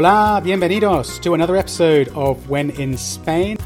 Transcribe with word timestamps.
Hola, 0.00 0.40
bienvenidos 0.42 1.20
to 1.20 1.34
another 1.34 1.56
episode 1.56 2.08
of 2.14 2.48
When 2.48 2.70
in 2.70 2.96
Spain. 2.96 3.58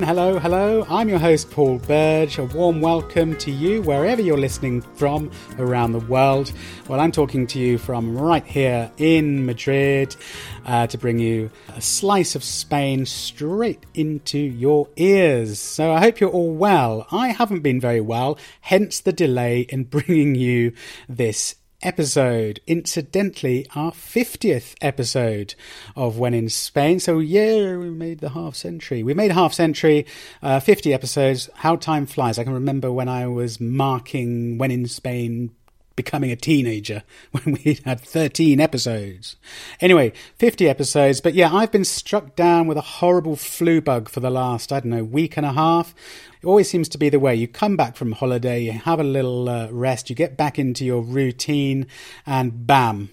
Hello, 0.00 0.38
hello. 0.38 0.86
I'm 0.88 1.10
your 1.10 1.18
host, 1.18 1.50
Paul 1.50 1.76
Burge. 1.80 2.38
A 2.38 2.44
warm 2.44 2.80
welcome 2.80 3.36
to 3.36 3.50
you 3.50 3.82
wherever 3.82 4.22
you're 4.22 4.38
listening 4.38 4.80
from 4.80 5.30
around 5.58 5.92
the 5.92 5.98
world. 5.98 6.54
Well, 6.88 7.00
I'm 7.00 7.12
talking 7.12 7.46
to 7.48 7.58
you 7.58 7.76
from 7.76 8.16
right 8.16 8.46
here 8.46 8.90
in 8.96 9.44
Madrid 9.44 10.16
uh, 10.64 10.86
to 10.86 10.96
bring 10.96 11.18
you 11.18 11.50
a 11.76 11.82
slice 11.82 12.34
of 12.34 12.42
Spain 12.42 13.04
straight 13.04 13.84
into 13.92 14.38
your 14.38 14.88
ears. 14.96 15.58
So 15.58 15.92
I 15.92 16.00
hope 16.00 16.18
you're 16.18 16.30
all 16.30 16.54
well. 16.54 17.06
I 17.10 17.28
haven't 17.28 17.60
been 17.60 17.78
very 17.78 18.00
well, 18.00 18.38
hence 18.62 19.00
the 19.00 19.12
delay 19.12 19.66
in 19.68 19.84
bringing 19.84 20.34
you 20.34 20.72
this 21.10 21.56
episode. 21.84 22.60
Incidentally, 22.66 23.66
our 23.74 23.92
50th 23.92 24.74
episode 24.80 25.54
of 25.94 26.18
When 26.18 26.34
in 26.34 26.48
Spain. 26.48 26.98
So, 26.98 27.18
yeah, 27.18 27.76
we 27.76 27.90
made 27.90 28.20
the 28.20 28.30
half 28.30 28.56
century. 28.56 29.02
We 29.02 29.14
made 29.14 29.30
half 29.30 29.52
century, 29.52 30.06
uh, 30.42 30.60
50 30.60 30.92
episodes. 30.92 31.50
How 31.54 31.76
time 31.76 32.06
flies. 32.06 32.38
I 32.38 32.44
can 32.44 32.54
remember 32.54 32.90
when 32.90 33.08
I 33.08 33.26
was 33.26 33.60
marking 33.60 34.58
When 34.58 34.70
in 34.70 34.86
Spain 34.86 35.50
becoming 35.96 36.30
a 36.30 36.36
teenager 36.36 37.02
when 37.32 37.58
we 37.64 37.80
had 37.84 38.00
13 38.00 38.60
episodes. 38.60 39.36
Anyway, 39.80 40.12
50 40.38 40.68
episodes. 40.68 41.20
But 41.20 41.34
yeah, 41.34 41.54
I've 41.54 41.72
been 41.72 41.84
struck 41.84 42.36
down 42.36 42.66
with 42.66 42.76
a 42.76 42.82
horrible 42.82 43.36
flu 43.36 43.80
bug 43.80 44.08
for 44.08 44.20
the 44.20 44.30
last, 44.30 44.72
I 44.72 44.80
don't 44.80 44.90
know, 44.90 45.04
week 45.04 45.36
and 45.36 45.46
a 45.46 45.52
half. 45.52 45.94
It 46.42 46.46
always 46.46 46.68
seems 46.68 46.88
to 46.90 46.98
be 46.98 47.08
the 47.08 47.18
way. 47.18 47.34
You 47.34 47.48
come 47.48 47.76
back 47.76 47.96
from 47.96 48.12
holiday, 48.12 48.62
you 48.64 48.72
have 48.72 49.00
a 49.00 49.04
little 49.04 49.48
uh, 49.48 49.68
rest, 49.70 50.10
you 50.10 50.16
get 50.16 50.36
back 50.36 50.58
into 50.58 50.84
your 50.84 51.02
routine, 51.02 51.86
and 52.26 52.66
bam, 52.66 53.10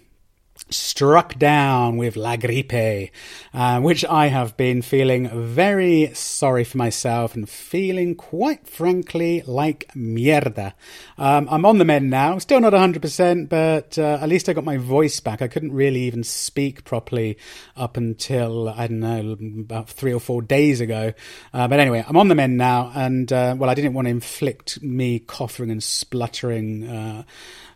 struck 0.73 1.37
down 1.37 1.97
with 1.97 2.15
La 2.15 2.35
Gripe, 2.37 3.11
uh, 3.53 3.79
which 3.81 4.05
I 4.05 4.27
have 4.27 4.57
been 4.57 4.81
feeling 4.81 5.29
very 5.29 6.11
sorry 6.13 6.63
for 6.63 6.77
myself 6.77 7.35
and 7.35 7.49
feeling 7.49 8.15
quite 8.15 8.67
frankly 8.67 9.43
like 9.45 9.89
mierda. 9.95 10.73
Um, 11.17 11.47
I'm 11.51 11.65
on 11.65 11.77
the 11.77 11.85
mend 11.85 12.09
now, 12.09 12.37
still 12.39 12.59
not 12.59 12.73
100%, 12.73 13.49
but 13.49 13.97
uh, 13.97 14.19
at 14.21 14.29
least 14.29 14.49
I 14.49 14.53
got 14.53 14.63
my 14.63 14.77
voice 14.77 15.19
back. 15.19 15.41
I 15.41 15.47
couldn't 15.47 15.73
really 15.73 16.01
even 16.01 16.23
speak 16.23 16.83
properly 16.83 17.37
up 17.75 17.97
until, 17.97 18.69
I 18.69 18.87
don't 18.87 18.99
know, 18.99 19.37
about 19.59 19.89
three 19.89 20.13
or 20.13 20.19
four 20.19 20.41
days 20.41 20.81
ago. 20.81 21.13
Uh, 21.53 21.67
but 21.67 21.79
anyway, 21.79 22.03
I'm 22.07 22.17
on 22.17 22.27
the 22.27 22.35
mend 22.35 22.57
now, 22.57 22.91
and 22.95 23.31
uh, 23.31 23.55
well, 23.57 23.69
I 23.69 23.73
didn't 23.73 23.93
want 23.93 24.05
to 24.05 24.11
inflict 24.11 24.81
me 24.81 25.19
coughing 25.19 25.71
and 25.71 25.83
spluttering. 25.83 26.87
Uh, 26.87 27.23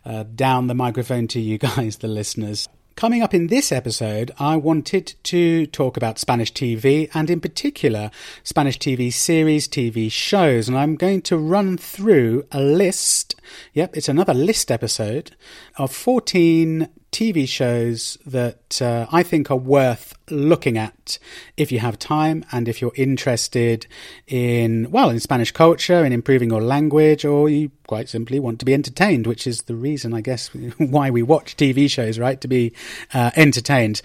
uh, 0.06 0.22
down 0.22 0.68
the 0.68 0.74
microphone 0.74 1.26
to 1.26 1.40
you 1.40 1.58
guys, 1.76 1.96
the 1.96 2.06
listeners. 2.08 2.68
Coming 2.96 3.22
up 3.22 3.34
in 3.34 3.48
this 3.48 3.72
episode, 3.72 4.30
I 4.38 4.56
wanted 4.56 5.16
to 5.24 5.66
talk 5.66 5.98
about 5.98 6.18
Spanish 6.18 6.50
TV 6.50 7.10
and, 7.12 7.28
in 7.28 7.42
particular, 7.42 8.10
Spanish 8.42 8.78
TV 8.78 9.12
series, 9.12 9.68
TV 9.68 10.10
shows. 10.10 10.66
And 10.66 10.78
I'm 10.78 10.96
going 10.96 11.20
to 11.22 11.36
run 11.36 11.76
through 11.76 12.46
a 12.50 12.62
list. 12.62 13.34
Yep, 13.74 13.96
it's 13.96 14.08
another 14.08 14.34
list 14.34 14.70
episode 14.70 15.36
of 15.76 15.92
14 15.92 16.88
TV 17.12 17.48
shows 17.48 18.18
that 18.26 18.82
uh, 18.82 19.06
I 19.10 19.22
think 19.22 19.50
are 19.50 19.56
worth 19.56 20.14
looking 20.30 20.76
at 20.76 21.18
if 21.56 21.72
you 21.72 21.78
have 21.78 21.98
time 21.98 22.44
and 22.52 22.68
if 22.68 22.80
you're 22.80 22.92
interested 22.94 23.86
in, 24.26 24.90
well, 24.90 25.08
in 25.08 25.20
Spanish 25.20 25.50
culture, 25.50 26.04
in 26.04 26.12
improving 26.12 26.50
your 26.50 26.60
language, 26.60 27.24
or 27.24 27.48
you 27.48 27.70
quite 27.86 28.08
simply 28.08 28.38
want 28.38 28.58
to 28.58 28.64
be 28.66 28.74
entertained, 28.74 29.26
which 29.26 29.46
is 29.46 29.62
the 29.62 29.74
reason, 29.74 30.12
I 30.12 30.20
guess, 30.20 30.48
why 30.78 31.10
we 31.10 31.22
watch 31.22 31.56
TV 31.56 31.88
shows, 31.90 32.18
right? 32.18 32.40
To 32.40 32.48
be 32.48 32.74
uh, 33.14 33.30
entertained. 33.36 34.02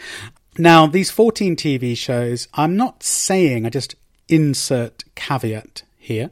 Now, 0.58 0.86
these 0.88 1.12
14 1.12 1.56
TV 1.56 1.98
shows, 1.98 2.48
I'm 2.54 2.78
not 2.78 3.04
saying, 3.04 3.66
I 3.66 3.70
just 3.70 3.96
insert 4.30 5.04
caveat 5.16 5.84
here. 6.02 6.32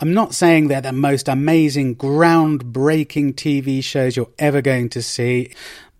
I'm 0.00 0.12
not 0.12 0.34
saying 0.34 0.68
they're 0.68 0.80
the 0.80 0.92
most 0.92 1.28
amazing, 1.28 1.96
groundbreaking 1.96 3.34
TV 3.34 3.82
shows 3.82 4.16
you're 4.16 4.30
ever 4.38 4.60
going 4.60 4.88
to 4.90 5.02
see 5.02 5.52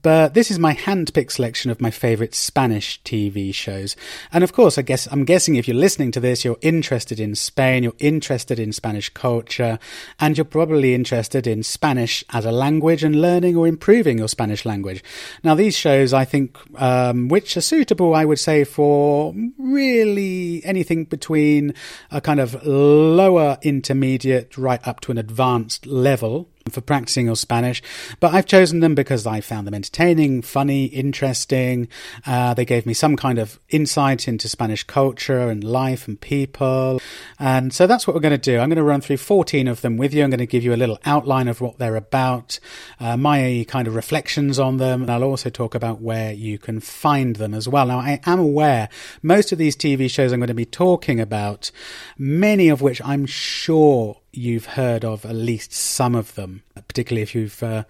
but 0.05 0.35
this 0.35 0.51
is 0.51 0.59
my 0.59 0.75
hand-picked 0.75 1.33
selection 1.33 1.71
of 1.71 1.81
my 1.81 1.91
favourite 1.91 2.35
Spanish 2.35 3.01
TV 3.05 3.55
shows. 3.55 3.97
And 4.35 4.45
of 4.45 4.53
course, 4.53 4.77
I 4.77 4.83
guess 4.83 5.09
I'm 5.11 5.25
guessing 5.25 5.55
if 5.55 5.67
you're 5.67 5.75
listening 5.75 6.13
to 6.13 6.21
this, 6.21 6.45
you're 6.45 6.59
interested 6.61 7.19
in 7.19 7.35
Spain, 7.35 7.83
you're 7.83 7.95
interested 7.99 8.61
in 8.61 8.75
Spanish 8.75 9.09
culture, 9.09 9.79
and 10.21 10.37
you're 10.37 10.45
probably 10.45 10.95
interested 10.95 11.47
in 11.47 11.63
Spanish 11.63 12.23
as 12.35 12.45
a 12.45 12.53
language 12.53 13.03
and 13.03 13.23
learning 13.23 13.57
or 13.57 13.67
improving 13.67 14.19
your 14.19 14.29
Spanish 14.29 14.67
language. 14.67 15.03
Now, 15.43 15.55
these 15.55 15.75
shows, 15.75 16.13
I 16.13 16.27
think, 16.27 16.59
um, 16.79 17.29
which 17.29 17.57
are 17.57 17.63
suitable, 17.63 18.15
I 18.15 18.27
would 18.27 18.39
say, 18.39 18.65
for 18.65 19.35
really 19.59 20.61
anything 20.67 21.07
between 21.07 21.73
a 22.11 22.21
kind 22.21 22.41
of 22.41 22.63
lower 22.63 23.57
intermediate 23.63 24.59
right 24.59 24.87
up 24.87 25.01
to 25.01 25.13
an 25.13 25.17
advanced 25.17 25.87
level 25.87 26.51
for 26.71 26.81
practicing 26.81 27.27
your 27.27 27.37
Spanish, 27.37 27.83
but 28.21 28.33
I've 28.33 28.47
chosen 28.47 28.81
them 28.81 28.95
because 28.95 29.27
I 29.27 29.41
found 29.41 29.67
them 29.67 29.75
entertaining, 29.75 30.43
funny, 30.43 30.87
interesting. 30.87 31.89
Uh, 32.27 32.55
they 32.55 32.65
gave 32.65 32.87
me 32.87 32.95
some 32.95 33.17
kind 33.17 33.39
of 33.39 33.61
insight 33.69 34.27
into 34.27 34.49
Spanish 34.49 34.83
culture 34.85 35.49
and 35.49 35.63
life 35.63 36.09
and 36.09 36.21
people. 36.21 37.01
And 37.39 37.73
so 37.73 37.87
that's 37.87 38.07
what 38.07 38.15
we're 38.15 38.21
going 38.21 38.33
to 38.33 38.39
do. 38.39 38.59
I'm 38.59 38.71
going 38.71 38.77
to 38.77 38.83
run 38.83 39.03
through 39.03 39.19
14 39.19 39.69
of 39.69 39.83
them 39.83 39.97
with 39.97 40.15
you. 40.15 40.25
I'm 40.25 40.31
going 40.31 40.39
to 40.39 40.47
give 40.47 40.65
you 40.65 40.75
a 40.75 40.77
little 40.77 40.99
outline 41.05 41.49
of 41.49 41.61
what 41.61 41.79
they're 41.79 41.97
about, 41.97 42.59
uh, 42.99 43.17
my 43.17 43.67
kind 43.69 43.87
of 43.87 43.95
reflections 43.95 44.59
on 44.59 44.79
them, 44.79 45.03
and 45.03 45.11
I'll 45.11 45.25
also 45.25 45.51
talk 45.51 45.75
about 45.75 46.01
where 46.01 46.33
you 46.33 46.59
can 46.59 46.81
find 46.81 47.37
them 47.37 47.53
as 47.53 47.69
well. 47.69 47.87
Now, 47.87 47.99
I 47.99 48.21
am 48.25 48.39
aware 48.39 48.89
most 49.23 49.53
of 49.53 49.59
these 49.59 49.77
TV 49.77 50.11
shows 50.11 50.33
I'm 50.33 50.41
going 50.41 50.49
to 50.49 50.55
be 50.55 50.65
talking 50.65 51.21
about, 51.21 51.71
many 52.17 52.69
of 52.69 52.81
which 52.81 53.03
I'm 53.05 53.27
sure 53.27 54.21
you've 54.37 54.67
heard 54.67 55.05
of 55.05 55.25
at 55.25 55.35
least 55.35 55.73
some 55.73 56.15
of 56.15 56.35
them, 56.35 56.63
particularly 56.75 57.23
if 57.23 57.35
you've 57.35 57.63
uh, 57.63 57.85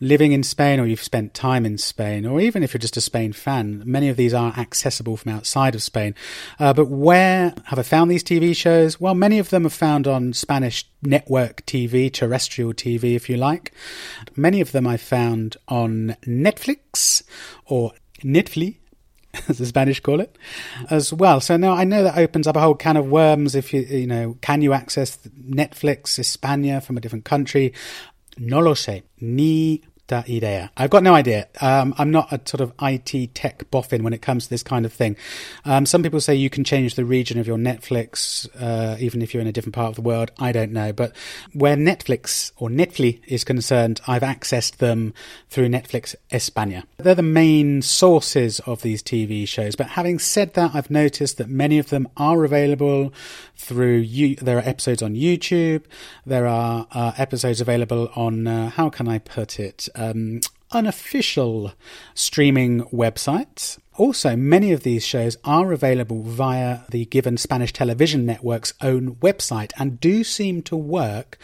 living 0.00 0.32
in 0.32 0.42
Spain 0.42 0.80
or 0.80 0.86
you've 0.86 1.02
spent 1.02 1.34
time 1.34 1.64
in 1.64 1.78
Spain, 1.78 2.26
or 2.26 2.40
even 2.40 2.62
if 2.62 2.74
you're 2.74 2.80
just 2.80 2.96
a 2.96 3.00
Spain 3.00 3.32
fan. 3.32 3.82
Many 3.84 4.08
of 4.08 4.16
these 4.16 4.34
are 4.34 4.52
accessible 4.56 5.16
from 5.16 5.32
outside 5.32 5.74
of 5.74 5.82
Spain. 5.82 6.14
Uh, 6.58 6.72
but 6.72 6.88
where 6.88 7.54
have 7.64 7.78
I 7.78 7.82
found 7.82 8.10
these 8.10 8.24
TV 8.24 8.54
shows? 8.54 9.00
Well, 9.00 9.14
many 9.14 9.38
of 9.38 9.50
them 9.50 9.66
are 9.66 9.70
found 9.70 10.06
on 10.06 10.32
Spanish 10.32 10.84
network 11.02 11.64
TV, 11.66 12.12
terrestrial 12.12 12.72
TV, 12.72 13.14
if 13.14 13.28
you 13.28 13.36
like. 13.36 13.72
Many 14.36 14.60
of 14.60 14.72
them 14.72 14.86
I 14.86 14.96
found 14.96 15.56
on 15.68 16.16
Netflix 16.26 17.22
or 17.66 17.92
Netflix 18.22 18.76
as 19.48 19.58
the 19.58 19.66
Spanish 19.66 20.00
call 20.00 20.20
it, 20.20 20.36
as 20.90 21.12
well. 21.12 21.40
So 21.40 21.56
now 21.56 21.72
I 21.72 21.84
know 21.84 22.02
that 22.04 22.18
opens 22.18 22.46
up 22.46 22.56
a 22.56 22.60
whole 22.60 22.74
can 22.74 22.96
of 22.96 23.06
worms. 23.06 23.54
If 23.54 23.72
you, 23.72 23.82
you 23.82 24.06
know, 24.06 24.36
can 24.40 24.62
you 24.62 24.72
access 24.72 25.16
Netflix 25.48 26.18
España 26.18 26.82
from 26.82 26.96
a 26.96 27.00
different 27.00 27.24
country? 27.24 27.72
No 28.38 28.60
lo 28.60 28.74
sé. 28.74 29.02
Ni 29.20 29.82
idea. 30.12 30.70
I've 30.76 30.90
got 30.90 31.02
no 31.02 31.14
idea. 31.14 31.48
Um, 31.60 31.94
I'm 31.98 32.10
not 32.10 32.32
a 32.32 32.40
sort 32.44 32.60
of 32.60 32.72
IT 32.80 33.34
tech 33.34 33.70
boffin 33.70 34.02
when 34.02 34.12
it 34.12 34.22
comes 34.22 34.44
to 34.44 34.50
this 34.50 34.62
kind 34.62 34.84
of 34.84 34.92
thing. 34.92 35.16
Um, 35.64 35.86
some 35.86 36.02
people 36.02 36.20
say 36.20 36.34
you 36.34 36.50
can 36.50 36.64
change 36.64 36.94
the 36.94 37.04
region 37.04 37.38
of 37.38 37.46
your 37.46 37.56
Netflix, 37.56 38.48
uh, 38.60 38.96
even 39.00 39.22
if 39.22 39.32
you're 39.32 39.40
in 39.40 39.46
a 39.46 39.52
different 39.52 39.74
part 39.74 39.88
of 39.88 39.96
the 39.96 40.02
world. 40.02 40.30
I 40.38 40.52
don't 40.52 40.72
know. 40.72 40.92
But 40.92 41.14
where 41.52 41.76
Netflix 41.76 42.52
or 42.56 42.68
Netflix 42.68 43.20
is 43.26 43.44
concerned, 43.44 44.00
I've 44.06 44.22
accessed 44.22 44.76
them 44.76 45.14
through 45.48 45.68
Netflix 45.68 46.14
España. 46.30 46.84
They're 46.98 47.14
the 47.14 47.22
main 47.22 47.82
sources 47.82 48.60
of 48.60 48.82
these 48.82 49.02
TV 49.02 49.46
shows. 49.48 49.76
But 49.76 49.88
having 49.88 50.18
said 50.18 50.54
that, 50.54 50.74
I've 50.74 50.90
noticed 50.90 51.38
that 51.38 51.48
many 51.48 51.78
of 51.78 51.88
them 51.88 52.08
are 52.16 52.44
available 52.44 53.12
through, 53.56 53.98
you, 53.98 54.36
there 54.36 54.58
are 54.58 54.68
episodes 54.68 55.02
on 55.02 55.14
YouTube. 55.14 55.84
There 56.26 56.46
are 56.46 56.86
uh, 56.92 57.12
episodes 57.16 57.60
available 57.60 58.10
on, 58.14 58.46
uh, 58.46 58.70
how 58.70 58.90
can 58.90 59.08
I 59.08 59.18
put 59.18 59.58
it? 59.58 59.88
Um, 59.94 60.40
unofficial 60.72 61.72
streaming 62.14 62.82
websites. 62.84 63.78
Also, 63.96 64.34
many 64.34 64.72
of 64.72 64.82
these 64.82 65.06
shows 65.06 65.36
are 65.44 65.72
available 65.72 66.22
via 66.22 66.80
the 66.90 67.04
given 67.06 67.36
Spanish 67.36 67.72
television 67.72 68.26
network's 68.26 68.74
own 68.80 69.14
website 69.16 69.70
and 69.78 70.00
do 70.00 70.24
seem 70.24 70.62
to 70.62 70.76
work 70.76 71.38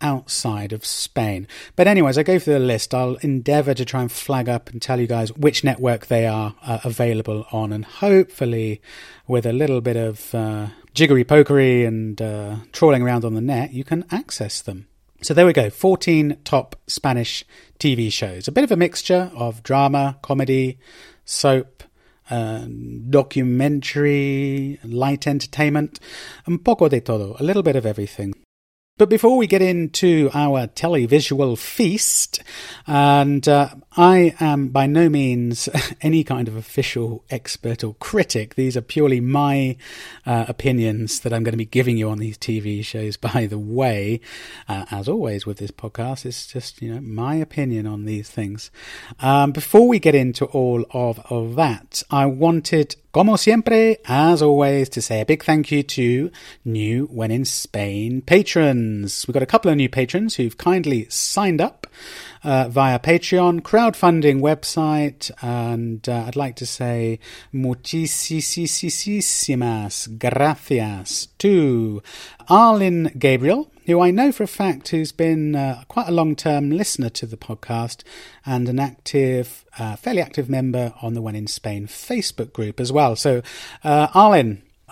outside 0.00 0.72
of 0.72 0.86
Spain. 0.86 1.48
But, 1.74 1.88
anyways, 1.88 2.16
I 2.16 2.22
go 2.22 2.38
through 2.38 2.54
the 2.54 2.60
list. 2.60 2.94
I'll 2.94 3.16
endeavour 3.16 3.74
to 3.74 3.84
try 3.84 4.02
and 4.02 4.12
flag 4.12 4.48
up 4.48 4.70
and 4.70 4.80
tell 4.80 5.00
you 5.00 5.08
guys 5.08 5.32
which 5.32 5.64
network 5.64 6.06
they 6.06 6.26
are 6.26 6.54
uh, 6.62 6.78
available 6.84 7.46
on, 7.50 7.72
and 7.72 7.84
hopefully, 7.84 8.80
with 9.26 9.44
a 9.44 9.52
little 9.52 9.80
bit 9.80 9.96
of 9.96 10.32
uh, 10.32 10.68
jiggery 10.94 11.24
pokery 11.24 11.84
and 11.84 12.22
uh, 12.22 12.56
trawling 12.70 13.02
around 13.02 13.24
on 13.24 13.34
the 13.34 13.40
net, 13.40 13.72
you 13.72 13.82
can 13.82 14.04
access 14.12 14.62
them. 14.62 14.86
So 15.22 15.32
there 15.32 15.46
we 15.46 15.52
go 15.52 15.70
14 15.70 16.38
top 16.44 16.76
Spanish 16.86 17.44
TV 17.78 18.12
shows. 18.12 18.48
A 18.48 18.52
bit 18.52 18.64
of 18.64 18.70
a 18.70 18.76
mixture 18.76 19.30
of 19.34 19.62
drama, 19.62 20.18
comedy, 20.22 20.78
soap, 21.24 21.82
uh, 22.30 22.66
documentary, 23.08 24.78
light 24.84 25.26
entertainment, 25.26 26.00
un 26.46 26.58
poco 26.58 26.88
de 26.88 27.00
todo, 27.00 27.36
a 27.38 27.42
little 27.42 27.62
bit 27.62 27.76
of 27.76 27.86
everything. 27.86 28.34
But 28.98 29.10
before 29.10 29.36
we 29.36 29.46
get 29.46 29.60
into 29.62 30.30
our 30.32 30.66
televisual 30.66 31.58
feast, 31.58 32.42
and 32.86 33.46
uh, 33.46 33.74
I 33.98 34.34
am 34.40 34.68
by 34.68 34.86
no 34.86 35.08
means 35.08 35.70
any 36.02 36.22
kind 36.22 36.48
of 36.48 36.56
official 36.56 37.24
expert 37.30 37.82
or 37.82 37.94
critic. 37.94 38.54
These 38.54 38.76
are 38.76 38.82
purely 38.82 39.20
my 39.20 39.78
uh, 40.26 40.44
opinions 40.48 41.20
that 41.20 41.32
I'm 41.32 41.42
going 41.42 41.54
to 41.54 41.58
be 41.58 41.64
giving 41.64 41.96
you 41.96 42.10
on 42.10 42.18
these 42.18 42.36
TV 42.36 42.84
shows. 42.84 43.16
By 43.26 43.46
the 43.46 43.58
way, 43.58 44.20
uh, 44.68 44.84
as 44.90 45.08
always 45.08 45.46
with 45.46 45.56
this 45.56 45.70
podcast, 45.70 46.26
it's 46.26 46.46
just 46.46 46.82
you 46.82 46.92
know 46.92 47.00
my 47.00 47.36
opinion 47.36 47.86
on 47.86 48.04
these 48.04 48.28
things. 48.28 48.70
Um, 49.20 49.52
before 49.52 49.88
we 49.88 49.98
get 49.98 50.14
into 50.14 50.44
all 50.44 50.84
of, 50.90 51.18
of 51.30 51.56
that, 51.56 52.02
I 52.10 52.26
wanted 52.26 52.96
Como 53.16 53.36
siempre, 53.36 53.96
as 54.04 54.42
always, 54.42 54.90
to 54.90 55.00
say 55.00 55.22
a 55.22 55.24
big 55.24 55.42
thank 55.42 55.72
you 55.72 55.82
to 55.82 56.30
new 56.66 57.06
When 57.06 57.30
in 57.30 57.46
Spain 57.46 58.20
patrons. 58.20 59.24
We've 59.26 59.32
got 59.32 59.42
a 59.42 59.46
couple 59.46 59.70
of 59.70 59.78
new 59.78 59.88
patrons 59.88 60.34
who've 60.34 60.58
kindly 60.58 61.06
signed 61.08 61.62
up 61.62 61.86
uh, 62.46 62.68
via 62.68 62.98
Patreon, 63.00 63.60
crowdfunding 63.60 64.40
website, 64.40 65.32
and 65.42 66.08
uh, 66.08 66.24
I'd 66.26 66.36
like 66.36 66.54
to 66.56 66.66
say 66.66 67.18
muchísimas 67.52 68.88
gracias 70.18 71.26
to 71.38 72.02
Arlin 72.48 73.18
Gabriel, 73.18 73.68
who 73.86 74.00
I 74.00 74.12
know 74.12 74.30
for 74.30 74.44
a 74.44 74.48
fact 74.48 74.90
who's 74.90 75.10
been 75.10 75.56
uh, 75.56 75.82
quite 75.88 76.06
a 76.06 76.12
long 76.12 76.36
term 76.36 76.70
listener 76.70 77.08
to 77.10 77.26
the 77.26 77.36
podcast 77.36 78.04
and 78.44 78.68
an 78.68 78.78
active, 78.78 79.64
uh, 79.76 79.96
fairly 79.96 80.22
active 80.22 80.48
member 80.48 80.94
on 81.02 81.14
the 81.14 81.22
When 81.22 81.34
in 81.34 81.48
Spain 81.48 81.88
Facebook 81.88 82.52
group 82.52 82.78
as 82.78 82.92
well. 82.92 83.16
So, 83.16 83.42
uh, 83.82 84.06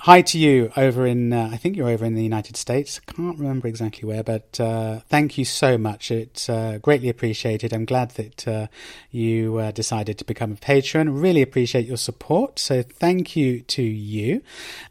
hi 0.05 0.21
to 0.21 0.39
you 0.39 0.71
over 0.77 1.07
in, 1.07 1.33
uh, 1.33 1.49
I 1.51 1.57
think 1.57 1.79
you're 1.79 1.89
over 1.89 2.05
in 2.05 2.15
the 2.15 2.23
United 2.23 2.59
States. 2.59 3.01
Can't 3.01 3.39
remember 3.39 3.69
exactly 3.69 4.07
where, 4.07 4.23
but 4.23 4.61
uh, 4.61 5.01
thank 5.09 5.39
you 5.39 5.47
so 5.47 5.79
much. 5.79 6.11
It's 6.11 6.47
uh, 6.47 6.79
greatly 6.83 7.09
appreciated. 7.09 7.73
I'm 7.73 7.87
glad 7.87 8.11
that 8.11 8.47
uh, 8.47 8.67
you 9.11 9.57
uh, 9.57 9.71
decided 9.71 10.19
to 10.19 10.25
become 10.27 10.53
a 10.53 10.57
patron. 10.57 11.19
Really 11.19 11.41
appreciate 11.41 11.87
your 11.87 11.97
support. 11.97 12.59
So 12.59 12.83
thank 12.83 13.35
you 13.35 13.63
to 13.63 13.83
you. 13.83 14.43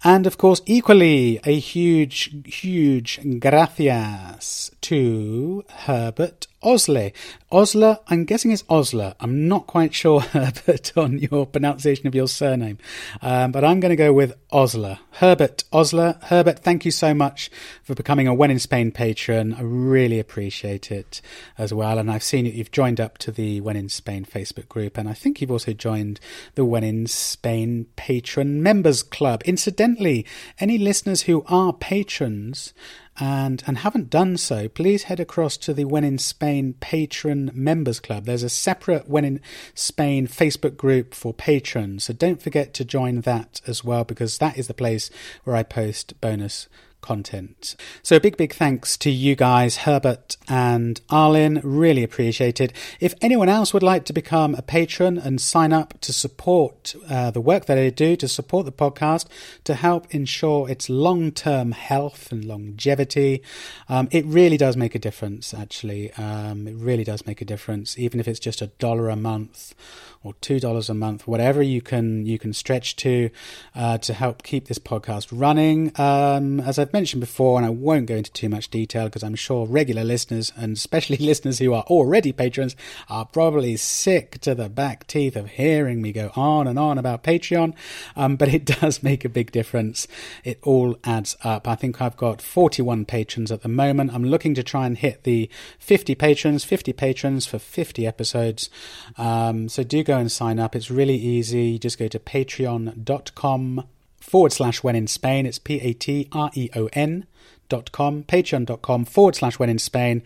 And 0.04 0.25
of 0.25 0.39
course, 0.39 0.63
equally 0.65 1.39
a 1.44 1.60
huge, 1.60 2.36
huge 2.48 3.19
gracias 3.39 4.71
to 4.81 5.63
Herbert 5.69 6.48
Osler. 6.63 7.12
Osler, 7.51 8.00
I'm 8.07 8.25
guessing 8.25 8.51
it's 8.51 8.63
Osler. 8.69 9.13
I'm 9.19 9.48
not 9.48 9.68
quite 9.68 9.94
sure, 9.94 10.21
Herbert, 10.33 10.92
on 10.98 11.19
your 11.19 11.45
pronunciation 11.45 12.07
of 12.07 12.15
your 12.15 12.27
surname. 12.27 12.77
Um, 13.21 13.51
but 13.51 13.63
I'm 13.63 13.80
going 13.80 13.92
to 13.92 13.95
go 13.95 14.12
with 14.12 14.33
Osler. 14.51 15.00
Herbert 15.12 15.63
Osler. 15.71 16.18
Herbert, 16.24 16.60
thank 16.60 16.86
you 16.86 16.92
so 16.92 17.13
much 17.13 17.51
for 17.83 17.94
becoming 17.94 18.27
a 18.27 18.33
When 18.33 18.50
in 18.50 18.60
Spain 18.60 18.92
patron. 18.92 19.54
I 19.54 19.62
really 19.62 20.19
appreciate 20.19 20.92
it 20.92 21.21
as 21.57 21.74
well. 21.74 22.00
And 22.00 22.10
I've 22.10 22.24
seen 22.24 22.45
that 22.45 22.56
you've 22.56 22.71
joined 22.71 23.00
up 23.00 23.18
to 23.19 23.31
the 23.31 23.62
When 23.62 23.75
in 23.75 23.89
Spain 23.89 24.25
Facebook 24.25 24.68
group. 24.68 24.98
And 24.98 25.07
I 25.07 25.13
think 25.13 25.39
you've 25.39 25.51
also 25.51 25.74
joined 25.74 26.19
the 26.56 26.65
When 26.65 26.83
in 26.83 27.06
Spain 27.06 27.86
Patron 27.95 28.63
Members 28.63 29.04
Club. 29.04 29.44
Incidentally, 29.45 30.25
any 30.60 30.77
listeners 30.77 31.24
who 31.24 31.44
are 31.48 31.74
patrons, 31.74 32.74
and 33.19 33.63
and 33.68 33.80
haven't 33.80 34.10
done 34.10 34.38
so, 34.38 34.68
please 34.68 35.04
head 35.04 35.19
across 35.19 35.57
to 35.57 35.74
the 35.74 35.86
When 35.86 36.04
in 36.04 36.18
Spain 36.18 36.75
Patron 36.80 37.51
Members 37.54 38.00
Club. 38.00 38.25
There's 38.25 38.44
a 38.44 38.50
separate 38.50 39.07
When 39.07 39.25
in 39.25 39.42
Spain 39.74 40.27
Facebook 40.27 40.77
group 40.77 41.13
for 41.13 41.33
patrons, 41.33 42.06
so 42.06 42.13
don't 42.13 42.42
forget 42.42 42.74
to 42.75 42.86
join 42.86 43.21
that 43.21 43.62
as 43.68 43.83
well 43.83 44.04
because 44.04 44.38
that 44.38 44.57
is 44.57 44.68
the 44.68 44.74
place 44.74 45.10
where 45.44 45.56
I 45.56 45.63
post 45.63 46.19
bonus 46.21 46.68
content. 47.03 47.75
So, 48.01 48.15
a 48.15 48.19
big, 48.19 48.35
big 48.38 48.53
thanks 48.53 48.97
to 48.97 49.11
you 49.11 49.35
guys, 49.35 49.77
Herbert 49.77 50.38
and 50.47 51.00
Arlen. 51.11 51.61
Really 51.63 52.03
appreciate 52.03 52.59
it. 52.59 52.73
If 53.00 53.13
anyone 53.21 53.50
else 53.50 53.73
would 53.73 53.83
like 53.83 54.05
to 54.05 54.13
become 54.13 54.55
a 54.55 54.63
patron 54.63 55.19
and 55.19 55.39
sign 55.39 55.71
up 55.71 56.00
to 56.01 56.11
support 56.11 56.95
uh, 57.07 57.29
the 57.29 57.41
work 57.41 57.65
that 57.65 57.77
I 57.77 57.89
do, 57.89 58.15
to 58.15 58.27
support 58.27 58.65
the 58.65 58.71
podcast, 58.71 59.27
to 59.65 59.75
help 59.75 60.07
ensure 60.15 60.67
its 60.67 60.89
long 60.89 61.31
term 61.31 61.73
health 61.73 62.31
and 62.31 62.44
longevity, 62.44 63.44
um, 63.88 64.07
it 64.09 64.25
really 64.25 64.57
does 64.57 64.75
make 64.75 64.95
a 64.95 65.00
difference, 65.00 65.53
actually. 65.53 66.11
Um, 66.13 66.67
it 66.67 66.75
really 66.75 67.03
does 67.03 67.27
make 67.27 67.41
a 67.41 67.45
difference, 67.45 68.00
even 68.00 68.19
if 68.19 68.27
it's 68.27 68.39
just 68.39 68.61
a 68.61 68.67
dollar 68.67 69.09
a 69.09 69.15
month 69.15 69.75
or 70.24 70.34
two 70.42 70.60
dollars 70.60 70.90
a 70.90 70.94
month, 70.94 71.28
whatever 71.28 71.62
you 71.62 71.81
can 71.81 72.25
you 72.25 72.40
can 72.40 72.54
stretch 72.54 72.96
to 72.98 73.30
uh, 73.75 73.98
to 74.00 74.14
help 74.14 74.44
keep 74.44 74.68
this 74.68 74.80
podcast 74.80 75.28
running. 75.31 75.92
Um, 76.00 76.60
as 76.62 76.80
I've 76.80 76.94
mentioned 76.94 77.20
before, 77.20 77.58
and 77.58 77.66
I 77.66 77.70
won't 77.70 78.06
go 78.06 78.16
into 78.16 78.31
too 78.31 78.50
much 78.50 78.70
detail 78.70 79.06
because 79.06 79.24
I'm 79.24 79.36
sure 79.36 79.66
regular 79.66 80.04
listeners 80.04 80.52
and 80.56 80.78
especially 80.78 81.18
listeners 81.34 81.60
who 81.60 81.74
are 81.74 81.84
already 81.84 82.31
patrons 82.31 82.75
are 83.10 83.25
probably 83.25 83.75
sick 83.78 84.40
to 84.42 84.56
the 84.56 84.70
back 84.70 85.08
teeth 85.08 85.36
of 85.36 85.50
hearing 85.52 86.02
me 86.02 86.12
go 86.12 86.31
on 86.36 86.68
and 86.68 86.80
on 86.80 86.98
about 86.98 87.24
Patreon. 87.24 87.74
Um, 88.16 88.36
but 88.36 88.54
it 88.54 88.66
does 88.80 89.04
make 89.04 89.25
a 89.25 89.30
big 89.30 89.52
difference. 89.52 90.08
It 90.44 90.60
all 90.64 90.98
adds 91.04 91.36
up. 91.44 91.68
I 91.68 91.75
think 91.75 92.02
I've 92.02 92.18
got 92.18 92.42
41 92.42 93.06
patrons 93.06 93.52
at 93.52 93.62
the 93.62 93.70
moment. 93.70 94.14
I'm 94.14 94.24
looking 94.24 94.54
to 94.56 94.64
try 94.64 94.86
and 94.86 94.98
hit 94.98 95.24
the 95.24 95.50
50 95.80 96.16
patrons, 96.16 96.64
50 96.64 96.94
patrons 96.94 97.46
for 97.46 97.60
50 97.60 98.08
episodes. 98.08 98.70
Um, 99.18 99.70
so 99.70 99.84
do 99.84 100.04
go 100.04 100.12
go 100.13 100.19
and 100.19 100.31
sign 100.31 100.60
up. 100.60 100.75
It's 100.75 100.92
really 100.92 101.15
easy. 101.15 101.63
You 101.63 101.80
just 101.80 101.98
go 101.98 102.07
to 102.07 102.19
patreon.com 102.19 103.88
forward 104.19 104.54
slash 104.54 104.83
when 104.83 104.95
in 104.95 105.07
Spain. 105.07 105.45
It's 105.45 105.60
P 105.60 105.80
A 105.81 105.94
T 105.94 106.27
R 106.31 106.51
E 106.54 106.69
O 106.75 106.89
N 106.94 107.25
dot 107.69 107.94
com 107.94 108.24
patreon.com 108.24 109.06
forward 109.06 109.36
slash 109.36 109.57
when 109.57 109.69
in 109.69 109.80
spain 109.80 110.21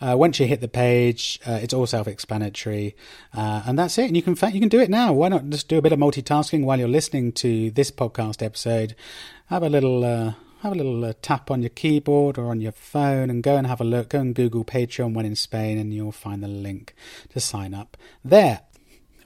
uh, 0.00 0.16
once 0.16 0.40
you 0.40 0.46
hit 0.46 0.62
the 0.62 0.66
page 0.66 1.38
uh, 1.46 1.60
it's 1.62 1.74
all 1.74 1.86
self-explanatory 1.86 2.96
uh, 3.34 3.62
and 3.66 3.78
that's 3.78 3.98
it 3.98 4.06
and 4.06 4.16
you 4.16 4.22
can 4.22 4.34
you 4.52 4.58
can 4.58 4.70
do 4.70 4.80
it 4.80 4.88
now 4.88 5.12
why 5.12 5.28
not 5.28 5.48
just 5.50 5.68
do 5.68 5.76
a 5.76 5.82
bit 5.82 5.92
of 5.92 5.98
multitasking 5.98 6.64
while 6.64 6.78
you're 6.78 6.88
listening 6.88 7.30
to 7.30 7.70
this 7.72 7.90
podcast 7.90 8.42
episode 8.42 8.96
have 9.48 9.62
a 9.62 9.68
little 9.68 10.02
uh, 10.02 10.32
have 10.62 10.72
a 10.72 10.76
little 10.76 11.04
uh, 11.04 11.12
tap 11.22 11.50
on 11.50 11.62
your 11.62 11.70
keyboard 11.70 12.36
or 12.36 12.46
on 12.46 12.60
your 12.60 12.72
phone 12.72 13.30
and 13.30 13.42
go 13.42 13.56
and 13.56 13.66
have 13.66 13.80
a 13.80 13.84
look. 13.84 14.10
Go 14.10 14.20
and 14.20 14.34
Google 14.34 14.64
Patreon 14.64 15.14
when 15.14 15.24
in 15.24 15.36
Spain, 15.36 15.78
and 15.78 15.94
you'll 15.94 16.12
find 16.12 16.42
the 16.42 16.48
link 16.48 16.94
to 17.30 17.40
sign 17.40 17.74
up 17.74 17.96
there. 18.24 18.62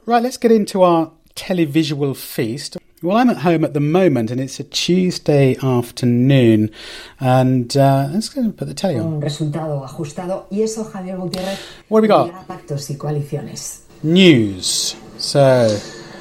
Right, 0.04 0.20
let's 0.20 0.36
get 0.36 0.50
into 0.50 0.82
our 0.82 1.12
televisual 1.36 2.16
feast. 2.16 2.76
Well, 3.04 3.16
I'm 3.16 3.30
at 3.30 3.38
home 3.38 3.64
at 3.64 3.72
the 3.72 3.78
moment, 3.78 4.32
and 4.32 4.40
it's 4.40 4.58
a 4.58 4.64
Tuesday 4.64 5.56
afternoon, 5.62 6.72
and 7.20 7.76
uh, 7.76 8.08
let's 8.10 8.28
go 8.28 8.40
and 8.40 8.56
put 8.56 8.66
the 8.66 8.74
telly 8.74 8.98
on. 8.98 9.20
Resultado 9.20 9.84
ajustado 9.84 10.48
y 10.50 10.62
eso 10.62 10.84
Javier 10.84 11.16
Gutiérrez. 11.16 11.56
What 11.88 12.02
have 12.02 12.02
we 12.02 12.08
got? 12.08 12.48
Pactos 12.48 12.90
y 12.90 12.96
coaliciones. 12.96 13.82
News. 14.02 14.96
So. 15.18 15.68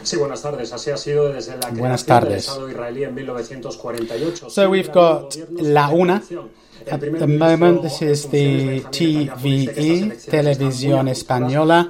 Sí, 0.03 0.15
buenas 0.17 0.43
tardes. 0.43 0.71
Así 0.73 0.91
ha 0.91 0.97
sido 0.97 1.33
desde 1.33 1.57
la 1.57 1.71
buenas 1.71 2.05
tardes. 2.05 2.29
del 2.29 2.37
Estado 2.37 2.69
israelí 2.69 3.03
en 3.03 3.15
1948. 3.15 4.49
So 4.51 4.69
we've 4.69 4.91
got 4.91 5.35
La 5.59 5.89
Una. 5.89 6.21
At 6.87 7.01
the 7.01 7.27
moment, 7.27 7.81
this 7.81 8.01
is 8.01 8.27
the 8.27 8.81
TVE, 8.81 10.11
Televisión 10.29 11.09
Española. 11.09 11.87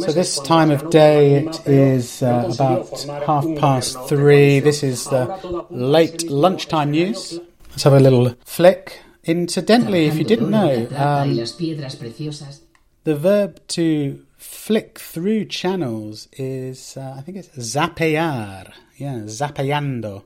So 0.00 0.12
this 0.12 0.38
time 0.40 0.70
of 0.70 0.90
day 0.90 1.44
it 1.44 1.66
is 1.66 2.22
uh, 2.22 2.50
about 2.54 2.88
half 3.26 3.46
past 3.58 3.98
three. 4.08 4.60
This 4.60 4.82
is 4.82 5.04
the 5.04 5.66
late 5.70 6.30
lunchtime 6.30 6.90
news. 6.92 7.40
Let's 7.70 7.82
have 7.84 7.94
a 7.94 8.00
little 8.00 8.34
flick. 8.44 9.00
Incidentally, 9.24 10.06
if 10.06 10.16
you 10.16 10.24
didn't 10.24 10.50
know, 10.50 10.88
um, 10.96 11.36
the 13.04 13.16
verb 13.16 13.60
to 13.68 14.24
flick 14.36 14.98
through 14.98 15.44
channels 15.46 16.28
is, 16.32 16.96
uh, 16.96 17.14
I 17.16 17.20
think 17.20 17.38
it's 17.38 17.48
zapear. 17.56 18.72
Yeah, 18.96 19.20
zapeando 19.26 20.24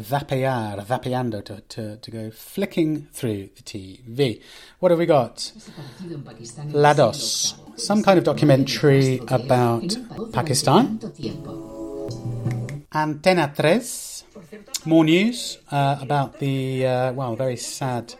vapear, 0.00 0.84
vapeando, 0.86 1.44
to, 1.44 1.60
to, 1.68 1.96
to 1.96 2.10
go 2.10 2.30
flicking 2.30 3.06
through 3.12 3.48
the 3.56 3.62
TV. 3.62 4.40
What 4.78 4.90
have 4.90 4.98
we 4.98 5.06
got? 5.06 5.52
La 6.66 6.94
Dos, 6.94 7.54
some 7.76 8.02
kind 8.02 8.18
of 8.18 8.24
documentary 8.24 9.20
about 9.28 9.96
Pakistan. 10.32 10.98
Antena 12.92 13.54
Tres, 13.54 14.24
more 14.84 15.04
news 15.04 15.58
uh, 15.70 15.98
about 16.00 16.38
the, 16.38 16.86
uh, 16.86 17.12
well, 17.12 17.36
very 17.36 17.56
sad 17.56 18.14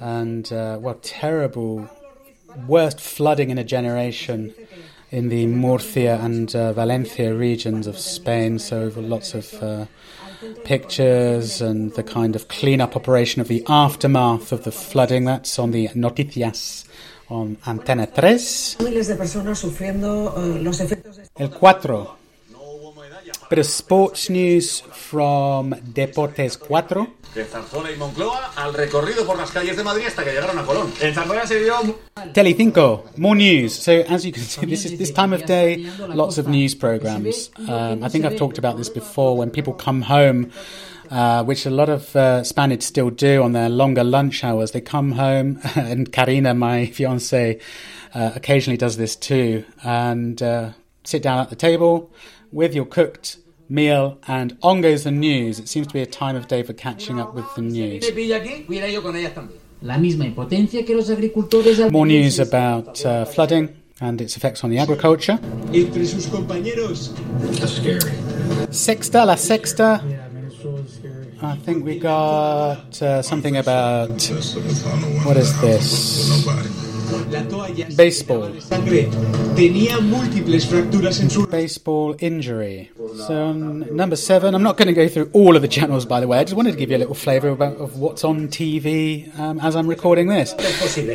and, 0.00 0.52
uh, 0.52 0.78
well, 0.80 0.98
terrible, 1.02 1.88
worst 2.66 3.00
flooding 3.00 3.50
in 3.50 3.58
a 3.58 3.64
generation 3.64 4.54
in 5.10 5.28
the 5.28 5.46
Murcia 5.46 6.18
and 6.20 6.54
uh, 6.56 6.72
Valencia 6.72 7.32
regions 7.34 7.86
of 7.86 7.96
Spain. 7.98 8.58
So 8.58 8.90
lots 8.96 9.34
of 9.34 9.62
uh, 9.62 9.86
pictures 10.64 11.60
and 11.60 11.92
the 11.94 12.02
kind 12.02 12.36
of 12.36 12.48
clean-up 12.48 12.96
operation 12.96 13.40
of 13.40 13.48
the 13.48 13.64
aftermath 13.68 14.52
of 14.52 14.64
the 14.64 14.72
flooding. 14.72 15.24
That's 15.24 15.58
on 15.58 15.70
the 15.70 15.88
Noticias 15.94 16.84
on 17.28 17.56
Antena 17.64 18.06
3. 18.06 18.84
Miles 18.84 19.08
de 19.08 19.16
personas 19.16 19.58
sufriendo 19.58 20.34
uh, 20.36 20.58
los 20.62 20.80
efectos 20.80 21.20
El 21.36 21.50
4. 21.50 22.23
Bit 23.54 23.60
of 23.60 23.66
sports 23.66 24.30
news 24.30 24.80
from 24.80 25.76
Deportes 25.92 26.58
4. 26.58 27.06
De 27.36 27.44
Zarzuela 27.44 27.92
y 27.92 27.96
Moncloa 27.96 28.50
al 28.56 28.74
recorrido 28.74 29.24
por 29.24 29.38
las 29.38 29.52
calles 29.52 29.76
de 29.76 29.84
Madrid 29.84 30.06
hasta 30.08 30.24
que 30.24 30.32
llegaron 30.32 30.58
a 30.58 30.64
Colón. 30.64 30.92
En 31.00 31.14
Zarzuela 31.14 31.46
se 31.46 31.60
vio 31.60 32.00
Telecinco, 32.32 33.04
more 33.16 33.36
news. 33.36 33.72
So 33.72 33.92
as 34.08 34.24
you 34.24 34.32
can 34.32 34.42
see, 34.42 34.66
this 34.66 34.84
is 34.84 34.98
this 34.98 35.12
time 35.12 35.32
of 35.32 35.46
day, 35.46 35.86
lots 36.08 36.36
of 36.38 36.48
news 36.48 36.74
programs. 36.74 37.52
Um, 37.68 38.02
I 38.02 38.08
think 38.08 38.24
I've 38.24 38.36
talked 38.36 38.58
about 38.58 38.76
this 38.76 38.88
before. 38.88 39.36
When 39.36 39.50
people 39.50 39.72
come 39.72 40.02
home, 40.02 40.50
uh, 41.12 41.44
which 41.44 41.64
a 41.64 41.70
lot 41.70 41.88
of 41.88 42.16
uh, 42.16 42.42
Spaniards 42.42 42.86
still 42.86 43.10
do 43.10 43.40
on 43.44 43.52
their 43.52 43.68
longer 43.68 44.02
lunch 44.02 44.42
hours, 44.42 44.72
they 44.72 44.80
come 44.80 45.12
home, 45.12 45.60
and 45.76 46.10
Karina, 46.10 46.54
my 46.54 46.86
fiance, 46.86 47.60
uh, 48.14 48.32
occasionally 48.34 48.78
does 48.78 48.96
this 48.96 49.14
too, 49.14 49.64
and 49.84 50.42
uh, 50.42 50.72
sit 51.04 51.22
down 51.22 51.38
at 51.38 51.50
the 51.50 51.56
table 51.56 52.10
with 52.50 52.74
your 52.74 52.86
cooked 52.86 53.38
meal, 53.68 54.18
and 54.26 54.56
on 54.62 54.80
goes 54.80 55.04
the 55.04 55.10
news. 55.10 55.58
It 55.58 55.68
seems 55.68 55.86
to 55.86 55.92
be 55.92 56.00
a 56.00 56.06
time 56.06 56.36
of 56.36 56.46
day 56.48 56.62
for 56.62 56.72
catching 56.72 57.20
up 57.20 57.34
with 57.34 57.46
the 57.56 57.62
news. 57.62 58.10
pilla 58.12 58.36
aquí, 58.36 58.64
voy 58.66 58.78
a 58.78 58.88
ir 58.88 58.94
yo 58.94 59.02
con 59.02 59.16
ellas 59.16 59.34
también. 59.34 59.58
La 59.82 59.98
misma 59.98 60.24
impotencia 60.24 60.84
que 60.84 60.94
los 60.94 61.10
agricultores 61.10 61.78
More 61.90 62.06
news 62.06 62.38
about 62.38 63.04
uh, 63.04 63.26
flooding 63.26 63.68
and 64.00 64.20
its 64.20 64.36
effects 64.36 64.64
on 64.64 64.70
the 64.70 64.78
agriculture. 64.78 65.38
entre 65.72 66.06
sus. 66.06 66.30
Sexta, 68.70 69.24
la 69.24 69.36
sexta. 69.36 70.02
I 71.42 71.56
think 71.56 71.84
we 71.84 71.98
got 71.98 73.02
uh, 73.02 73.20
something 73.22 73.56
about 73.56 74.10
what 75.24 75.36
is 75.36 75.52
this? 75.60 76.93
La 77.30 77.42
toalla 77.48 77.86
Baseball. 77.96 78.52
de 78.52 78.60
sangre 78.60 79.08
tenía 79.56 80.00
múltiples 80.00 80.66
fracturas 80.66 81.20
en 81.20 81.30
su 81.30 81.46
Baseball 81.46 82.16
injury. 82.20 82.90
So 83.26 83.50
um, 83.50 83.84
number 83.94 84.16
seven. 84.16 84.54
I'm 84.54 84.62
not 84.62 84.76
going 84.76 84.88
to 84.88 84.94
go 84.94 85.08
through 85.08 85.30
all 85.32 85.56
of 85.56 85.62
the 85.62 85.68
channels, 85.68 86.04
by 86.04 86.20
the 86.20 86.26
way. 86.26 86.38
I 86.38 86.44
just 86.44 86.56
wanted 86.56 86.72
to 86.72 86.78
give 86.78 86.90
you 86.90 86.96
a 86.96 87.02
little 87.04 87.14
flavour 87.14 87.48
about 87.50 87.76
of 87.76 87.98
what's 87.98 88.24
on 88.24 88.48
TV 88.48 89.36
um, 89.38 89.60
as 89.60 89.76
I'm 89.76 89.86
recording 89.86 90.28
this. 90.28 90.52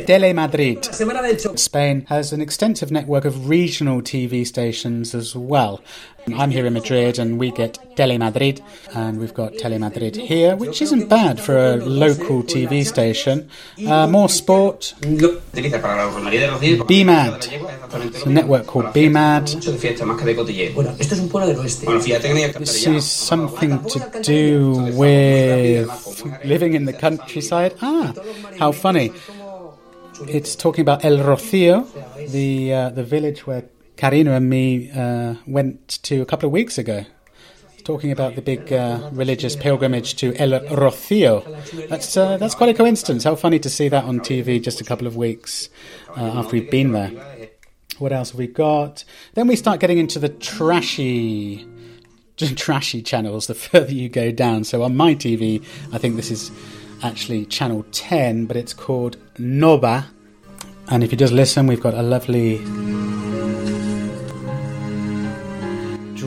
Tele 0.06 0.32
Madrid. 0.32 0.82
Semana 0.82 1.22
del 1.22 1.36
Choc. 1.36 1.58
Spain 1.58 2.06
has 2.08 2.32
an 2.32 2.40
extensive 2.40 2.90
network 2.90 3.24
of 3.24 3.48
regional 3.48 4.00
TV 4.00 4.46
stations 4.46 5.14
as 5.14 5.36
well. 5.36 5.80
I'm 6.28 6.50
here 6.50 6.66
in 6.66 6.72
Madrid 6.74 7.18
and 7.18 7.38
we 7.38 7.50
get 7.50 7.78
Tele 7.96 8.18
Madrid, 8.18 8.62
and 8.94 9.18
we've 9.18 9.34
got 9.34 9.56
Tele 9.58 9.78
Madrid 9.78 10.16
here, 10.16 10.56
which 10.56 10.80
isn't 10.80 11.08
bad 11.08 11.40
for 11.40 11.56
a 11.56 11.76
local 11.76 12.42
TV 12.42 12.84
station. 12.84 13.48
Uh, 13.86 14.06
more 14.06 14.28
sport, 14.28 14.94
utiliza 15.00 15.80
para 15.80 15.96
la 15.96 16.10
romería 16.10 16.40
de 16.40 16.46
Rocío 16.48 16.74
y 16.74 16.76
para 16.76 16.86
BMAD. 16.86 17.30
la 17.30 17.38
gallego, 17.38 17.68
exactamente 17.68 18.18
It's 18.18 18.26
a 18.26 18.30
network 18.30 18.66
called 18.66 18.92
Bueno, 18.92 18.92
fiesta, 18.92 19.18
BMAD. 19.18 19.54
Mucho 19.54 19.72
de 19.72 19.78
fiesta, 19.78 20.04
más 20.06 20.18
que 20.18 20.24
de 20.24 20.36
cotilleo. 20.36 20.74
Bueno, 20.74 20.94
esto 20.98 21.14
es 21.14 21.20
un 21.20 21.28
pueblo 21.28 21.48
del 21.48 21.58
oeste. 21.58 21.86
Bueno, 21.86 22.00
fíjate 22.00 22.28
que 22.28 22.34
ni 22.34 22.42
el 22.42 22.52
This 22.54 22.86
is 22.86 23.04
something 23.04 23.78
to 23.78 23.98
do 24.22 24.74
with 24.96 25.88
living 26.44 26.74
in 26.74 26.86
the 26.86 26.96
countryside. 26.96 27.74
Ah, 27.80 28.12
how 28.58 28.72
funny. 28.72 29.12
It's 30.28 30.54
talking 30.54 30.82
about 30.82 31.04
El 31.04 31.18
Rocío, 31.18 31.86
the, 32.30 32.74
uh, 32.74 32.90
the 32.90 33.02
village 33.02 33.46
where 33.46 33.64
Karina 34.00 34.32
and 34.32 34.48
me 34.48 34.90
uh, 34.92 35.34
went 35.46 36.02
to 36.04 36.22
a 36.22 36.24
couple 36.24 36.46
of 36.46 36.52
weeks 36.52 36.78
ago. 36.78 37.04
Talking 37.84 38.10
about 38.10 38.34
the 38.34 38.40
big 38.40 38.72
uh, 38.72 39.10
religious 39.12 39.56
pilgrimage 39.56 40.16
to 40.16 40.34
El 40.36 40.58
Rocío. 40.58 41.44
That's, 41.86 42.16
uh, 42.16 42.38
that's 42.38 42.54
quite 42.54 42.70
a 42.70 42.74
coincidence. 42.74 43.24
How 43.24 43.34
funny 43.34 43.58
to 43.58 43.68
see 43.68 43.90
that 43.90 44.04
on 44.04 44.20
TV 44.20 44.62
just 44.62 44.80
a 44.80 44.84
couple 44.84 45.06
of 45.06 45.16
weeks 45.16 45.68
uh, 46.16 46.38
after 46.38 46.52
we've 46.52 46.70
been 46.70 46.92
there. 46.92 47.10
What 47.98 48.12
else 48.12 48.30
have 48.30 48.38
we 48.38 48.46
got? 48.46 49.04
Then 49.34 49.46
we 49.48 49.54
start 49.54 49.80
getting 49.80 49.98
into 49.98 50.18
the 50.18 50.30
trashy, 50.30 51.68
trashy 52.38 53.02
channels 53.02 53.48
the 53.48 53.54
further 53.66 53.92
you 53.92 54.08
go 54.08 54.32
down. 54.32 54.64
So 54.64 54.82
on 54.82 54.96
my 54.96 55.14
TV, 55.14 55.62
I 55.92 55.98
think 55.98 56.16
this 56.16 56.30
is 56.30 56.50
actually 57.02 57.44
channel 57.44 57.84
10, 57.92 58.46
but 58.46 58.56
it's 58.56 58.72
called 58.72 59.18
Nova. 59.36 60.06
And 60.88 61.04
if 61.04 61.12
you 61.12 61.18
just 61.18 61.34
listen, 61.34 61.66
we've 61.66 61.82
got 61.82 61.92
a 61.92 62.02
lovely 62.02 62.64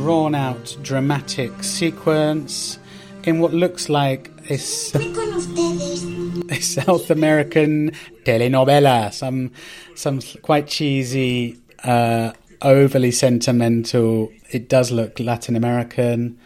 drawn 0.04 0.36
out 0.36 0.76
dramatic 0.82 1.64
sequence 1.64 2.78
in 3.24 3.40
what 3.40 3.54
looks 3.54 3.88
like 3.88 4.30
a, 4.50 4.54
a 6.50 6.60
South 6.60 7.10
American 7.10 7.92
telenovela, 8.26 9.14
some 9.14 9.52
some 9.96 10.20
quite 10.42 10.68
cheesy, 10.68 11.58
uh, 11.86 12.34
overly 12.62 13.12
sentimental. 13.12 14.30
It 14.52 14.68
does 14.68 14.92
look 14.92 15.22
Latin 15.22 15.56
American. 15.56 16.38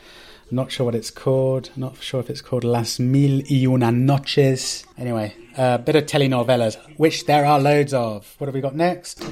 Not 0.52 0.72
sure 0.72 0.86
what 0.86 0.94
it's 0.94 1.10
called. 1.10 1.72
Not 1.76 1.98
sure 1.98 2.20
if 2.20 2.30
it's 2.30 2.42
called 2.42 2.64
Las 2.64 3.00
Mil 3.00 3.42
y 3.50 3.66
Una 3.66 3.92
Noches. 3.92 4.86
Anyway, 5.00 5.34
a 5.58 5.80
bit 5.80 5.96
of 5.96 6.06
telenovelas, 6.06 6.78
which 6.98 7.26
there 7.26 7.44
are 7.44 7.60
loads 7.60 7.92
of. 7.92 8.36
What 8.38 8.50
have 8.50 8.54
we 8.54 8.62
got 8.62 8.76
next? 8.76 9.24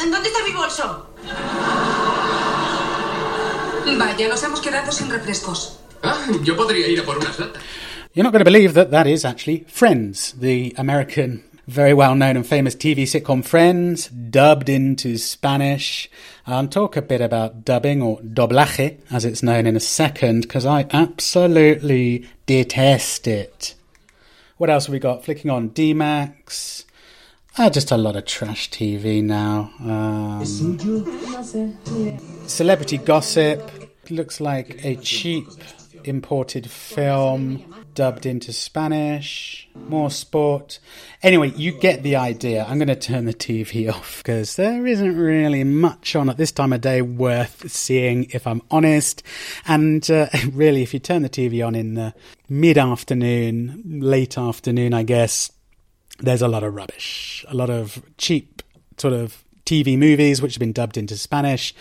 ¿En 0.00 1.97
Vaya, 3.96 4.28
nos 4.28 4.42
hemos 4.42 4.60
quedado 4.60 4.92
sin 4.92 5.10
refrescos. 5.10 5.80
Ah, 6.02 6.26
yo 6.44 6.56
podría 6.56 6.86
ir 6.88 7.00
a 7.00 7.04
por 7.04 7.18
unas 7.18 7.38
latas. 7.38 7.62
You're 8.14 8.24
not 8.24 8.32
going 8.32 8.44
to 8.44 8.50
believe 8.50 8.74
that 8.74 8.90
that 8.90 9.06
is 9.06 9.24
actually 9.24 9.64
Friends, 9.68 10.32
the 10.32 10.74
American, 10.76 11.44
very 11.66 11.94
well 11.94 12.14
known 12.14 12.36
and 12.36 12.46
famous 12.46 12.74
TV 12.74 13.02
sitcom 13.02 13.44
Friends, 13.44 14.08
dubbed 14.08 14.68
into 14.68 15.18
Spanish. 15.18 16.10
I'll 16.46 16.68
talk 16.68 16.96
a 16.96 17.02
bit 17.02 17.20
about 17.20 17.64
dubbing 17.64 18.02
or 18.02 18.18
doblaje, 18.20 18.98
as 19.10 19.24
it's 19.24 19.42
known, 19.42 19.66
in 19.66 19.76
a 19.76 19.80
second, 19.80 20.42
because 20.42 20.66
I 20.66 20.86
absolutely 20.90 22.26
detest 22.46 23.26
it. 23.26 23.74
What 24.56 24.70
else 24.70 24.86
have 24.86 24.92
we 24.92 24.98
got? 24.98 25.24
Flicking 25.24 25.50
on 25.50 25.68
D-Max. 25.68 26.84
Ah, 27.60 27.68
just 27.68 27.90
a 27.90 27.96
lot 27.96 28.14
of 28.14 28.24
trash 28.24 28.70
TV 28.70 29.20
now. 29.20 29.72
Um, 29.80 30.44
celebrity 32.46 32.98
gossip. 32.98 33.68
Looks 34.10 34.40
like 34.40 34.84
a 34.84 34.94
cheap 34.96 35.48
imported 36.04 36.70
film 36.70 37.64
dubbed 37.94 38.26
into 38.26 38.52
Spanish. 38.52 39.68
More 39.74 40.08
sport. 40.08 40.78
Anyway, 41.20 41.50
you 41.56 41.72
get 41.72 42.04
the 42.04 42.14
idea. 42.14 42.64
I'm 42.64 42.78
going 42.78 42.86
to 42.86 42.94
turn 42.94 43.24
the 43.24 43.34
TV 43.34 43.92
off 43.92 44.18
because 44.18 44.54
there 44.54 44.86
isn't 44.86 45.16
really 45.16 45.64
much 45.64 46.14
on 46.14 46.30
at 46.30 46.36
this 46.36 46.52
time 46.52 46.72
of 46.72 46.80
day 46.80 47.02
worth 47.02 47.68
seeing, 47.68 48.30
if 48.30 48.46
I'm 48.46 48.62
honest. 48.70 49.24
And 49.66 50.08
uh, 50.08 50.28
really, 50.52 50.84
if 50.84 50.94
you 50.94 51.00
turn 51.00 51.22
the 51.22 51.28
TV 51.28 51.66
on 51.66 51.74
in 51.74 51.94
the 51.94 52.14
mid 52.48 52.78
afternoon, 52.78 53.82
late 54.00 54.38
afternoon, 54.38 54.94
I 54.94 55.02
guess, 55.02 55.50
there's 56.18 56.42
a 56.42 56.48
lot 56.48 56.62
of 56.62 56.74
rubbish, 56.74 57.44
a 57.48 57.54
lot 57.54 57.70
of 57.70 58.02
cheap 58.18 58.62
sort 58.96 59.14
of 59.14 59.44
TV 59.68 59.98
movies 59.98 60.40
which 60.40 60.54
have 60.54 60.60
been 60.60 60.72
dubbed 60.72 60.96
into 60.96 61.14
Spanish, 61.16 61.74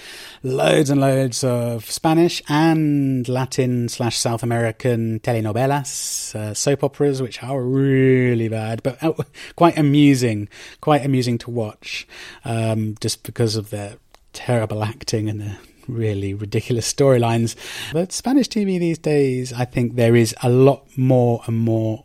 loads 0.43 0.89
and 0.89 0.99
loads 0.99 1.41
of 1.43 1.89
Spanish 1.89 2.43
and 2.49 3.27
Latin 3.29 3.87
slash 3.87 4.17
South 4.17 4.43
American 4.43 5.21
telenovelas, 5.21 6.35
uh, 6.35 6.53
soap 6.53 6.83
operas, 6.83 7.21
which 7.21 7.41
are 7.41 7.61
really 7.61 8.49
bad, 8.49 8.83
but 8.83 9.01
uh, 9.01 9.13
quite 9.55 9.77
amusing, 9.77 10.49
quite 10.81 11.05
amusing 11.05 11.37
to 11.37 11.49
watch, 11.49 12.05
um, 12.43 12.95
just 12.99 13.23
because 13.23 13.55
of 13.55 13.69
their 13.69 13.95
terrible 14.33 14.83
acting 14.83 15.29
and 15.29 15.39
their 15.39 15.57
really 15.87 16.33
ridiculous 16.33 16.91
storylines. 16.93 17.55
But 17.93 18.11
Spanish 18.11 18.49
TV 18.49 18.77
these 18.79 18.97
days, 18.97 19.53
I 19.53 19.63
think 19.63 19.95
there 19.95 20.15
is 20.15 20.35
a 20.43 20.49
lot 20.49 20.85
more 20.97 21.41
and 21.47 21.57
more 21.57 22.03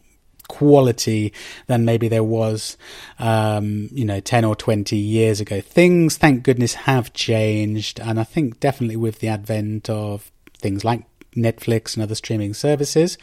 quality 0.52 1.32
than 1.66 1.86
maybe 1.86 2.08
there 2.08 2.22
was, 2.22 2.76
um, 3.18 3.88
you 3.90 4.04
know, 4.04 4.20
10 4.20 4.44
or 4.44 4.54
20 4.54 4.94
years 4.94 5.40
ago. 5.40 5.62
Things, 5.62 6.18
thank 6.18 6.42
goodness, 6.42 6.74
have 6.74 7.14
changed. 7.14 7.98
And 7.98 8.20
I 8.20 8.24
think 8.24 8.60
definitely 8.60 8.96
with 8.96 9.20
the 9.20 9.28
advent 9.28 9.88
of 9.88 10.30
things 10.58 10.84
like 10.84 11.04
Netflix 11.34 11.94
and 11.94 12.02
other 12.02 12.14
streaming 12.14 12.52
services, 12.52 13.16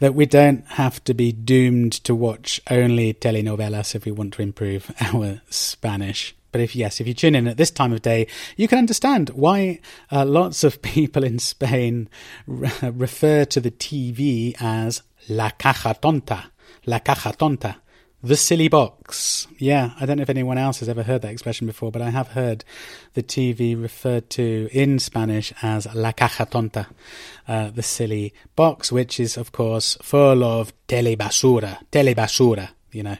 that 0.00 0.14
we 0.14 0.26
don't 0.26 0.66
have 0.66 1.02
to 1.04 1.14
be 1.14 1.32
doomed 1.32 1.92
to 2.04 2.14
watch 2.14 2.60
only 2.70 3.14
telenovelas 3.14 3.94
if 3.94 4.04
we 4.04 4.12
want 4.12 4.34
to 4.34 4.42
improve 4.42 4.94
our 5.00 5.40
Spanish. 5.48 6.36
But 6.52 6.60
if 6.60 6.76
yes, 6.76 7.00
if 7.00 7.06
you 7.06 7.14
tune 7.14 7.34
in 7.34 7.48
at 7.48 7.56
this 7.56 7.70
time 7.70 7.94
of 7.94 8.02
day, 8.02 8.26
you 8.58 8.68
can 8.68 8.78
understand 8.78 9.30
why 9.30 9.80
uh, 10.12 10.26
lots 10.26 10.62
of 10.62 10.82
people 10.96 11.24
in 11.24 11.38
Spain 11.38 12.10
re- 12.46 12.70
refer 12.82 13.46
to 13.46 13.62
the 13.62 13.70
TV 13.70 14.54
as 14.60 15.02
la 15.28 15.50
caja 15.50 15.96
tonta, 16.00 16.50
la 16.86 17.00
caja 17.00 17.32
tonta, 17.32 17.76
the 18.22 18.36
silly 18.36 18.68
box. 18.68 19.46
Yeah, 19.58 19.90
I 20.00 20.06
don't 20.06 20.16
know 20.16 20.22
if 20.22 20.30
anyone 20.30 20.58
else 20.58 20.80
has 20.80 20.88
ever 20.88 21.02
heard 21.02 21.22
that 21.22 21.32
expression 21.32 21.66
before, 21.66 21.90
but 21.90 22.02
I 22.02 22.10
have 22.10 22.28
heard 22.28 22.64
the 23.14 23.22
TV 23.22 23.80
referred 23.80 24.30
to 24.30 24.68
in 24.72 24.98
Spanish 24.98 25.52
as 25.62 25.86
la 25.94 26.12
caja 26.12 26.46
tonta, 26.46 26.86
uh, 27.46 27.70
the 27.70 27.82
silly 27.82 28.32
box, 28.54 28.90
which 28.90 29.20
is 29.20 29.36
of 29.36 29.52
course 29.52 29.96
full 30.02 30.42
of 30.42 30.72
telebasura, 30.88 31.78
telebasura, 31.90 32.70
you 32.92 33.02
know, 33.02 33.16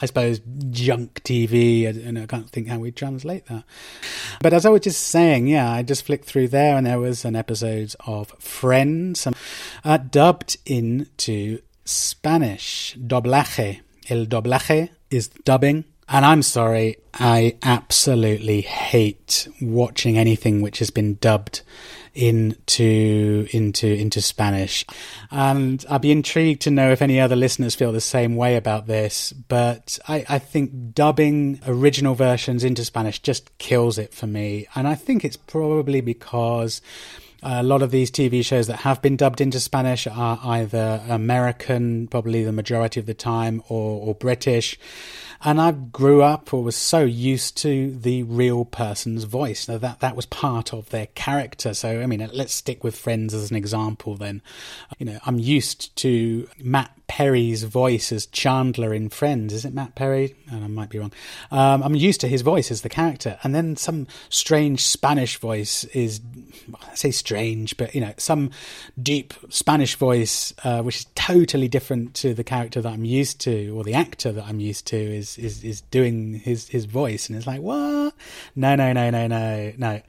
I 0.00 0.06
suppose, 0.06 0.40
junk 0.70 1.22
TV, 1.22 1.86
and 1.86 2.18
I 2.18 2.26
can't 2.26 2.50
think 2.50 2.66
how 2.66 2.78
we 2.78 2.90
translate 2.90 3.46
that. 3.46 3.62
But 4.40 4.52
as 4.52 4.66
I 4.66 4.70
was 4.70 4.80
just 4.80 5.04
saying, 5.04 5.46
yeah, 5.46 5.70
I 5.70 5.82
just 5.82 6.04
flicked 6.04 6.24
through 6.24 6.48
there 6.48 6.76
and 6.76 6.86
there 6.86 6.98
was 6.98 7.24
an 7.24 7.36
episode 7.36 7.94
of 8.06 8.30
Friends 8.40 9.28
uh, 9.84 9.96
dubbed 9.98 10.56
into 10.66 11.60
Spanish. 11.84 12.96
Doblaje. 12.98 13.80
El 14.08 14.26
doblaje 14.26 14.90
is 15.10 15.28
dubbing. 15.28 15.84
And 16.08 16.26
I'm 16.26 16.42
sorry, 16.42 16.96
I 17.14 17.56
absolutely 17.62 18.60
hate 18.60 19.48
watching 19.62 20.18
anything 20.18 20.60
which 20.60 20.78
has 20.80 20.90
been 20.90 21.14
dubbed 21.14 21.62
into 22.14 23.46
into 23.52 23.86
into 23.86 24.20
Spanish. 24.20 24.84
And 25.30 25.84
I'd 25.88 26.02
be 26.02 26.12
intrigued 26.12 26.62
to 26.62 26.70
know 26.70 26.90
if 26.92 27.00
any 27.00 27.18
other 27.20 27.36
listeners 27.36 27.74
feel 27.74 27.92
the 27.92 28.00
same 28.00 28.36
way 28.36 28.56
about 28.56 28.86
this. 28.86 29.32
But 29.32 29.98
I, 30.06 30.24
I 30.28 30.38
think 30.38 30.92
dubbing 30.94 31.60
original 31.66 32.14
versions 32.14 32.64
into 32.64 32.84
Spanish 32.84 33.18
just 33.18 33.56
kills 33.58 33.96
it 33.96 34.12
for 34.12 34.26
me. 34.26 34.66
And 34.74 34.86
I 34.86 34.94
think 34.94 35.24
it's 35.24 35.38
probably 35.38 36.00
because 36.00 36.82
a 37.42 37.62
lot 37.62 37.82
of 37.82 37.90
these 37.90 38.10
TV 38.10 38.44
shows 38.44 38.66
that 38.68 38.78
have 38.78 39.02
been 39.02 39.16
dubbed 39.16 39.40
into 39.40 39.60
Spanish 39.60 40.06
are 40.06 40.38
either 40.44 41.02
American, 41.08 42.06
probably 42.08 42.44
the 42.44 42.52
majority 42.52 43.00
of 43.00 43.06
the 43.06 43.14
time, 43.14 43.62
or, 43.68 44.00
or 44.00 44.14
British. 44.14 44.78
And 45.44 45.60
I 45.60 45.72
grew 45.72 46.22
up 46.22 46.54
or 46.54 46.62
was 46.62 46.76
so 46.76 47.02
used 47.02 47.56
to 47.58 47.96
the 47.98 48.22
real 48.22 48.64
person's 48.64 49.24
voice. 49.24 49.66
Now 49.66 49.78
that 49.78 49.98
that 49.98 50.14
was 50.14 50.24
part 50.26 50.72
of 50.72 50.90
their 50.90 51.06
character. 51.06 51.74
So 51.74 52.00
I 52.00 52.06
mean, 52.06 52.28
let's 52.32 52.54
stick 52.54 52.84
with 52.84 52.96
Friends 52.96 53.34
as 53.34 53.50
an 53.50 53.56
example. 53.56 54.16
Then, 54.16 54.40
you 54.98 55.06
know, 55.06 55.18
I'm 55.26 55.40
used 55.40 55.96
to 55.96 56.48
Matt 56.58 56.92
Perry's 57.12 57.64
voice 57.64 58.10
as 58.10 58.24
Chandler 58.24 58.94
in 58.94 59.10
Friends. 59.10 59.52
Is 59.52 59.66
it 59.66 59.74
Matt 59.74 59.94
Perry? 59.94 60.34
Oh, 60.50 60.56
I 60.56 60.66
might 60.68 60.88
be 60.88 60.98
wrong. 60.98 61.12
Um, 61.50 61.82
I'm 61.82 61.94
used 61.94 62.22
to 62.22 62.28
his 62.28 62.40
voice 62.40 62.70
as 62.70 62.80
the 62.80 62.88
character, 62.88 63.38
and 63.42 63.54
then 63.54 63.76
some 63.76 64.06
strange 64.30 64.86
Spanish 64.86 65.38
voice 65.38 65.84
is, 65.92 66.22
I 66.90 66.94
say 66.94 67.10
strange, 67.10 67.76
but 67.76 67.94
you 67.94 68.00
know, 68.00 68.12
some 68.16 68.50
deep 69.00 69.34
Spanish 69.48 69.96
voice, 69.96 70.52
uh, 70.64 70.82
which 70.82 70.96
is 70.96 71.06
totally 71.14 71.68
different 71.68 72.14
to 72.14 72.34
the 72.34 72.44
character 72.44 72.80
that 72.80 72.92
I'm 72.92 73.04
used 73.04 73.40
to, 73.42 73.76
or 73.76 73.84
the 73.84 73.94
actor 73.94 74.32
that 74.32 74.44
I'm 74.44 74.60
used 74.60 74.86
to, 74.88 74.96
is 74.96 75.38
is 75.38 75.64
is 75.64 75.80
doing 75.82 76.34
his 76.34 76.68
his 76.68 76.84
voice, 76.84 77.28
and 77.28 77.36
it's 77.36 77.46
like 77.46 77.60
what? 77.60 78.14
No, 78.54 78.74
no, 78.74 78.92
no, 78.92 79.10
no, 79.10 79.26
no, 79.26 79.72
no. 79.76 80.00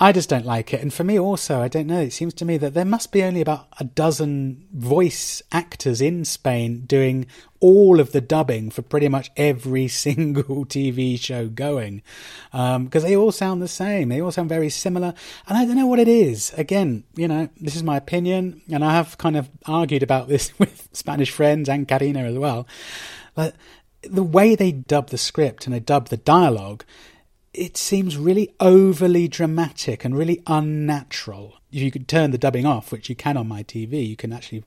I 0.00 0.10
just 0.10 0.28
don't 0.28 0.44
like 0.44 0.74
it. 0.74 0.80
And 0.80 0.92
for 0.92 1.04
me 1.04 1.18
also, 1.18 1.60
I 1.60 1.68
don't 1.68 1.86
know. 1.86 2.00
It 2.00 2.12
seems 2.12 2.34
to 2.34 2.44
me 2.44 2.56
that 2.56 2.74
there 2.74 2.84
must 2.84 3.12
be 3.12 3.22
only 3.22 3.40
about 3.40 3.68
a 3.78 3.84
dozen 3.84 4.66
voice 4.72 5.40
actors 5.52 6.00
in 6.00 6.24
Spain 6.24 6.80
doing 6.86 7.26
all 7.60 8.00
of 8.00 8.10
the 8.10 8.20
dubbing 8.20 8.70
for 8.70 8.82
pretty 8.82 9.08
much 9.08 9.30
every 9.36 9.86
single 10.04 10.64
TV 10.66 11.18
show 11.18 11.46
going. 11.46 12.02
Because 12.50 12.76
um, 12.76 12.88
they 12.88 13.14
all 13.14 13.30
sound 13.30 13.62
the 13.62 13.68
same. 13.68 14.08
They 14.08 14.20
all 14.20 14.32
sound 14.32 14.48
very 14.48 14.68
similar. 14.68 15.14
And 15.46 15.56
I 15.56 15.64
don't 15.64 15.76
know 15.76 15.86
what 15.86 16.00
it 16.00 16.08
is. 16.08 16.52
Again, 16.54 17.04
you 17.14 17.28
know, 17.28 17.48
this 17.60 17.76
is 17.76 17.84
my 17.84 17.96
opinion. 17.96 18.62
And 18.70 18.84
I 18.84 18.92
have 18.92 19.16
kind 19.18 19.36
of 19.36 19.48
argued 19.66 20.02
about 20.02 20.26
this 20.26 20.52
with 20.58 20.88
Spanish 20.92 21.30
friends 21.30 21.68
and 21.68 21.86
Karina 21.86 22.24
as 22.24 22.36
well. 22.36 22.66
But 23.36 23.54
the 24.02 24.24
way 24.24 24.56
they 24.56 24.72
dub 24.72 25.10
the 25.10 25.18
script 25.18 25.66
and 25.66 25.74
they 25.74 25.80
dub 25.80 26.08
the 26.08 26.16
dialogue 26.16 26.84
it 27.54 27.76
seems 27.76 28.16
really 28.16 28.54
overly 28.60 29.28
dramatic 29.28 30.04
and 30.04 30.16
really 30.16 30.42
unnatural. 30.46 31.54
If 31.72 31.80
you 31.80 31.90
could 31.90 32.08
turn 32.08 32.30
the 32.30 32.38
dubbing 32.38 32.66
off, 32.66 32.92
which 32.92 33.08
you 33.08 33.16
can 33.16 33.36
on 33.36 33.48
my 33.48 33.62
TV, 33.62 34.06
you 34.06 34.16
can 34.16 34.32
actually, 34.32 34.64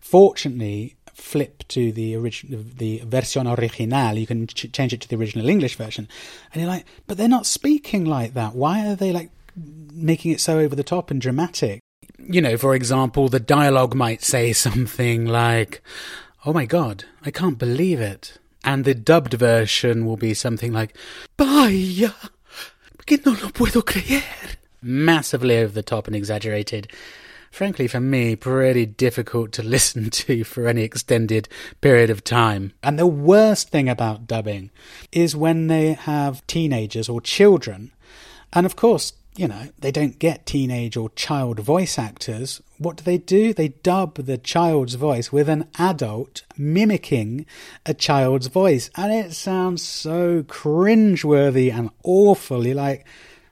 fortunately, 0.00 0.96
flip 1.12 1.64
to 1.68 1.92
the 1.92 2.16
original, 2.16 2.64
the 2.76 3.02
version 3.04 3.46
original. 3.46 4.16
You 4.16 4.26
can 4.26 4.46
ch- 4.46 4.72
change 4.72 4.92
it 4.92 5.00
to 5.02 5.08
the 5.08 5.16
original 5.16 5.48
English 5.48 5.76
version, 5.76 6.08
and 6.52 6.60
you're 6.62 6.70
like, 6.70 6.86
but 7.06 7.16
they're 7.16 7.28
not 7.28 7.46
speaking 7.46 8.04
like 8.04 8.34
that. 8.34 8.54
Why 8.54 8.86
are 8.86 8.96
they 8.96 9.12
like 9.12 9.30
making 9.56 10.32
it 10.32 10.40
so 10.40 10.58
over 10.58 10.74
the 10.74 10.82
top 10.82 11.10
and 11.10 11.20
dramatic? 11.20 11.80
You 12.18 12.40
know, 12.40 12.56
for 12.56 12.74
example, 12.74 13.28
the 13.28 13.40
dialogue 13.40 13.94
might 13.94 14.22
say 14.22 14.52
something 14.66 15.26
like, 15.26 15.82
"Oh 16.44 16.52
my 16.52 16.66
god, 16.66 17.04
I 17.24 17.30
can't 17.30 17.58
believe 17.58 18.00
it." 18.00 18.38
And 18.64 18.84
the 18.84 18.94
dubbed 18.94 19.34
version 19.34 20.06
will 20.06 20.16
be 20.16 20.34
something 20.34 20.72
like 20.72 20.96
Vaya, 21.38 22.12
que 23.06 23.18
no 23.24 23.32
lo 23.32 23.50
puedo 23.50 23.82
creer. 23.82 24.22
Massively 24.82 25.58
over 25.58 25.72
the 25.72 25.82
top 25.82 26.06
and 26.06 26.16
exaggerated. 26.16 26.90
Frankly, 27.50 27.86
for 27.86 28.00
me, 28.00 28.34
pretty 28.34 28.84
difficult 28.84 29.52
to 29.52 29.62
listen 29.76 30.10
to 30.10 30.42
for 30.42 30.66
any 30.66 30.82
extended 30.82 31.48
period 31.80 32.10
of 32.10 32.24
time. 32.24 32.72
And 32.82 32.98
the 32.98 33.06
worst 33.06 33.68
thing 33.68 33.88
about 33.88 34.26
dubbing 34.26 34.70
is 35.12 35.36
when 35.36 35.68
they 35.68 35.92
have 35.92 36.44
teenagers 36.46 37.08
or 37.08 37.20
children. 37.20 37.92
And 38.52 38.66
of 38.66 38.74
course, 38.74 39.12
you 39.36 39.48
know, 39.48 39.68
they 39.78 39.90
don't 39.90 40.18
get 40.18 40.46
teenage 40.46 40.96
or 40.96 41.10
child 41.10 41.60
voice 41.60 41.98
actors. 41.98 42.60
What 42.78 42.96
do 42.96 43.04
they 43.04 43.18
do? 43.18 43.54
They 43.54 43.68
dub 43.68 44.16
the 44.16 44.36
child's 44.36 44.94
voice 44.94 45.30
with 45.32 45.48
an 45.48 45.68
adult 45.78 46.42
mimicking 46.56 47.46
a 47.86 47.94
child's 47.94 48.48
voice. 48.48 48.90
And 48.96 49.12
it 49.12 49.32
sounds 49.32 49.82
so 49.82 50.42
cringeworthy 50.42 51.72
and 51.72 51.90
awful. 52.02 52.66
You're 52.66 52.74
like, 52.74 53.06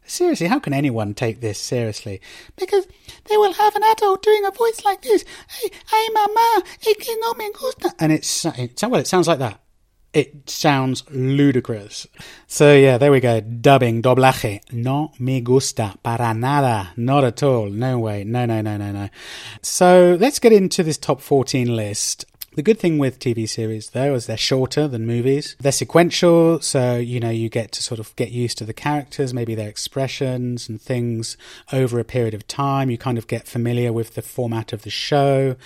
seriously, 0.05 0.49
how 0.49 0.59
can 0.59 0.75
anyone 0.75 1.15
take 1.15 1.41
this 1.41 1.59
seriously? 1.59 2.21
Because 2.57 2.87
they 3.31 3.37
will 3.37 3.53
have 3.53 3.77
an 3.77 3.85
adult 3.85 4.23
doing 4.23 4.45
a 4.45 4.51
voice 4.51 4.85
like 4.85 5.03
this. 5.03 5.25
Hey, 5.49 5.71
hey, 5.71 6.09
mama, 6.13 6.63
que 6.81 7.17
no 7.21 7.35
me 7.35 7.51
gusta. 7.53 7.95
And 8.01 8.13
it's, 8.13 8.45
well, 8.45 8.97
it 8.97 9.07
sounds 9.07 9.29
like 9.29 9.39
that. 9.39 9.62
It 10.12 10.51
sounds 10.51 11.05
ludicrous. 11.11 12.07
So 12.46 12.75
yeah, 12.75 12.98
there 12.98 13.11
we 13.11 13.20
go. 13.20 13.40
Dubbing, 13.40 14.03
doblaje. 14.03 14.61
No 14.70 15.12
me 15.18 15.40
gusta 15.40 15.94
para 16.03 16.35
nada. 16.35 16.92
Not 16.96 17.25
at 17.25 17.42
all. 17.42 17.70
No 17.70 17.98
way. 17.98 18.22
No, 18.25 18.44
no, 18.44 18.61
no, 18.61 18.77
no, 18.77 18.92
no. 18.92 19.09
So 19.62 20.18
let's 20.20 20.38
get 20.38 20.53
into 20.53 20.83
this 20.83 20.98
top 20.98 21.22
14 21.22 21.75
list. 21.75 22.27
The 22.55 22.62
good 22.62 22.79
thing 22.79 22.99
with 22.99 23.19
TV 23.19 23.49
series, 23.49 23.91
though, 23.91 24.15
is 24.15 24.27
they're 24.27 24.37
shorter 24.37 24.87
than 24.87 25.07
movies. 25.07 25.57
They're 25.59 25.73
sequential, 25.73 26.61
so 26.61 26.97
you 26.97 27.19
know 27.19 27.31
you 27.31 27.49
get 27.49 27.73
to 27.73 27.83
sort 27.83 27.99
of 27.99 28.15
get 28.17 28.31
used 28.31 28.59
to 28.59 28.67
the 28.67 28.75
characters, 28.75 29.33
maybe 29.33 29.55
their 29.55 29.71
expressions 29.71 30.69
and 30.69 30.79
things 30.79 31.38
over 31.73 31.99
a 31.99 32.05
period 32.05 32.35
of 32.35 32.47
time. 32.47 32.91
You 32.91 32.99
kind 32.99 33.17
of 33.17 33.27
get 33.27 33.49
familiar 33.49 33.91
with 33.91 34.17
the 34.17 34.23
format 34.23 34.75
of 34.75 34.83
the 34.83 34.91
show, 34.91 35.57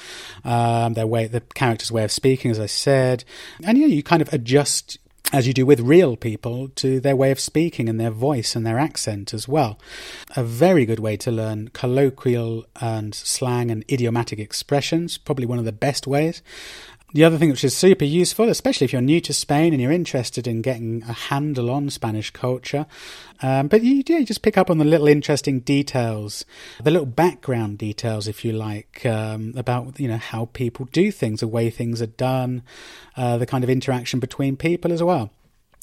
um, 0.44 0.94
their 0.94 1.09
way, 1.09 1.27
the 1.27 1.40
characters' 1.40 1.90
way 1.90 2.05
of 2.05 2.12
speaking, 2.12 2.53
as 2.53 2.61
I 2.61 2.66
said, 2.66 3.25
and 3.64 3.77
you 3.77 3.88
know 3.88 3.94
you 3.94 4.05
kind 4.05 4.22
of 4.22 4.33
adjust 4.33 4.99
as 5.33 5.47
you 5.47 5.53
do 5.53 5.67
with 5.67 5.81
real 5.81 6.17
people, 6.17 6.69
to 6.77 7.01
their 7.01 7.17
way 7.17 7.31
of 7.31 7.41
speaking 7.41 7.89
and 7.89 7.99
their 7.99 8.11
voice 8.11 8.55
and 8.55 8.67
their 8.67 8.79
accent 8.79 9.35
as 9.35 9.49
well. 9.49 9.79
A 10.37 10.45
very 10.45 10.87
good 10.87 11.01
way 11.01 11.17
to 11.19 11.33
learn 11.33 11.69
colloquial 11.69 12.67
and 12.81 13.15
slang 13.15 13.71
and 13.71 13.85
idiomatic 13.91 14.39
expressions, 14.39 15.19
probably 15.19 15.47
one 15.47 15.59
of 15.59 15.65
the 15.65 15.73
best 15.73 16.07
ways. 16.07 16.43
The 17.12 17.23
other 17.25 17.38
thing 17.38 17.51
which 17.51 17.64
is 17.64 17.75
super 17.75 18.05
useful, 18.05 18.49
especially 18.49 18.85
if 18.85 18.92
you're 18.92 19.01
new 19.01 19.21
to 19.21 19.33
Spain 19.33 19.73
and 19.73 19.81
you're 19.81 19.92
interested 19.92 20.47
in 20.49 20.61
getting 20.61 21.05
a 21.09 21.12
handle 21.12 21.71
on 21.71 21.88
Spanish 21.88 22.31
culture, 22.31 22.85
um, 23.42 23.69
but 23.69 23.83
you, 23.83 24.03
yeah, 24.07 24.19
you 24.19 24.27
just 24.27 24.42
pick 24.42 24.59
up 24.59 24.71
on 24.71 24.79
the 24.79 24.85
little 24.85 25.07
interesting 25.07 25.61
details, 25.61 26.45
the 26.83 26.90
little 26.90 27.07
background 27.07 27.79
details, 27.79 28.27
if 28.27 28.45
you 28.45 28.53
like, 28.53 29.07
um, 29.07 29.55
about 29.57 30.01
you 30.01 30.09
know 30.09 30.19
how 30.19 30.47
people 30.47 30.87
do 30.87 31.12
things, 31.12 31.40
the 31.40 31.49
way 31.49 31.71
things 31.71 32.03
are 32.03 32.07
done, 32.07 32.62
uh, 33.16 33.38
the 33.38 33.47
kind 33.47 33.62
of 33.62 33.71
interaction 33.71 34.19
between 34.19 34.57
people 34.57 34.92
as 34.92 35.03
well. 35.03 35.31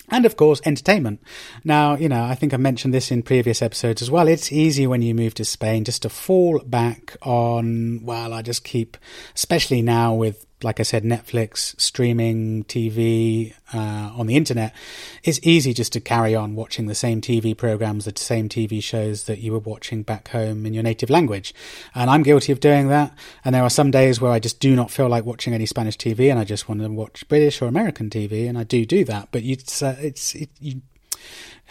And 0.10 0.26
of 0.26 0.36
course, 0.36 0.62
entertainment. 0.66 1.22
Now, 1.64 1.96
you 1.96 2.10
know, 2.10 2.24
I 2.24 2.36
think 2.36 2.54
I 2.54 2.58
mentioned 2.58 2.94
this 2.94 3.10
in 3.10 3.24
previous 3.24 3.62
episodes 3.62 4.02
as 4.02 4.12
well. 4.12 4.28
It's 4.28 4.52
easy 4.52 4.86
when 4.86 5.02
you 5.02 5.16
move 5.16 5.34
to 5.36 5.46
Spain 5.46 5.86
just 5.86 6.02
to 6.02 6.10
fall 6.10 6.60
back 6.60 7.16
on, 7.22 8.02
well, 8.04 8.34
I 8.34 8.42
just 8.42 8.66
keep, 8.66 8.98
especially 9.34 9.82
now 9.82 10.14
with 10.14 10.46
like 10.64 10.80
I 10.80 10.84
said, 10.84 11.04
Netflix, 11.04 11.80
streaming, 11.80 12.64
TV, 12.66 13.54
uh, 13.74 14.12
on 14.16 14.28
the 14.28 14.36
internet, 14.36 14.74
it's 15.24 15.40
easy 15.44 15.74
just 15.74 15.94
to 15.94 16.00
carry 16.00 16.36
on 16.36 16.56
watching 16.56 16.88
the 16.88 16.96
same 16.96 17.22
TV 17.22 17.56
programs, 17.56 18.06
the 18.06 18.14
same 18.16 18.50
TV 18.50 18.82
shows 18.82 19.24
that 19.24 19.40
you 19.40 19.52
were 19.52 19.60
watching 19.60 20.04
back 20.04 20.30
home 20.30 20.66
in 20.66 20.74
your 20.74 20.84
native 20.84 21.10
language. 21.10 21.54
And 21.96 22.10
I'm 22.10 22.24
guilty 22.24 22.52
of 22.52 22.60
doing 22.60 22.88
that. 22.90 23.14
And 23.44 23.54
there 23.54 23.64
are 23.64 23.70
some 23.70 23.92
days 23.92 24.22
where 24.22 24.32
I 24.32 24.40
just 24.40 24.60
do 24.60 24.76
not 24.76 24.92
feel 24.92 25.10
like 25.10 25.26
watching 25.26 25.54
any 25.54 25.66
Spanish 25.66 25.98
TV 25.98 26.30
and 26.30 26.40
I 26.40 26.44
just 26.44 26.70
want 26.70 26.82
to 26.82 26.90
watch 26.90 27.28
British 27.28 27.62
or 27.62 27.66
American 27.66 28.10
TV, 28.10 28.48
and 28.48 28.58
I 28.58 28.64
do 28.64 28.86
do 28.86 29.04
that. 29.06 29.30
But 29.32 29.44
it's, 29.44 29.82
uh, 29.82 29.98
it's, 30.00 30.36
it, 30.36 30.50
you, 30.60 30.82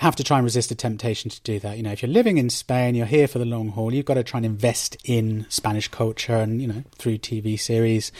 have 0.02 0.16
to 0.16 0.24
try 0.24 0.36
and 0.36 0.44
resist 0.44 0.68
the 0.68 0.74
temptation 0.74 1.30
to 1.30 1.40
do 1.42 1.60
that. 1.60 1.76
You 1.76 1.84
know, 1.84 1.92
if 1.92 2.02
you're 2.02 2.10
living 2.10 2.36
in 2.36 2.50
Spain, 2.50 2.96
you're 2.96 3.06
here 3.06 3.28
for 3.28 3.38
the 3.38 3.44
long 3.44 3.68
haul, 3.68 3.94
you've 3.94 4.04
got 4.04 4.14
to 4.14 4.24
try 4.24 4.38
and 4.38 4.46
invest 4.46 4.96
in 5.04 5.46
Spanish 5.48 5.86
culture 5.86 6.34
and, 6.34 6.60
you 6.60 6.66
know, 6.66 6.82
through 6.96 7.18
TV 7.18 7.58
series 7.58 8.10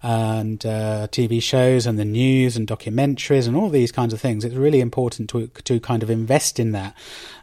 and 0.00 0.64
uh, 0.64 1.08
TV 1.10 1.42
shows 1.42 1.86
and 1.86 1.98
the 1.98 2.04
news 2.04 2.56
and 2.56 2.68
documentaries 2.68 3.48
and 3.48 3.56
all 3.56 3.68
these 3.68 3.90
kinds 3.90 4.12
of 4.12 4.20
things. 4.20 4.44
It's 4.44 4.54
really 4.54 4.80
important 4.80 5.28
to, 5.30 5.48
to 5.48 5.80
kind 5.80 6.04
of 6.04 6.10
invest 6.10 6.60
in 6.60 6.70
that. 6.70 6.94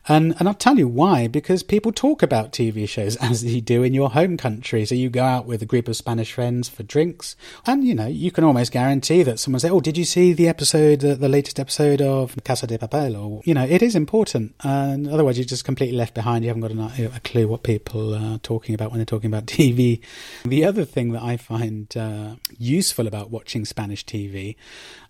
And, 0.07 0.35
and 0.39 0.47
I'll 0.47 0.55
tell 0.55 0.77
you 0.77 0.87
why, 0.87 1.27
because 1.27 1.61
people 1.61 1.91
talk 1.91 2.23
about 2.23 2.51
TV 2.51 2.89
shows 2.89 3.15
as 3.21 3.43
you 3.43 3.61
do 3.61 3.83
in 3.83 3.93
your 3.93 4.09
home 4.09 4.37
country. 4.37 4.85
So 4.85 4.95
you 4.95 5.09
go 5.09 5.23
out 5.23 5.45
with 5.45 5.61
a 5.61 5.65
group 5.65 5.87
of 5.87 5.95
Spanish 5.95 6.33
friends 6.33 6.69
for 6.69 6.83
drinks, 6.83 7.35
and 7.65 7.83
you 7.83 7.93
know, 7.93 8.07
you 8.07 8.31
can 8.31 8.43
almost 8.43 8.71
guarantee 8.71 9.23
that 9.23 9.39
someone 9.39 9.59
say, 9.59 9.69
Oh, 9.69 9.79
did 9.79 9.97
you 9.97 10.05
see 10.05 10.33
the 10.33 10.47
episode, 10.47 11.03
uh, 11.03 11.15
the 11.15 11.29
latest 11.29 11.59
episode 11.59 12.01
of 12.01 12.35
Casa 12.43 12.67
de 12.67 12.77
Papel? 12.77 13.19
Or, 13.19 13.41
you 13.45 13.53
know, 13.53 13.65
it 13.65 13.80
is 13.81 13.95
important. 13.95 14.55
And 14.63 15.07
otherwise, 15.07 15.37
you're 15.37 15.45
just 15.45 15.65
completely 15.65 15.97
left 15.97 16.13
behind. 16.13 16.43
You 16.43 16.49
haven't 16.49 16.77
got 16.77 16.99
a, 16.99 17.15
a 17.15 17.19
clue 17.21 17.47
what 17.47 17.63
people 17.63 18.13
are 18.13 18.37
talking 18.39 18.75
about 18.75 18.91
when 18.91 18.99
they're 18.99 19.05
talking 19.05 19.29
about 19.29 19.45
TV. 19.47 20.01
The 20.43 20.65
other 20.65 20.85
thing 20.85 21.11
that 21.13 21.23
I 21.23 21.37
find 21.37 21.95
uh, 21.95 22.35
useful 22.57 23.07
about 23.07 23.31
watching 23.31 23.65
Spanish 23.65 24.05
TV 24.05 24.55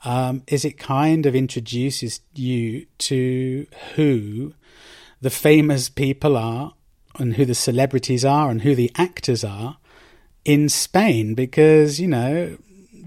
um, 0.03 0.43
is 0.47 0.65
it 0.65 0.77
kind 0.77 1.25
of 1.25 1.36
introduces 1.36 2.21
you 2.34 2.86
to 2.99 3.67
who 3.95 4.53
the 5.21 5.29
famous 5.29 5.89
people 5.89 6.36
are 6.36 6.73
and 7.19 7.36
who 7.36 7.45
the 7.45 7.55
celebrities 7.55 8.25
are 8.25 8.49
and 8.49 8.62
who 8.62 8.75
the 8.75 8.91
actors 8.95 9.43
are 9.43 9.77
in 10.45 10.69
Spain 10.69 11.36
because, 11.36 11.99
you 11.99 12.07
know, 12.07 12.57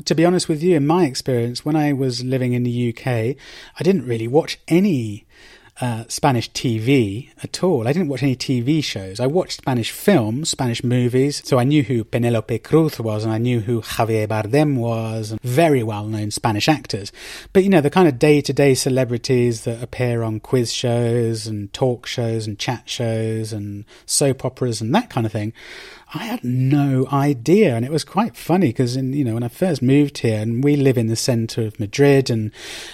to 0.04 0.14
be 0.14 0.24
honest 0.24 0.48
with 0.48 0.62
you, 0.62 0.76
in 0.76 0.86
my 0.86 1.04
experience, 1.04 1.64
when 1.64 1.76
I 1.76 1.92
was 1.92 2.24
living 2.24 2.52
in 2.52 2.62
the 2.62 2.90
UK, 2.90 3.06
I 3.06 3.82
didn't 3.82 4.06
really 4.06 4.28
watch 4.28 4.58
any 4.68 5.26
uh, 5.80 6.04
Spanish 6.08 6.50
TV 6.52 7.30
at 7.42 7.62
all. 7.62 7.88
I 7.88 7.92
didn't 7.92 8.08
watch 8.08 8.22
any 8.22 8.36
TV 8.36 8.82
shows. 8.82 9.18
I 9.18 9.26
watched 9.26 9.58
Spanish 9.58 9.90
films, 9.90 10.50
Spanish 10.50 10.84
movies. 10.84 11.42
So 11.44 11.58
I 11.58 11.64
knew 11.64 11.82
who 11.82 12.04
Penelope 12.04 12.58
Cruz 12.60 12.98
was 13.00 13.24
and 13.24 13.32
I 13.32 13.38
knew 13.38 13.60
who 13.60 13.80
Javier 13.80 14.28
Bardem 14.28 14.76
was, 14.76 15.36
very 15.42 15.82
well 15.82 16.06
known 16.06 16.30
Spanish 16.30 16.68
actors. 16.68 17.10
But 17.52 17.64
you 17.64 17.70
know, 17.70 17.80
the 17.80 17.90
kind 17.90 18.06
of 18.06 18.18
day 18.18 18.40
to 18.40 18.52
day 18.52 18.74
celebrities 18.74 19.64
that 19.64 19.82
appear 19.82 20.22
on 20.22 20.40
quiz 20.40 20.72
shows 20.72 21.46
and 21.46 21.72
talk 21.72 22.06
shows 22.06 22.46
and 22.46 22.58
chat 22.58 22.88
shows 22.88 23.52
and 23.52 23.84
soap 24.06 24.44
operas 24.44 24.80
and 24.80 24.94
that 24.94 25.10
kind 25.10 25.26
of 25.26 25.32
thing. 25.32 25.52
I 26.16 26.24
had 26.26 26.44
no 26.44 27.08
idea, 27.10 27.74
and 27.74 27.84
it 27.84 27.90
was 27.90 28.04
quite 28.04 28.36
funny 28.36 28.68
because, 28.68 28.96
you 28.96 29.24
know, 29.24 29.34
when 29.34 29.42
I 29.42 29.48
first 29.48 29.82
moved 29.82 30.18
here, 30.18 30.40
and 30.40 30.62
we 30.62 30.76
live 30.76 30.96
in 30.96 31.08
the 31.08 31.16
centre 31.16 31.62
of 31.62 31.80
Madrid, 31.80 32.30
and 32.30 32.52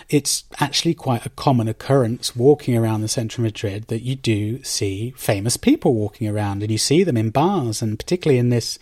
it's 0.09 0.45
actually 0.59 0.95
quite 0.95 1.27
a 1.27 1.31
common 1.31 1.69
occurrence 1.69 2.35
walking 2.35 2.75
around 2.75 3.03
the 3.03 3.09
centre 3.09 3.43
of 3.43 3.45
Madrid 3.45 3.89
that 3.89 4.01
you 4.01 4.17
do 4.17 4.63
see 4.65 5.11
famous 5.19 5.59
people 5.59 5.93
walking 5.93 6.29
around, 6.29 6.63
and 6.63 6.73
you 6.73 6.79
see 6.79 7.05
them 7.05 7.19
in 7.19 7.29
bars, 7.29 7.83
and 7.83 7.99
particularly 7.99 8.39
in 8.39 8.49
this, 8.49 8.79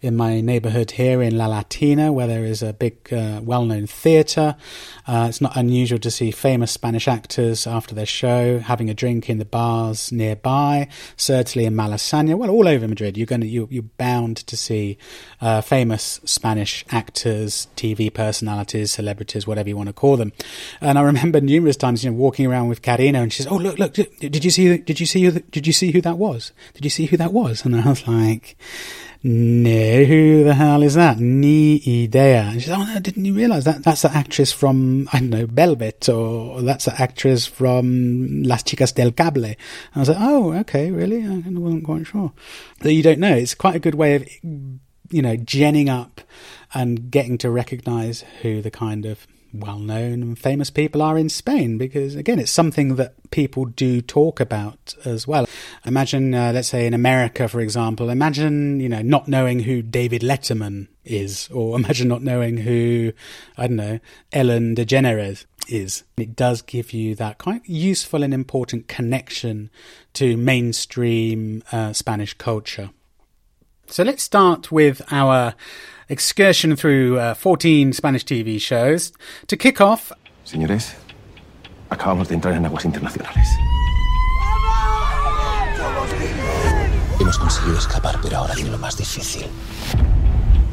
in 0.00 0.16
my 0.16 0.40
neighbourhood 0.40 0.92
here 0.92 1.20
in 1.20 1.36
La 1.36 1.46
Latina, 1.46 2.10
where 2.10 2.26
there 2.26 2.46
is 2.46 2.62
a 2.62 2.72
big, 2.72 3.12
uh, 3.12 3.40
well-known 3.42 3.86
theatre. 3.86 4.56
Uh, 5.06 5.26
it's 5.28 5.42
not 5.42 5.54
unusual 5.54 5.98
to 5.98 6.10
see 6.10 6.30
famous 6.30 6.72
Spanish 6.72 7.06
actors 7.06 7.66
after 7.66 7.94
their 7.94 8.06
show 8.06 8.58
having 8.58 8.88
a 8.88 8.94
drink 8.94 9.28
in 9.28 9.36
the 9.36 9.44
bars 9.44 10.10
nearby. 10.10 10.88
Certainly 11.18 11.66
in 11.66 11.74
Malasaña, 11.74 12.36
well, 12.36 12.48
all 12.48 12.66
over 12.66 12.88
Madrid, 12.88 13.18
you're 13.18 13.26
going 13.26 13.42
to 13.42 13.46
you 13.46 13.68
you 13.70 13.81
bound 13.82 14.38
to 14.38 14.56
see 14.56 14.98
uh, 15.40 15.60
famous 15.60 16.20
Spanish 16.24 16.84
actors, 16.90 17.68
TV 17.76 18.12
personalities, 18.12 18.92
celebrities, 18.92 19.46
whatever 19.46 19.68
you 19.68 19.76
want 19.76 19.88
to 19.88 19.92
call 19.92 20.16
them. 20.16 20.32
And 20.80 20.98
I 20.98 21.02
remember 21.02 21.40
numerous 21.40 21.76
times, 21.76 22.04
you 22.04 22.10
know, 22.10 22.16
walking 22.16 22.46
around 22.46 22.68
with 22.68 22.82
Karina, 22.82 23.22
and 23.22 23.32
she 23.32 23.42
says, 23.42 23.52
"Oh, 23.52 23.56
look, 23.56 23.78
look! 23.78 23.94
Did 23.94 24.44
you 24.44 24.50
see? 24.50 24.78
Did 24.78 25.00
you 25.00 25.06
see? 25.06 25.24
Who, 25.24 25.32
did 25.40 25.66
you 25.66 25.72
see 25.72 25.90
who 25.90 26.00
that 26.02 26.18
was? 26.18 26.52
Did 26.74 26.84
you 26.84 26.90
see 26.90 27.06
who 27.06 27.16
that 27.16 27.32
was?" 27.32 27.64
And 27.64 27.76
I 27.76 27.88
was 27.88 28.06
like. 28.06 28.56
No, 29.24 30.04
who 30.04 30.42
the 30.42 30.54
hell 30.54 30.82
is 30.82 30.94
that? 30.94 31.20
Ni 31.20 31.80
idea. 31.86 32.42
And 32.42 32.60
she 32.60 32.68
said, 32.68 32.76
Oh 32.76 32.84
no, 32.84 32.98
didn't 32.98 33.24
you 33.24 33.34
realise 33.34 33.64
that? 33.64 33.84
That's 33.84 34.02
the 34.02 34.12
actress 34.12 34.52
from, 34.52 35.08
I 35.12 35.20
don't 35.20 35.30
know, 35.30 35.46
Velvet, 35.46 36.08
or 36.08 36.60
that's 36.62 36.86
the 36.86 37.00
actress 37.00 37.46
from 37.46 38.42
Las 38.42 38.64
Chicas 38.64 38.92
del 38.92 39.12
Cable. 39.12 39.44
And 39.44 39.56
I 39.94 39.98
was 40.00 40.08
like, 40.08 40.18
Oh, 40.20 40.52
okay, 40.54 40.90
really? 40.90 41.22
I 41.22 41.36
wasn't 41.50 41.84
quite 41.84 42.06
sure. 42.06 42.32
That 42.80 42.92
you 42.92 43.02
don't 43.04 43.20
know. 43.20 43.36
It's 43.36 43.54
quite 43.54 43.76
a 43.76 43.80
good 43.80 43.94
way 43.94 44.16
of, 44.16 44.28
you 44.42 45.22
know, 45.22 45.36
genning 45.36 45.88
up 45.88 46.20
and 46.74 47.08
getting 47.10 47.38
to 47.38 47.50
recognise 47.50 48.24
who 48.42 48.60
the 48.60 48.72
kind 48.72 49.06
of 49.06 49.28
well 49.52 49.78
known 49.78 50.22
and 50.22 50.38
famous 50.38 50.70
people 50.70 51.02
are 51.02 51.18
in 51.18 51.28
Spain 51.28 51.78
because, 51.78 52.16
again, 52.16 52.38
it's 52.38 52.50
something 52.50 52.96
that 52.96 53.14
people 53.30 53.66
do 53.66 54.00
talk 54.00 54.40
about 54.40 54.94
as 55.04 55.26
well. 55.26 55.46
Imagine, 55.84 56.32
uh, 56.32 56.52
let's 56.52 56.68
say 56.68 56.86
in 56.86 56.94
America, 56.94 57.48
for 57.48 57.60
example, 57.60 58.08
imagine, 58.08 58.78
you 58.78 58.88
know, 58.88 59.02
not 59.02 59.26
knowing 59.26 59.60
who 59.60 59.82
David 59.82 60.22
Letterman 60.22 60.86
is, 61.04 61.48
or 61.52 61.76
imagine 61.78 62.08
not 62.08 62.22
knowing 62.22 62.58
who, 62.58 63.12
I 63.56 63.66
don't 63.66 63.76
know, 63.76 63.98
Ellen 64.32 64.76
DeGeneres 64.76 65.44
is. 65.68 66.04
It 66.16 66.36
does 66.36 66.62
give 66.62 66.92
you 66.92 67.14
that 67.16 67.38
quite 67.38 67.68
useful 67.68 68.22
and 68.22 68.32
important 68.32 68.86
connection 68.86 69.70
to 70.14 70.36
mainstream 70.36 71.62
uh, 71.72 71.92
Spanish 71.92 72.34
culture. 72.34 72.90
So 73.88 74.04
let's 74.04 74.22
start 74.22 74.70
with 74.70 75.02
our 75.10 75.54
excursion 76.08 76.76
through 76.76 77.18
uh, 77.18 77.34
14 77.34 77.92
Spanish 77.92 78.24
TV 78.24 78.60
shows. 78.60 79.12
To 79.48 79.56
kick 79.56 79.80
off. 79.80 80.12
Señores, 80.44 80.94
acabamos 81.90 82.28
de 82.28 82.34
entrar 82.34 82.54
en 82.54 82.64
aguas 82.64 82.84
internacionales. 82.84 83.48
Conseguido 87.42 87.78
escapar, 87.78 88.20
pero 88.22 88.36
ahora 88.36 88.54
viene 88.54 88.70
lo 88.70 88.78
más 88.78 88.96
difícil. 88.96 89.46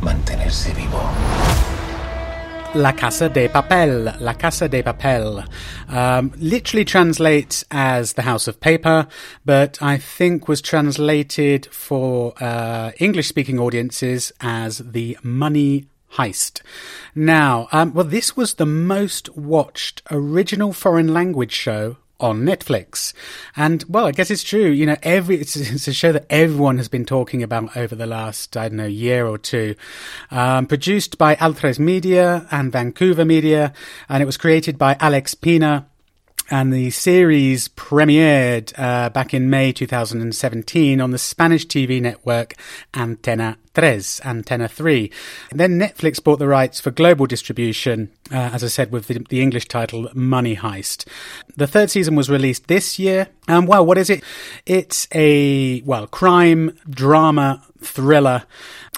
Mantenerse 0.01 0.71
vivo. 0.75 1.01
La 2.75 2.93
Casa 2.95 3.27
de 3.27 3.49
Papel. 3.49 4.13
La 4.19 4.35
Casa 4.35 4.67
de 4.67 4.83
Papel. 4.83 5.43
Um, 5.89 6.31
literally 6.37 6.85
translates 6.85 7.65
as 7.71 8.13
the 8.13 8.21
House 8.21 8.47
of 8.47 8.59
Paper, 8.59 9.07
but 9.43 9.81
I 9.81 9.97
think 9.97 10.47
was 10.47 10.61
translated 10.61 11.65
for 11.71 12.35
uh, 12.39 12.91
English 12.99 13.27
speaking 13.29 13.57
audiences 13.57 14.31
as 14.39 14.77
the 14.77 15.17
Money 15.23 15.87
Heist. 16.17 16.61
Now, 17.15 17.67
um, 17.71 17.95
well, 17.95 18.05
this 18.05 18.37
was 18.37 18.53
the 18.53 18.67
most 18.67 19.35
watched 19.35 20.03
original 20.11 20.71
foreign 20.71 21.11
language 21.15 21.53
show 21.53 21.97
on 22.19 22.41
Netflix. 22.41 23.13
And 23.55 23.83
well, 23.87 24.05
I 24.05 24.11
guess 24.11 24.31
it's 24.31 24.43
true. 24.43 24.69
You 24.69 24.85
know, 24.85 24.97
every 25.03 25.37
it's, 25.37 25.55
it's, 25.55 25.87
a 25.87 25.93
show 25.93 26.11
that 26.11 26.25
everyone 26.29 26.77
has 26.77 26.87
been 26.87 27.05
talking 27.05 27.43
about 27.43 27.75
over 27.75 27.95
the 27.95 28.05
last 28.05 28.57
I 28.57 28.69
don't 28.69 28.77
know 28.77 28.85
year 28.85 29.25
or 29.25 29.37
two. 29.37 29.75
Um, 30.31 30.65
produced 30.67 31.17
by 31.17 31.35
Atresmedia 31.35 32.47
and 32.51 32.71
Vancouver 32.71 33.25
Media, 33.25 33.73
and 34.07 34.21
it 34.21 34.25
was 34.25 34.37
created 34.37 34.77
by 34.77 34.97
Alex 34.99 35.33
Pina. 35.33 35.87
And 36.51 36.73
the 36.73 36.89
series 36.89 37.67
premiered 37.67 38.73
uh, 38.75 39.11
back 39.11 39.35
in 39.35 39.51
May 39.51 39.71
2017 39.71 40.99
on 40.99 41.11
the 41.11 41.19
Spanish 41.19 41.67
TV 41.67 42.01
network 42.01 42.55
Antena 42.91 43.57
Tres, 43.73 44.19
Antena 44.23 44.69
3. 44.69 45.11
And 45.51 45.59
then 45.59 45.79
Netflix 45.79 46.23
bought 46.23 46.39
the 46.39 46.47
rights 46.47 46.79
for 46.79 46.91
global 46.91 47.25
distribution, 47.25 48.11
uh, 48.31 48.49
as 48.53 48.63
I 48.63 48.67
said, 48.67 48.91
with 48.91 49.07
the, 49.07 49.25
the, 49.29 49.41
English 49.41 49.67
title 49.67 50.09
Money 50.13 50.55
Heist. 50.55 51.07
The 51.55 51.67
third 51.67 51.89
season 51.89 52.15
was 52.15 52.29
released 52.29 52.67
this 52.67 52.99
year. 52.99 53.27
And 53.47 53.67
well, 53.67 53.85
what 53.85 53.97
is 53.97 54.09
it? 54.09 54.23
It's 54.65 55.07
a, 55.13 55.81
well, 55.81 56.07
crime, 56.07 56.77
drama, 56.89 57.63
thriller. 57.81 58.43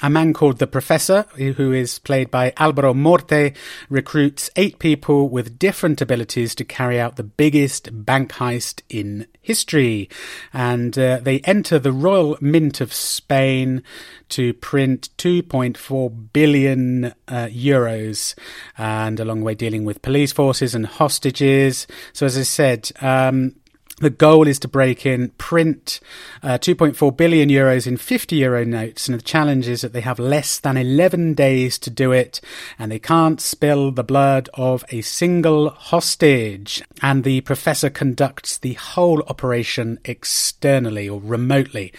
A 0.04 0.10
man 0.10 0.34
called 0.34 0.58
the 0.58 0.68
Professor, 0.68 1.26
who 1.36 1.72
is 1.72 2.00
played 2.00 2.32
by 2.32 2.54
Alvaro 2.58 2.94
Morte, 2.94 3.54
recruits 3.90 4.50
eight 4.56 4.80
people 4.80 5.30
with 5.30 5.60
different 5.60 6.02
abilities 6.02 6.56
to 6.56 6.66
carry 6.66 7.00
out 7.00 7.18
the 7.18 7.24
biggest 7.24 8.06
bank 8.06 8.34
heist 8.34 8.82
in 8.90 9.28
history. 9.42 10.10
And 10.54 10.98
uh, 10.98 11.20
they 11.22 11.40
enter 11.42 11.78
the 11.78 11.92
Royal 11.92 12.38
Mint 12.42 12.82
of 12.82 12.94
Spain 12.94 13.84
to 14.32 14.54
print 14.56 15.10
2.4 15.18 16.34
billion 16.34 17.06
uh, 17.06 17.48
euros, 17.50 18.36
and 18.78 19.20
along 19.20 19.40
the 19.40 19.46
way 19.46 19.56
dealing 19.56 19.86
with 19.86 20.02
police 20.02 20.32
forces 20.32 20.76
and 20.76 20.86
hostages. 20.86 21.88
So, 22.14 22.26
as 22.26 22.38
I 22.38 22.44
said, 22.44 22.92
um, 23.02 23.56
the 24.02 24.10
goal 24.10 24.48
is 24.48 24.58
to 24.60 24.68
break 24.68 25.06
in, 25.06 25.30
print 25.38 26.00
uh, 26.42 26.58
2.4 26.58 27.16
billion 27.16 27.50
euros 27.50 27.86
in 27.86 27.98
50 27.98 28.36
euro 28.36 28.66
notes, 28.66 29.08
and 29.08 29.18
the 29.18 29.24
challenge 29.24 29.68
is 29.68 29.82
that 29.82 29.94
they 29.94 30.02
have 30.02 30.18
less 30.18 30.60
than 30.60 30.76
11 30.76 31.36
days 31.36 31.78
to 31.78 31.92
do 31.92 32.12
it, 32.12 32.42
and 32.80 32.92
they 32.92 32.98
can't 32.98 33.40
spill 33.40 33.92
the 33.92 34.04
blood 34.04 34.50
of 34.56 34.84
a 34.90 35.02
single 35.02 35.70
hostage. 35.70 36.82
And 37.04 37.24
the 37.24 37.42
professor 37.42 37.92
conducts 37.92 38.58
the 38.58 38.74
whole 38.74 39.22
operation 39.28 40.00
externally 40.04 41.08
or 41.08 41.22
remotely. 41.22 41.94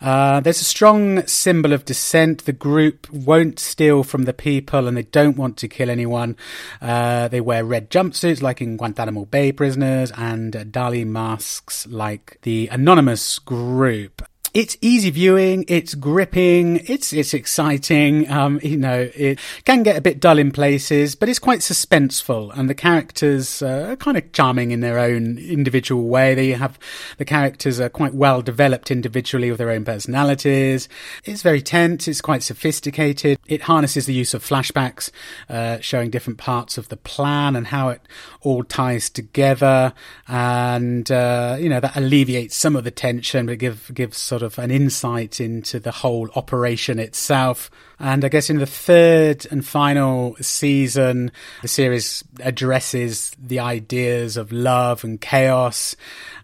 Uh, 0.00 0.40
there's 0.40 0.60
a 0.60 0.64
strong 0.64 1.26
symbol 1.26 1.72
of 1.72 1.84
dissent. 1.84 2.44
The 2.44 2.52
group 2.52 3.10
won't 3.10 3.58
steal 3.58 4.02
from 4.02 4.24
the 4.24 4.32
people 4.32 4.88
and 4.88 4.96
they 4.96 5.02
don't 5.02 5.36
want 5.36 5.56
to 5.58 5.68
kill 5.68 5.90
anyone. 5.90 6.36
Uh, 6.80 7.28
they 7.28 7.40
wear 7.40 7.64
red 7.64 7.90
jumpsuits 7.90 8.42
like 8.42 8.60
in 8.60 8.76
Guantanamo 8.76 9.26
Bay 9.26 9.52
prisoners 9.52 10.10
and 10.16 10.52
Dali 10.54 11.06
masks 11.06 11.86
like 11.86 12.38
the 12.42 12.68
Anonymous 12.68 13.38
group 13.38 14.22
it's 14.52 14.76
easy 14.80 15.10
viewing, 15.10 15.64
it's 15.68 15.94
gripping, 15.94 16.76
it's 16.88 17.12
it's 17.12 17.34
exciting. 17.34 18.28
Um, 18.30 18.58
you 18.62 18.76
know, 18.76 19.08
it 19.14 19.38
can 19.64 19.82
get 19.82 19.96
a 19.96 20.00
bit 20.00 20.20
dull 20.20 20.38
in 20.38 20.50
places, 20.50 21.14
but 21.14 21.28
it's 21.28 21.38
quite 21.38 21.60
suspenseful, 21.60 22.56
and 22.56 22.68
the 22.68 22.74
characters 22.74 23.62
uh, 23.62 23.88
are 23.90 23.96
kind 23.96 24.16
of 24.16 24.32
charming 24.32 24.72
in 24.72 24.80
their 24.80 24.98
own 24.98 25.38
individual 25.38 26.08
way. 26.08 26.34
They 26.34 26.50
have 26.50 26.78
the 27.18 27.24
characters 27.24 27.78
are 27.78 27.88
quite 27.88 28.14
well 28.14 28.42
developed 28.42 28.90
individually 28.90 29.50
with 29.50 29.58
their 29.58 29.70
own 29.70 29.84
personalities. 29.84 30.88
It's 31.24 31.42
very 31.42 31.62
tense. 31.62 32.08
It's 32.08 32.20
quite 32.20 32.42
sophisticated. 32.42 33.38
It 33.46 33.62
harnesses 33.62 34.06
the 34.06 34.14
use 34.14 34.34
of 34.34 34.44
flashbacks, 34.44 35.10
uh, 35.48 35.78
showing 35.80 36.10
different 36.10 36.38
parts 36.38 36.76
of 36.76 36.88
the 36.88 36.96
plan 36.96 37.54
and 37.54 37.68
how 37.68 37.90
it 37.90 38.02
all 38.40 38.64
ties 38.64 39.10
together, 39.10 39.92
and 40.26 41.10
uh, 41.10 41.56
you 41.60 41.68
know 41.68 41.80
that 41.80 41.96
alleviates 41.96 42.56
some 42.56 42.74
of 42.74 42.82
the 42.82 42.90
tension, 42.90 43.46
but 43.46 43.58
give 43.58 43.92
gives 43.94 44.18
sort 44.18 44.39
of 44.42 44.58
an 44.58 44.70
insight 44.70 45.40
into 45.40 45.78
the 45.80 45.90
whole 45.90 46.30
operation 46.34 46.98
itself. 46.98 47.70
And 48.00 48.24
I 48.24 48.28
guess 48.28 48.48
in 48.48 48.58
the 48.58 48.66
third 48.66 49.46
and 49.50 49.64
final 49.64 50.34
season, 50.40 51.30
the 51.60 51.68
series 51.68 52.24
addresses 52.40 53.32
the 53.38 53.60
ideas 53.60 54.38
of 54.38 54.52
love 54.52 55.04
and 55.04 55.20
chaos, 55.20 55.94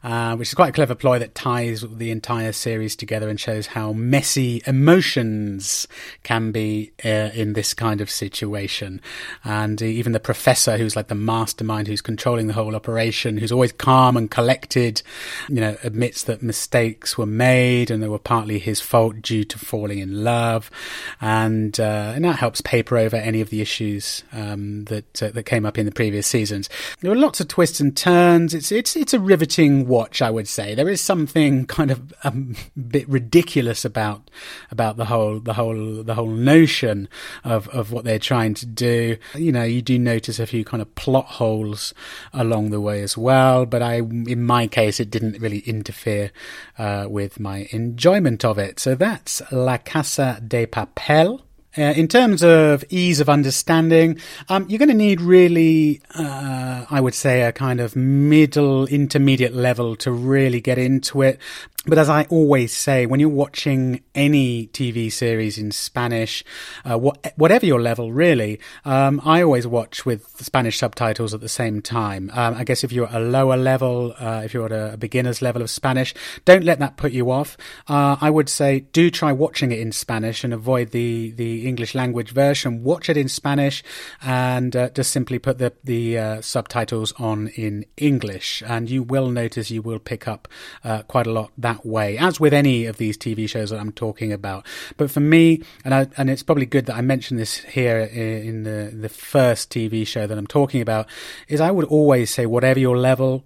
uh, 0.05 0.37
which 0.37 0.49
is 0.49 0.55
quite 0.55 0.69
a 0.69 0.73
clever 0.73 0.95
ploy 0.95 1.19
that 1.19 1.35
ties 1.35 1.81
the 1.81 2.11
entire 2.11 2.53
series 2.53 2.95
together 2.95 3.31
and 3.31 3.40
shows 3.40 3.69
how 3.69 3.95
messy 3.95 4.61
emotions 4.66 5.88
can 6.25 6.53
be 6.53 6.92
uh, 7.03 7.31
in 7.33 7.55
this 7.55 7.73
kind 7.73 8.03
of 8.03 8.11
situation. 8.11 9.01
And 9.42 9.81
even 9.81 10.12
the 10.12 10.21
professor, 10.21 10.77
who's 10.77 10.95
like 10.95 11.09
the 11.09 11.14
mastermind 11.14 11.88
who's 11.88 12.03
controlling 12.03 12.49
the 12.49 12.53
whole 12.53 12.77
operation, 12.77 13.38
who's 13.38 13.53
always 13.53 13.73
calm 13.73 14.19
and 14.19 14.31
collected, 14.31 15.01
you 15.49 15.62
know, 15.62 15.79
admits 15.83 16.25
that 16.25 16.42
mistakes 16.42 17.16
were 17.16 17.25
made 17.25 17.90
and 17.90 18.03
they 18.03 18.09
were 18.09 18.19
partly 18.19 18.59
his 18.59 18.83
fault 18.83 19.23
due 19.23 19.45
to 19.45 19.59
falling 19.59 20.01
in 20.01 20.23
love. 20.23 20.71
And, 21.19 21.45
uh, 21.78 22.12
and 22.14 22.24
that 22.24 22.37
helps 22.37 22.61
paper 22.61 22.96
over 22.96 23.16
any 23.16 23.40
of 23.40 23.50
the 23.50 23.61
issues 23.61 24.24
um, 24.32 24.85
that 24.85 25.22
uh, 25.22 25.30
that 25.30 25.44
came 25.44 25.66
up 25.66 25.78
in 25.78 25.87
the 25.87 25.92
previous 25.92 26.26
seasons. 26.26 26.68
There 27.00 27.11
were 27.11 27.16
lots 27.16 27.40
of 27.40 27.48
twists 27.48 27.80
and 27.80 27.96
turns. 27.96 28.54
It's 28.54 28.72
it's 28.72 28.96
it's 28.96 29.14
a 29.14 29.20
riveting 29.20 29.87
watch, 29.87 30.22
I 30.22 30.30
would 30.30 30.48
say. 30.48 30.74
There 30.74 30.88
is 30.88 31.00
something 31.00 31.66
kind 31.66 31.90
of 31.90 32.12
a 32.24 32.30
bit 32.80 33.09
ridiculous 33.09 33.85
about 33.85 34.30
about 34.70 34.96
the 34.96 35.06
whole 35.06 35.40
the 35.40 35.54
whole 35.54 36.02
the 36.02 36.14
whole 36.14 36.30
notion 36.30 37.09
of 37.44 37.68
of 37.68 37.92
what 37.92 38.04
they're 38.04 38.18
trying 38.18 38.54
to 38.54 38.66
do. 38.66 39.16
You 39.35 39.52
know, 39.52 39.64
you 39.64 39.82
do 39.82 39.98
notice 39.98 40.38
a 40.38 40.46
few 40.46 40.64
kind 40.64 40.80
of 40.82 40.94
plot 40.94 41.26
holes 41.26 41.94
along 42.32 42.70
the 42.70 42.80
way 42.80 43.02
as 43.02 43.16
well, 43.16 43.66
but 43.66 43.82
I 43.82 43.96
in 43.96 44.44
my 44.44 44.66
case 44.66 45.00
it 45.00 45.11
didn't 45.11 45.40
really 45.40 45.61
interfere 45.61 46.30
uh, 46.78 47.06
with 47.09 47.40
my 47.40 47.68
enjoyment 47.70 48.44
of 48.44 48.59
it. 48.59 48.78
So 48.80 48.94
that's 48.94 49.42
La 49.52 49.78
Casa 49.78 50.40
de 50.46 50.66
Papel. 50.66 51.36
Uh, 51.78 51.92
in 51.92 52.08
terms 52.08 52.42
of 52.42 52.84
ease 52.88 53.20
of 53.20 53.28
understanding, 53.28 54.18
um, 54.48 54.64
you're 54.68 54.78
going 54.78 54.88
to 54.88 54.94
need 54.94 55.20
really, 55.20 56.00
uh, 56.14 56.86
I 56.90 57.00
would 57.00 57.14
say, 57.14 57.42
a 57.42 57.52
kind 57.52 57.80
of 57.80 57.94
middle 57.94 58.86
intermediate 58.86 59.54
level 59.54 59.94
to 59.96 60.10
really 60.10 60.60
get 60.60 60.78
into 60.78 61.20
it. 61.20 61.38
But 61.87 61.99
as 61.99 62.09
I 62.09 62.25
always 62.25 62.77
say, 62.77 63.07
when 63.07 63.20
you're 63.20 63.29
watching 63.29 64.03
any 64.12 64.66
TV 64.68 65.11
series 65.11 65.57
in 65.57 65.70
Spanish, 65.70 66.42
uh, 66.85 66.99
what, 66.99 67.33
whatever 67.37 67.64
your 67.64 67.81
level, 67.81 68.12
really, 68.12 68.59
um, 68.85 69.20
I 69.25 69.40
always 69.40 69.68
watch 69.68 70.05
with 70.05 70.27
Spanish 70.40 70.79
subtitles 70.79 71.33
at 71.33 71.40
the 71.40 71.49
same 71.49 71.81
time. 71.81 72.29
Um, 72.35 72.55
I 72.55 72.64
guess 72.64 72.83
if 72.83 72.90
you're 72.90 73.07
at 73.07 73.14
a 73.14 73.20
lower 73.20 73.57
level, 73.57 74.14
uh, 74.18 74.42
if 74.44 74.53
you're 74.53 74.66
at 74.66 74.94
a 74.94 74.96
beginner's 74.96 75.40
level 75.40 75.62
of 75.62 75.70
Spanish, 75.70 76.12
don't 76.44 76.64
let 76.64 76.81
that 76.81 76.96
put 76.96 77.12
you 77.12 77.31
off. 77.31 77.57
Uh, 77.87 78.16
I 78.20 78.31
would 78.31 78.49
say 78.49 78.81
do 78.81 79.09
try 79.09 79.31
watching 79.31 79.70
it 79.70 79.79
in 79.79 79.92
Spanish 79.92 80.42
and 80.42 80.53
avoid 80.53 80.90
the, 80.90 81.31
the 81.33 81.68
English 81.68 81.94
language 81.94 82.33
version. 82.33 82.83
Watch 82.83 83.09
it 83.09 83.16
in 83.16 83.29
Spanish 83.29 83.85
and 84.22 84.75
uh, 84.75 84.88
just 84.90 85.12
simply 85.12 85.38
put 85.38 85.59
the, 85.59 85.72
the 85.85 86.18
uh, 86.18 86.40
subtitles 86.40 87.12
on 87.12 87.46
in 87.49 87.87
English. 87.96 88.61
And 88.66 88.90
you 88.90 89.05
will 89.05 89.31
notice 89.31 89.70
you 89.70 89.83
will 89.83 90.01
pick 90.01 90.27
up 90.27 90.49
uh, 90.83 91.03
quite 91.03 91.29
a 91.29 91.33
lot 91.33 91.53
that 91.57 91.75
way, 91.84 92.18
as 92.18 92.40
with 92.40 92.52
any 92.52 92.86
of 92.86 92.96
these 92.96 93.16
TV 93.16 93.48
shows 93.48 93.70
that 93.70 93.80
I'm 93.80 93.92
talking 93.92 94.32
about. 94.32 94.66
But 94.96 95.10
for 95.10 95.20
me, 95.20 95.62
and 95.84 95.94
I, 95.94 96.08
and 96.16 96.30
it's 96.30 96.42
probably 96.42 96.66
good 96.66 96.86
that 96.86 96.96
I 96.96 97.00
mentioned 97.00 97.40
this 97.40 97.58
here 97.58 97.98
in 97.98 98.62
the 98.62 98.90
the 98.94 99.08
first 99.08 99.70
TV 99.70 100.06
show 100.06 100.26
that 100.26 100.38
I'm 100.38 100.46
talking 100.46 100.80
about, 100.80 101.06
is 101.48 101.60
I 101.60 101.70
would 101.70 101.86
always 101.86 102.30
say 102.30 102.46
whatever 102.46 102.78
your 102.78 102.96
level, 102.96 103.44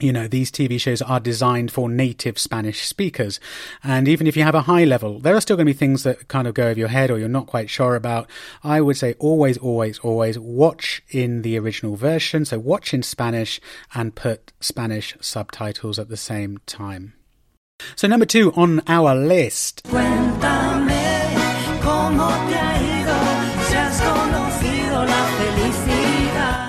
you 0.00 0.12
know, 0.12 0.28
these 0.28 0.50
TV 0.50 0.80
shows 0.80 1.02
are 1.02 1.20
designed 1.20 1.72
for 1.72 1.88
native 1.88 2.38
Spanish 2.38 2.86
speakers. 2.86 3.40
And 3.82 4.06
even 4.06 4.26
if 4.26 4.36
you 4.36 4.42
have 4.42 4.54
a 4.54 4.62
high 4.62 4.84
level, 4.84 5.18
there 5.18 5.34
are 5.34 5.40
still 5.40 5.56
going 5.56 5.66
to 5.66 5.72
be 5.72 5.78
things 5.78 6.02
that 6.04 6.28
kind 6.28 6.46
of 6.46 6.54
go 6.54 6.68
over 6.68 6.78
your 6.78 6.88
head 6.88 7.10
or 7.10 7.18
you're 7.18 7.28
not 7.28 7.46
quite 7.46 7.70
sure 7.70 7.96
about. 7.96 8.30
I 8.62 8.80
would 8.80 8.96
say 8.96 9.14
always, 9.18 9.58
always, 9.58 9.98
always 9.98 10.38
watch 10.38 11.02
in 11.10 11.42
the 11.42 11.58
original 11.58 11.96
version. 11.96 12.44
So 12.44 12.58
watch 12.58 12.94
in 12.94 13.02
Spanish 13.02 13.60
and 13.94 14.14
put 14.14 14.52
Spanish 14.60 15.16
subtitles 15.20 15.98
at 15.98 16.08
the 16.08 16.16
same 16.16 16.58
time. 16.66 17.14
So, 17.96 18.06
number 18.08 18.26
two 18.26 18.52
on 18.54 18.82
our 18.86 19.14
list. 19.14 19.82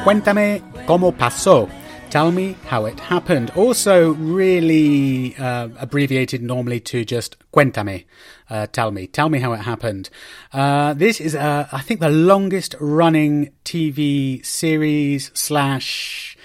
Cuéntame 0.03 0.61
cómo 0.87 1.15
pasó. 1.15 1.69
Tell 2.09 2.31
me 2.31 2.55
how 2.65 2.85
it 2.85 2.99
happened. 2.99 3.51
Also, 3.55 4.13
really 4.13 5.35
uh, 5.37 5.69
abbreviated 5.77 6.41
normally 6.41 6.79
to 6.79 7.05
just 7.05 7.35
cuéntame. 7.53 8.05
Uh, 8.49 8.65
tell 8.65 8.89
me. 8.89 9.05
Tell 9.05 9.29
me 9.29 9.37
how 9.39 9.53
it 9.53 9.59
happened. 9.59 10.09
Uh, 10.51 10.95
this 10.95 11.21
is, 11.21 11.35
uh, 11.35 11.67
I 11.71 11.81
think, 11.81 11.99
the 11.99 12.09
longest 12.09 12.75
running 12.79 13.51
TV 13.63 14.43
series 14.43 15.29
slash 15.35 16.35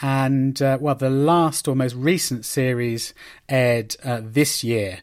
And, 0.00 0.62
uh, 0.62 0.79
well, 0.81 0.94
the 0.94 1.11
last 1.11 1.68
or 1.68 1.76
most 1.76 1.94
recent 1.94 2.46
series 2.46 3.12
aired 3.50 3.96
uh, 4.02 4.22
this 4.24 4.64
year. 4.64 5.00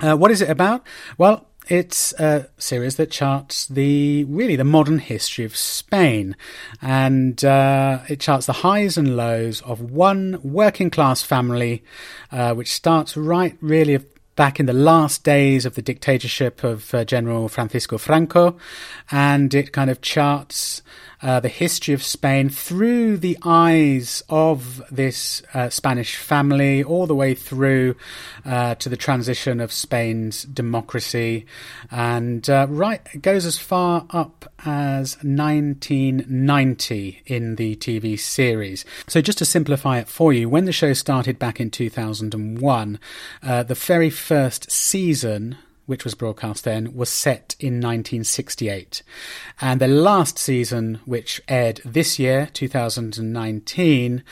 Uh, 0.00 0.16
what 0.16 0.32
is 0.32 0.42
it 0.42 0.50
about? 0.50 0.84
Well, 1.18 1.46
it's 1.68 2.12
a 2.14 2.48
series 2.58 2.96
that 2.96 3.10
charts 3.10 3.66
the 3.66 4.24
really 4.24 4.56
the 4.56 4.64
modern 4.64 4.98
history 4.98 5.44
of 5.44 5.56
Spain, 5.56 6.36
and 6.80 7.44
uh, 7.44 8.00
it 8.08 8.20
charts 8.20 8.46
the 8.46 8.52
highs 8.52 8.96
and 8.96 9.16
lows 9.16 9.62
of 9.62 9.80
one 9.80 10.38
working 10.42 10.90
class 10.90 11.22
family, 11.22 11.82
uh, 12.30 12.54
which 12.54 12.72
starts 12.72 13.16
right 13.16 13.56
really 13.60 13.98
back 14.36 14.60
in 14.60 14.66
the 14.66 14.72
last 14.72 15.24
days 15.24 15.64
of 15.64 15.74
the 15.74 15.82
dictatorship 15.82 16.62
of 16.62 16.94
uh, 16.94 17.04
General 17.04 17.48
Francisco 17.48 17.98
Franco, 17.98 18.56
and 19.10 19.52
it 19.54 19.72
kind 19.72 19.90
of 19.90 20.00
charts 20.00 20.82
uh, 21.26 21.40
the 21.40 21.48
history 21.48 21.92
of 21.92 22.04
Spain 22.04 22.48
through 22.48 23.16
the 23.16 23.36
eyes 23.42 24.22
of 24.28 24.80
this 24.92 25.42
uh, 25.54 25.68
Spanish 25.68 26.14
family, 26.14 26.84
all 26.84 27.08
the 27.08 27.16
way 27.16 27.34
through 27.34 27.96
uh, 28.44 28.76
to 28.76 28.88
the 28.88 28.96
transition 28.96 29.58
of 29.58 29.72
Spain's 29.72 30.44
democracy, 30.44 31.44
and 31.90 32.48
uh, 32.48 32.68
right 32.70 33.20
goes 33.20 33.44
as 33.44 33.58
far 33.58 34.06
up 34.10 34.48
as 34.64 35.16
1990 35.24 37.22
in 37.26 37.56
the 37.56 37.74
TV 37.74 38.16
series. 38.16 38.84
So, 39.08 39.20
just 39.20 39.38
to 39.38 39.44
simplify 39.44 39.98
it 39.98 40.06
for 40.06 40.32
you, 40.32 40.48
when 40.48 40.64
the 40.64 40.70
show 40.70 40.92
started 40.92 41.40
back 41.40 41.58
in 41.58 41.72
2001, 41.72 43.00
uh, 43.42 43.64
the 43.64 43.74
very 43.74 44.10
first 44.10 44.70
season 44.70 45.58
which 45.86 46.04
was 46.04 46.14
broadcast 46.14 46.64
then, 46.64 46.94
was 46.94 47.08
set 47.08 47.56
in 47.58 47.74
1968. 47.74 49.02
And 49.60 49.80
the 49.80 49.88
last 49.88 50.38
season, 50.38 51.00
which 51.04 51.40
aired 51.48 51.80
this 51.84 52.18
year, 52.18 52.48
2019, 52.52 54.22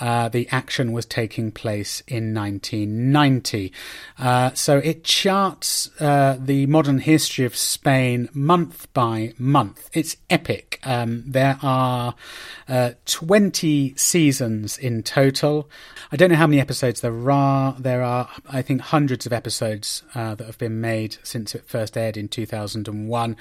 uh, 0.00 0.28
the 0.28 0.48
action 0.50 0.92
was 0.92 1.06
taking 1.06 1.52
place 1.52 2.02
in 2.08 2.34
1990. 2.34 3.72
Uh, 4.18 4.52
so 4.54 4.78
it 4.78 5.04
charts 5.04 5.90
uh, 6.00 6.36
the 6.40 6.66
modern 6.66 6.98
history 6.98 7.44
of 7.44 7.54
Spain 7.54 8.28
month 8.32 8.92
by 8.92 9.34
month. 9.38 9.90
It's 9.92 10.16
epic. 10.30 10.80
Um, 10.84 11.22
there 11.26 11.58
are 11.62 12.14
uh, 12.68 12.92
20 13.06 13.94
seasons 13.96 14.78
in 14.78 15.02
total. 15.02 15.68
I 16.10 16.16
don't 16.16 16.30
know 16.30 16.36
how 16.36 16.46
many 16.46 16.60
episodes 16.60 17.00
there 17.00 17.30
are. 17.30 17.76
There 17.78 18.02
are, 18.02 18.28
I 18.50 18.62
think, 18.62 18.80
hundreds 18.80 19.26
of 19.26 19.32
episodes 19.32 20.02
uh, 20.14 20.34
that 20.34 20.46
have 20.46 20.58
been 20.58 20.80
made 20.80 21.01
since 21.22 21.54
it 21.54 21.66
first 21.66 21.96
aired 21.96 22.16
in 22.16 22.28
2001. 22.28 23.36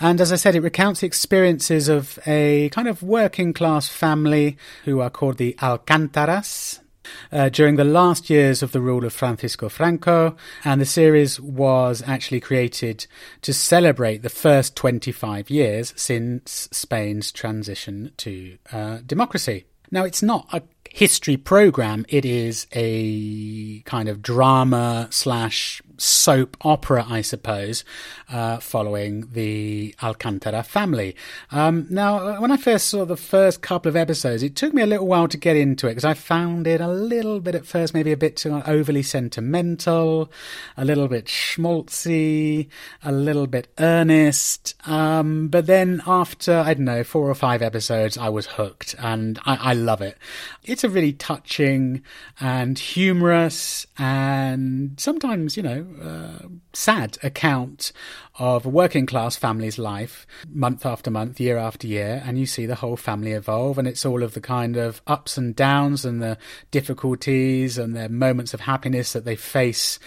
And 0.00 0.20
as 0.20 0.32
I 0.32 0.36
said, 0.36 0.54
it 0.54 0.60
recounts 0.60 1.00
the 1.00 1.06
experiences 1.06 1.88
of 1.88 2.18
a 2.26 2.68
kind 2.70 2.88
of 2.88 3.02
working 3.02 3.52
class 3.52 3.88
family 3.88 4.56
who 4.84 5.00
are 5.00 5.10
called 5.10 5.38
the 5.38 5.54
Alcántaras. 5.60 6.80
Uh, 7.32 7.48
during 7.48 7.74
the 7.74 7.84
last 7.84 8.30
years 8.30 8.62
of 8.62 8.70
the 8.70 8.80
rule 8.80 9.04
of 9.04 9.12
Francisco 9.12 9.68
Franco, 9.68 10.36
and 10.64 10.80
the 10.80 10.86
series 10.86 11.40
was 11.40 12.00
actually 12.06 12.38
created 12.38 13.06
to 13.42 13.52
celebrate 13.52 14.22
the 14.22 14.28
first 14.28 14.76
25 14.76 15.50
years 15.50 15.92
since 15.96 16.68
Spain's 16.70 17.32
transition 17.32 18.12
to 18.18 18.56
uh, 18.72 18.98
democracy. 19.04 19.64
Now, 19.90 20.04
it's 20.04 20.22
not 20.22 20.46
a 20.52 20.62
history 20.90 21.36
program, 21.36 22.04
it 22.08 22.24
is 22.24 22.66
a 22.72 23.80
kind 23.80 24.08
of 24.08 24.22
drama 24.22 25.08
slash 25.10 25.82
soap 25.98 26.56
opera, 26.62 27.04
I 27.08 27.22
suppose, 27.22 27.84
uh, 28.30 28.58
following 28.58 29.28
the 29.32 29.94
Alcantara 30.02 30.62
family. 30.62 31.16
Um, 31.50 31.86
now, 31.90 32.40
when 32.40 32.50
I 32.50 32.56
first 32.56 32.88
saw 32.88 33.04
the 33.04 33.16
first 33.16 33.62
couple 33.62 33.88
of 33.88 33.96
episodes, 33.96 34.42
it 34.42 34.56
took 34.56 34.74
me 34.74 34.82
a 34.82 34.86
little 34.86 35.06
while 35.06 35.28
to 35.28 35.36
get 35.36 35.56
into 35.56 35.86
it 35.86 35.90
because 35.90 36.04
I 36.04 36.14
found 36.14 36.66
it 36.66 36.80
a 36.80 36.88
little 36.88 37.40
bit 37.40 37.54
at 37.54 37.66
first, 37.66 37.94
maybe 37.94 38.12
a 38.12 38.16
bit 38.16 38.36
too 38.36 38.62
overly 38.66 39.02
sentimental, 39.02 40.30
a 40.76 40.84
little 40.84 41.08
bit 41.08 41.26
schmaltzy, 41.26 42.68
a 43.02 43.12
little 43.12 43.46
bit 43.46 43.68
earnest. 43.78 44.74
Um, 44.86 45.48
but 45.48 45.66
then 45.66 46.02
after, 46.06 46.58
I 46.58 46.74
don't 46.74 46.84
know, 46.84 47.04
four 47.04 47.28
or 47.28 47.34
five 47.34 47.62
episodes, 47.62 48.16
I 48.18 48.28
was 48.28 48.46
hooked 48.46 48.94
and 48.98 49.38
I, 49.44 49.70
I 49.70 49.74
love 49.74 50.00
it. 50.00 50.18
It's 50.64 50.84
a 50.84 50.88
really 50.88 51.12
touching 51.12 52.02
and 52.40 52.78
humorous 52.78 53.86
and 53.98 54.98
sometimes, 54.98 55.56
you 55.56 55.62
know, 55.62 55.81
uh, 56.02 56.46
sad 56.72 57.18
account 57.22 57.92
of 58.38 58.64
a 58.64 58.68
working 58.68 59.06
class 59.06 59.36
family's 59.36 59.78
life 59.78 60.26
month 60.48 60.86
after 60.86 61.10
month, 61.10 61.38
year 61.38 61.58
after 61.58 61.86
year, 61.86 62.22
and 62.24 62.38
you 62.38 62.46
see 62.46 62.66
the 62.66 62.76
whole 62.76 62.96
family 62.96 63.32
evolve, 63.32 63.78
and 63.78 63.86
it's 63.86 64.06
all 64.06 64.22
of 64.22 64.34
the 64.34 64.40
kind 64.40 64.76
of 64.76 65.02
ups 65.06 65.36
and 65.36 65.54
downs 65.54 66.04
and 66.04 66.22
the 66.22 66.38
difficulties 66.70 67.78
and 67.78 67.94
their 67.94 68.08
moments 68.08 68.54
of 68.54 68.60
happiness 68.60 69.12
that 69.12 69.24
they 69.24 69.36
face 69.36 69.98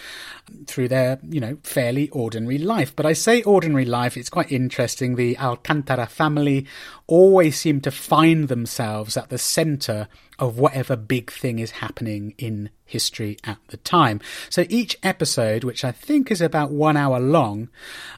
through 0.66 0.88
their, 0.88 1.18
you 1.28 1.40
know, 1.40 1.56
fairly 1.62 2.08
ordinary 2.10 2.58
life. 2.58 2.94
But 2.94 3.06
I 3.06 3.12
say 3.12 3.42
ordinary 3.42 3.84
life, 3.84 4.16
it's 4.16 4.30
quite 4.30 4.52
interesting. 4.52 5.16
The 5.16 5.38
Alcantara 5.38 6.06
family 6.06 6.66
always 7.06 7.58
seem 7.58 7.80
to 7.82 7.90
find 7.90 8.48
themselves 8.48 9.16
at 9.16 9.28
the 9.28 9.38
center 9.38 10.08
of 10.38 10.58
whatever 10.58 10.96
big 10.96 11.30
thing 11.30 11.58
is 11.58 11.70
happening 11.70 12.34
in 12.38 12.70
history 12.86 13.36
at 13.44 13.58
the 13.68 13.76
time. 13.78 14.20
So 14.48 14.64
each 14.68 14.96
episode, 15.02 15.64
which 15.64 15.84
I 15.84 15.92
think 15.92 16.30
is 16.30 16.40
about 16.40 16.70
one 16.70 16.96
hour 16.96 17.20
long, 17.20 17.68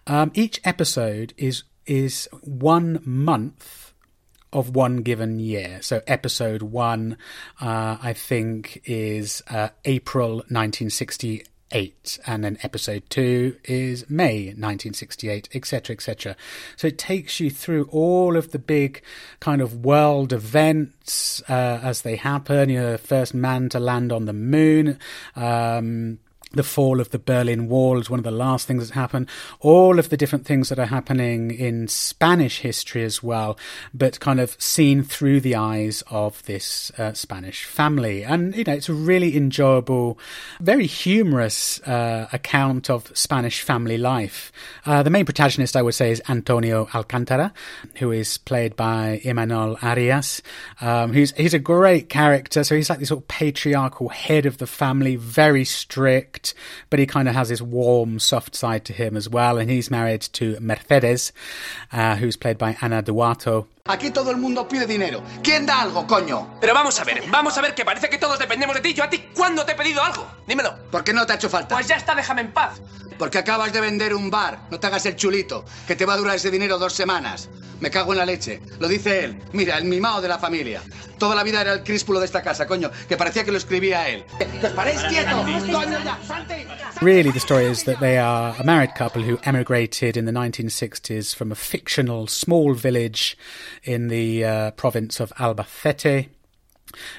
um, 0.06 0.30
each 0.34 0.60
episode 0.64 1.34
is 1.36 1.64
is 1.86 2.28
one 2.42 3.00
month 3.04 3.94
of 4.52 4.74
one 4.74 4.98
given 4.98 5.38
year. 5.40 5.78
So 5.82 6.02
episode 6.06 6.62
one, 6.62 7.16
uh, 7.60 7.98
I 8.02 8.12
think, 8.12 8.82
is 8.84 9.42
uh, 9.48 9.70
April 9.84 10.36
1968 10.48 11.48
8 11.70 12.18
and 12.26 12.44
then 12.44 12.58
episode 12.62 13.02
2 13.10 13.56
is 13.64 14.08
may 14.08 14.46
1968 14.46 15.48
etc 15.54 15.94
etc 15.94 16.36
so 16.76 16.88
it 16.88 16.98
takes 16.98 17.40
you 17.40 17.50
through 17.50 17.88
all 17.90 18.36
of 18.36 18.52
the 18.52 18.58
big 18.58 19.02
kind 19.40 19.60
of 19.60 19.84
world 19.84 20.32
events 20.32 21.42
uh, 21.48 21.80
as 21.82 22.02
they 22.02 22.16
happen. 22.16 22.68
You 22.68 22.80
know 22.80 22.92
the 22.92 22.98
first 22.98 23.34
man 23.34 23.68
to 23.70 23.80
land 23.80 24.12
on 24.12 24.26
the 24.26 24.32
moon 24.32 24.98
um, 25.36 26.18
the 26.52 26.62
fall 26.62 27.00
of 27.00 27.10
the 27.10 27.18
Berlin 27.18 27.68
Wall 27.68 27.98
is 27.98 28.08
one 28.08 28.20
of 28.20 28.24
the 28.24 28.30
last 28.30 28.66
things 28.66 28.88
that 28.88 28.94
happened. 28.94 29.28
All 29.60 29.98
of 29.98 30.08
the 30.08 30.16
different 30.16 30.46
things 30.46 30.68
that 30.68 30.78
are 30.78 30.86
happening 30.86 31.50
in 31.50 31.88
Spanish 31.88 32.60
history 32.60 33.04
as 33.04 33.22
well, 33.22 33.58
but 33.92 34.20
kind 34.20 34.40
of 34.40 34.56
seen 34.60 35.02
through 35.02 35.40
the 35.40 35.54
eyes 35.54 36.02
of 36.10 36.42
this 36.44 36.90
uh, 36.98 37.12
Spanish 37.12 37.64
family. 37.64 38.24
And, 38.24 38.56
you 38.56 38.64
know, 38.64 38.72
it's 38.72 38.88
a 38.88 38.94
really 38.94 39.36
enjoyable, 39.36 40.18
very 40.60 40.86
humorous 40.86 41.80
uh, 41.82 42.28
account 42.32 42.88
of 42.88 43.10
Spanish 43.16 43.62
family 43.62 43.98
life. 43.98 44.52
Uh, 44.86 45.02
the 45.02 45.10
main 45.10 45.24
protagonist, 45.24 45.76
I 45.76 45.82
would 45.82 45.94
say, 45.94 46.10
is 46.10 46.22
Antonio 46.28 46.88
Alcantara, 46.94 47.52
who 47.96 48.10
is 48.10 48.38
played 48.38 48.74
by 48.76 49.20
Imanol 49.24 49.82
Arias, 49.82 50.42
um, 50.80 51.12
who's, 51.12 51.32
he's 51.32 51.54
a 51.54 51.58
great 51.58 52.08
character. 52.08 52.64
So 52.64 52.74
he's 52.74 52.88
like 52.88 53.00
this 53.00 53.08
sort 53.08 53.22
of 53.22 53.28
patriarchal 53.28 54.08
head 54.08 54.46
of 54.46 54.58
the 54.58 54.66
family, 54.66 55.16
very 55.16 55.64
strict 55.64 56.37
but 56.90 56.98
he 56.98 57.06
kind 57.06 57.28
of 57.28 57.34
has 57.34 57.48
this 57.48 57.62
warm, 57.62 58.18
soft 58.18 58.54
side 58.54 58.84
to 58.86 58.92
him 58.92 59.16
as 59.16 59.28
well. 59.28 59.58
And 59.58 59.70
he's 59.70 59.90
married 59.90 60.22
to 60.22 60.58
Mercedes, 60.60 61.32
uh, 61.92 62.16
who's 62.16 62.36
played 62.36 62.58
by 62.58 62.76
Ana 62.80 63.02
Duato. 63.02 63.66
Aquí 63.88 64.10
todo 64.10 64.30
el 64.30 64.36
mundo 64.36 64.68
pide 64.68 64.86
dinero. 64.86 65.22
¿Quién 65.42 65.64
da 65.64 65.80
algo, 65.80 66.06
coño? 66.06 66.58
Pero 66.60 66.74
vamos 66.74 67.00
a 67.00 67.04
ver, 67.04 67.22
vamos 67.30 67.56
a 67.56 67.62
ver 67.62 67.74
que 67.74 67.86
parece 67.86 68.10
que 68.10 68.18
todos 68.18 68.38
dependemos 68.38 68.76
de 68.76 68.82
ti. 68.82 68.92
Yo 68.92 69.02
a 69.02 69.08
ti, 69.08 69.30
¿cuándo 69.34 69.64
te 69.64 69.72
he 69.72 69.74
pedido 69.74 70.02
algo? 70.02 70.26
Dímelo. 70.46 70.76
¿Por 70.90 71.02
qué 71.02 71.14
no 71.14 71.24
te 71.24 71.32
ha 71.32 71.36
hecho 71.36 71.48
falta? 71.48 71.74
Pues 71.74 71.88
ya 71.88 71.96
está, 71.96 72.14
déjame 72.14 72.42
en 72.42 72.52
paz. 72.52 72.82
Porque 73.18 73.38
acabas 73.38 73.72
de 73.72 73.80
vender 73.80 74.14
un 74.14 74.30
bar. 74.30 74.60
No 74.70 74.78
te 74.78 74.86
hagas 74.86 75.06
el 75.06 75.16
chulito, 75.16 75.64
que 75.86 75.96
te 75.96 76.04
va 76.04 76.12
a 76.12 76.16
durar 76.18 76.36
ese 76.36 76.50
dinero 76.50 76.78
dos 76.78 76.92
semanas. 76.92 77.48
Me 77.80 77.90
cago 77.90 78.12
en 78.12 78.18
la 78.18 78.26
leche. 78.26 78.60
Lo 78.78 78.88
dice 78.88 79.24
él. 79.24 79.42
Mira, 79.52 79.78
el 79.78 79.84
mimado 79.84 80.20
de 80.20 80.28
la 80.28 80.38
familia. 80.38 80.82
Toda 81.18 81.34
la 81.34 81.42
vida 81.42 81.60
era 81.60 81.72
el 81.72 81.82
críspulo 81.82 82.20
de 82.20 82.26
esta 82.26 82.42
casa, 82.42 82.66
coño, 82.66 82.90
que 83.08 83.16
parecía 83.16 83.42
que 83.44 83.52
lo 83.52 83.58
escribía 83.58 84.08
él. 84.08 84.24
¡Que 84.60 84.66
os 84.66 84.72
paréis 84.72 85.00
quietos! 85.04 85.40
¡Coño 85.42 85.98
ya! 86.04 86.18
¡Salte! 86.26 86.66
Really, 87.00 87.30
the 87.30 87.38
story 87.38 87.66
is 87.66 87.84
that 87.84 88.00
they 88.00 88.18
are 88.18 88.54
a 88.58 88.64
married 88.64 88.94
couple 88.96 89.22
who 89.22 89.38
emigrated 89.44 90.16
in 90.16 90.24
the 90.26 90.32
1960s 90.32 91.34
from 91.34 91.52
a 91.52 91.54
fictional 91.54 92.26
small 92.26 92.74
village 92.74 93.36
in 93.82 94.08
the 94.08 94.44
uh, 94.44 94.70
province 94.72 95.20
of 95.20 95.32
Albacete. 95.34 96.28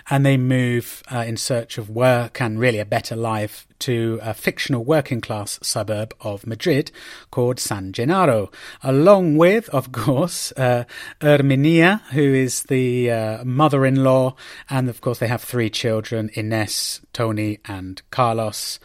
And 0.10 0.26
they 0.26 0.38
move 0.38 1.04
uh, 1.12 1.19
in 1.19 1.38
search 1.38 1.78
of 1.78 1.89
work 1.89 2.41
and 2.41 2.60
really 2.60 2.80
a 2.80 2.86
better 2.86 3.15
life 3.15 3.67
to 3.80 4.20
a 4.22 4.34
fictional 4.34 4.84
working 4.84 5.22
class 5.22 5.60
suburb 5.62 6.13
of 6.22 6.46
Madrid 6.46 6.92
called 7.32 7.60
San 7.60 7.92
Genaro, 7.92 8.54
along 8.84 9.38
with, 9.38 9.70
of 9.70 9.92
course, 9.92 10.52
uh, 10.54 10.84
Herminia, 11.22 12.02
who 12.12 12.34
is 12.34 12.63
the 12.63 13.12
uh, 13.12 13.44
mother 13.44 13.86
in 13.86 14.04
law. 14.04 14.36
And 14.70 14.89
of 14.89 15.02
course, 15.02 15.20
they 15.20 15.28
have 15.28 15.42
three 15.42 15.70
children 15.70 16.30
Ines, 16.36 17.02
Tony, 17.13 17.60
and 17.65 18.02
Carlos. 18.12 18.80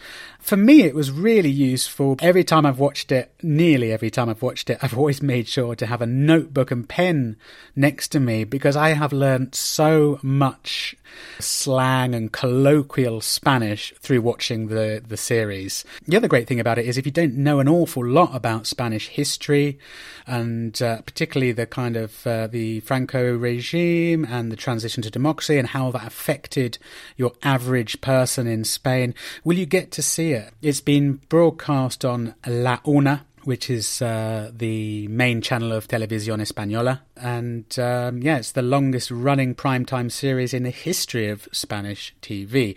For 0.44 0.58
me, 0.58 0.82
it 0.82 0.94
was 0.94 1.10
really 1.10 1.50
useful. 1.50 2.16
Every 2.20 2.44
time 2.44 2.66
I've 2.66 2.78
watched 2.78 3.10
it, 3.10 3.32
nearly 3.42 3.92
every 3.92 4.10
time 4.10 4.28
I've 4.28 4.42
watched 4.42 4.68
it, 4.68 4.78
I've 4.82 4.98
always 4.98 5.22
made 5.22 5.48
sure 5.48 5.74
to 5.74 5.86
have 5.86 6.02
a 6.02 6.06
notebook 6.06 6.70
and 6.70 6.88
pen 6.88 7.36
next 7.74 8.08
to 8.08 8.20
me 8.20 8.44
because 8.44 8.76
I 8.76 8.90
have 8.90 9.12
learnt 9.12 9.54
so 9.54 10.18
much 10.22 10.96
slang 11.38 12.14
and 12.14 12.32
colloquial 12.32 13.20
Spanish 13.20 13.92
through 14.00 14.20
watching 14.20 14.68
the, 14.68 15.02
the 15.06 15.16
series. 15.16 15.84
The 16.06 16.16
other 16.16 16.28
great 16.28 16.46
thing 16.46 16.60
about 16.60 16.78
it 16.78 16.86
is 16.86 16.98
if 16.98 17.06
you 17.06 17.12
don't 17.12 17.34
know 17.34 17.60
an 17.60 17.68
awful 17.68 18.06
lot 18.06 18.34
about 18.34 18.66
Spanish 18.66 19.08
history 19.08 19.78
and 20.26 20.80
uh, 20.80 21.02
particularly 21.02 21.52
the 21.52 21.66
kind 21.66 21.96
of 21.96 22.26
uh, 22.26 22.46
the 22.46 22.80
Franco 22.80 23.36
regime 23.36 24.24
and 24.24 24.50
the 24.50 24.56
transition 24.56 25.02
to 25.02 25.10
democracy 25.10 25.58
and 25.58 25.68
how 25.68 25.90
that 25.90 26.06
affected 26.06 26.78
your 27.16 27.32
average 27.42 28.00
person 28.00 28.46
in 28.46 28.64
Spain, 28.64 29.14
will 29.44 29.58
you 29.58 29.66
get 29.66 29.90
to 29.92 30.02
see 30.02 30.32
it? 30.32 30.52
It's 30.62 30.80
been 30.80 31.20
broadcast 31.28 32.04
on 32.04 32.34
La 32.46 32.80
Una 32.86 33.26
which 33.44 33.70
is 33.70 34.02
uh, 34.02 34.50
the 34.54 35.08
main 35.08 35.40
channel 35.40 35.72
of 35.72 35.88
Televisión 35.88 36.40
Española. 36.40 37.00
And 37.16 37.78
um, 37.78 38.22
yeah, 38.22 38.38
it's 38.38 38.52
the 38.52 38.62
longest 38.62 39.10
running 39.10 39.54
primetime 39.54 40.10
series 40.10 40.54
in 40.54 40.62
the 40.62 40.70
history 40.70 41.28
of 41.28 41.48
Spanish 41.52 42.14
TV. 42.22 42.76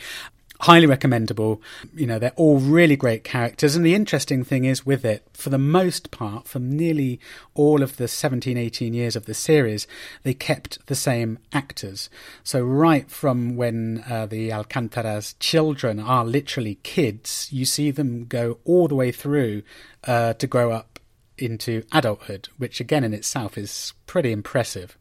Highly 0.61 0.85
recommendable. 0.85 1.61
You 1.95 2.07
know, 2.07 2.19
they're 2.19 2.31
all 2.35 2.57
really 2.59 2.95
great 2.95 3.23
characters. 3.23 3.75
And 3.75 3.85
the 3.85 3.95
interesting 3.95 4.43
thing 4.43 4.65
is 4.65 4.85
with 4.85 5.05
it, 5.05 5.27
for 5.33 5.49
the 5.49 5.57
most 5.57 6.11
part, 6.11 6.47
for 6.47 6.59
nearly 6.59 7.19
all 7.53 7.83
of 7.83 7.97
the 7.97 8.07
17, 8.07 8.57
18 8.57 8.93
years 8.93 9.15
of 9.15 9.25
the 9.25 9.33
series, 9.33 9.87
they 10.23 10.33
kept 10.33 10.85
the 10.87 10.95
same 10.95 11.39
actors. 11.53 12.09
So 12.43 12.61
right 12.61 13.09
from 13.09 13.55
when 13.55 14.03
uh, 14.09 14.25
the 14.25 14.51
Alcantara's 14.51 15.33
children 15.39 15.99
are 15.99 16.25
literally 16.25 16.75
kids, 16.83 17.49
you 17.51 17.65
see 17.65 17.91
them 17.91 18.25
go 18.25 18.59
all 18.65 18.87
the 18.87 18.95
way 18.95 19.11
through 19.11 19.63
uh, 20.05 20.33
to 20.33 20.47
grow 20.47 20.71
up 20.71 20.99
into 21.37 21.83
adulthood, 21.91 22.49
which 22.57 22.79
again 22.79 23.03
in 23.03 23.13
itself 23.13 23.57
is 23.57 23.93
pretty 24.07 24.31
impressive. 24.31 24.97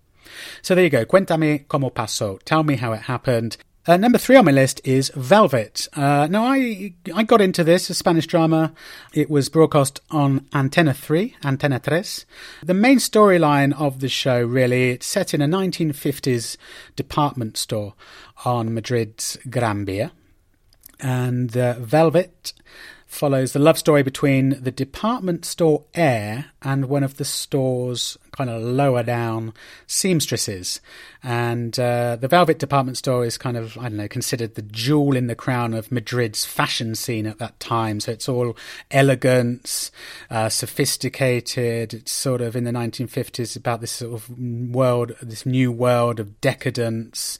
So 0.62 0.74
there 0.74 0.84
you 0.84 0.90
go. 0.90 1.04
Cuéntame 1.04 1.66
cómo 1.66 1.92
pasó. 1.92 2.38
Tell 2.44 2.62
me 2.62 2.76
how 2.76 2.92
it 2.92 3.02
happened. 3.02 3.56
Uh, 3.88 3.96
number 3.96 4.18
three 4.18 4.34
on 4.34 4.44
my 4.44 4.50
list 4.50 4.80
is 4.82 5.12
Velvet. 5.14 5.86
Uh, 5.94 6.26
now, 6.28 6.44
I 6.44 6.92
I 7.14 7.22
got 7.22 7.40
into 7.40 7.62
this, 7.62 7.88
a 7.88 7.94
Spanish 7.94 8.26
drama. 8.26 8.72
It 9.14 9.30
was 9.30 9.48
broadcast 9.48 10.00
on 10.10 10.40
Antena 10.52 10.94
3, 10.94 11.36
Antena 11.44 11.80
Tres. 11.80 12.26
The 12.64 12.74
main 12.74 12.98
storyline 12.98 13.72
of 13.78 14.00
the 14.00 14.08
show, 14.08 14.42
really, 14.42 14.90
it's 14.90 15.06
set 15.06 15.34
in 15.34 15.40
a 15.40 15.46
1950s 15.46 16.56
department 16.96 17.56
store 17.56 17.94
on 18.44 18.74
Madrid's 18.74 19.38
Gran 19.48 19.84
Via. 19.84 20.10
And 20.98 21.56
uh, 21.56 21.74
Velvet 21.74 22.54
follows 23.16 23.52
the 23.52 23.58
love 23.58 23.78
story 23.78 24.02
between 24.02 24.62
the 24.62 24.70
department 24.70 25.44
store 25.44 25.84
heir 25.94 26.46
and 26.62 26.84
one 26.84 27.02
of 27.02 27.16
the 27.16 27.24
store's 27.24 28.18
kind 28.32 28.50
of 28.50 28.62
lower 28.62 29.02
down 29.02 29.54
seamstresses. 29.86 30.80
And 31.22 31.78
uh, 31.80 32.16
the 32.16 32.28
Velvet 32.28 32.58
department 32.58 32.98
store 32.98 33.24
is 33.24 33.38
kind 33.38 33.56
of, 33.56 33.78
I 33.78 33.84
don't 33.84 33.96
know, 33.96 34.08
considered 34.08 34.54
the 34.54 34.62
jewel 34.62 35.16
in 35.16 35.28
the 35.28 35.34
crown 35.34 35.72
of 35.72 35.90
Madrid's 35.90 36.44
fashion 36.44 36.94
scene 36.94 37.26
at 37.26 37.38
that 37.38 37.58
time. 37.58 38.00
So 38.00 38.12
it's 38.12 38.28
all 38.28 38.56
elegance, 38.90 39.90
uh, 40.30 40.50
sophisticated. 40.50 41.94
It's 41.94 42.12
sort 42.12 42.42
of 42.42 42.54
in 42.54 42.64
the 42.64 42.70
1950s 42.70 43.56
about 43.56 43.80
this 43.80 43.92
sort 43.92 44.12
of 44.12 44.38
world, 44.38 45.12
this 45.22 45.46
new 45.46 45.72
world 45.72 46.20
of 46.20 46.40
decadence. 46.40 47.38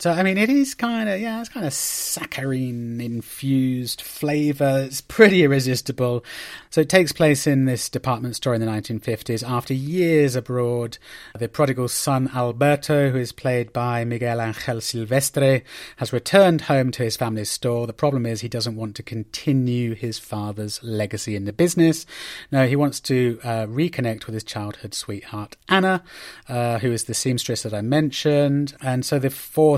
So 0.00 0.10
I 0.10 0.24
mean, 0.24 0.38
it 0.38 0.50
is 0.50 0.74
kind 0.74 1.08
of 1.08 1.20
yeah, 1.20 1.38
it's 1.38 1.48
kind 1.48 1.64
of 1.64 1.72
saccharine 1.72 3.00
infused 3.00 4.00
flavour. 4.00 4.82
It's 4.86 5.00
pretty 5.00 5.44
irresistible. 5.44 6.24
So 6.70 6.80
it 6.80 6.88
takes 6.88 7.12
place 7.12 7.46
in 7.46 7.66
this 7.66 7.88
department 7.88 8.34
store 8.34 8.56
in 8.56 8.60
the 8.60 8.66
1950s. 8.66 9.48
After 9.48 9.72
years 9.72 10.34
abroad, 10.34 10.98
the 11.38 11.48
prodigal 11.48 11.86
son 11.86 12.28
Alberto, 12.34 13.10
who 13.10 13.18
is 13.18 13.30
played 13.30 13.72
by 13.72 14.04
Miguel 14.04 14.40
Angel 14.40 14.80
Silvestre, 14.80 15.62
has 15.98 16.12
returned 16.12 16.62
home 16.62 16.90
to 16.90 17.04
his 17.04 17.16
family's 17.16 17.50
store. 17.50 17.86
The 17.86 17.92
problem 17.92 18.26
is 18.26 18.40
he 18.40 18.48
doesn't 18.48 18.74
want 18.74 18.96
to 18.96 19.04
continue 19.04 19.94
his 19.94 20.18
father's 20.18 20.82
legacy 20.82 21.36
in 21.36 21.44
the 21.44 21.52
business. 21.52 22.04
No, 22.50 22.66
he 22.66 22.74
wants 22.74 22.98
to 23.02 23.38
uh, 23.44 23.66
reconnect 23.66 24.26
with 24.26 24.34
his 24.34 24.42
childhood 24.42 24.94
sweetheart 24.94 25.56
Ana, 25.68 26.02
uh, 26.48 26.80
who 26.80 26.90
is 26.90 27.04
the 27.04 27.14
seamstress 27.14 27.62
that 27.62 27.72
I 27.72 27.82
mentioned, 27.82 28.74
and 28.80 29.04
so 29.04 29.20
the 29.20 29.30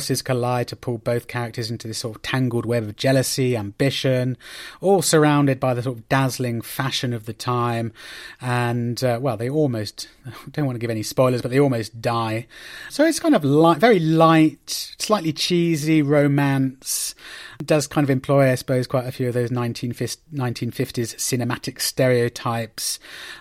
forces 0.07 0.22
collide 0.22 0.68
to 0.68 0.76
pull 0.76 0.98
both 0.98 1.26
characters 1.26 1.68
into 1.68 1.88
this 1.88 1.98
sort 1.98 2.14
of 2.14 2.22
tangled 2.22 2.64
web 2.64 2.84
of 2.84 2.94
jealousy, 2.94 3.57
ambition, 3.57 4.36
all 4.80 5.02
surrounded 5.02 5.59
by 5.59 5.74
the 5.74 5.82
sort 5.82 5.98
of 5.98 6.09
dazzling 6.09 6.61
fashion 6.61 7.12
of 7.12 7.26
the 7.26 7.32
time. 7.32 7.92
And, 8.40 9.02
uh, 9.02 9.18
well, 9.20 9.36
they 9.36 9.50
almost, 9.50 10.09
I 10.24 10.30
don't 10.52 10.64
want 10.64 10.76
to 10.76 10.80
give 10.80 10.90
any 10.90 11.02
spoilers, 11.02 11.42
but 11.42 11.50
they 11.50 11.59
almost 11.59 12.00
die. 12.00 12.46
So 12.88 13.04
it's 13.04 13.18
kind 13.18 13.34
of 13.34 13.42
light, 13.42 13.78
very 13.78 13.98
light, 13.98 14.94
slightly 15.00 15.32
cheesy 15.32 16.02
romance. 16.02 17.16
Does 17.64 17.86
kind 17.86 18.04
of 18.04 18.11
employ, 18.11 18.50
I 18.50 18.54
suppose, 18.54 18.86
quite 18.86 19.07
a 19.07 19.12
few 19.12 19.28
of 19.28 19.34
those 19.34 19.50
1950s, 19.50 20.18
1950s 20.32 21.16
cinematic 21.16 21.80
stereotypes. 21.80 22.98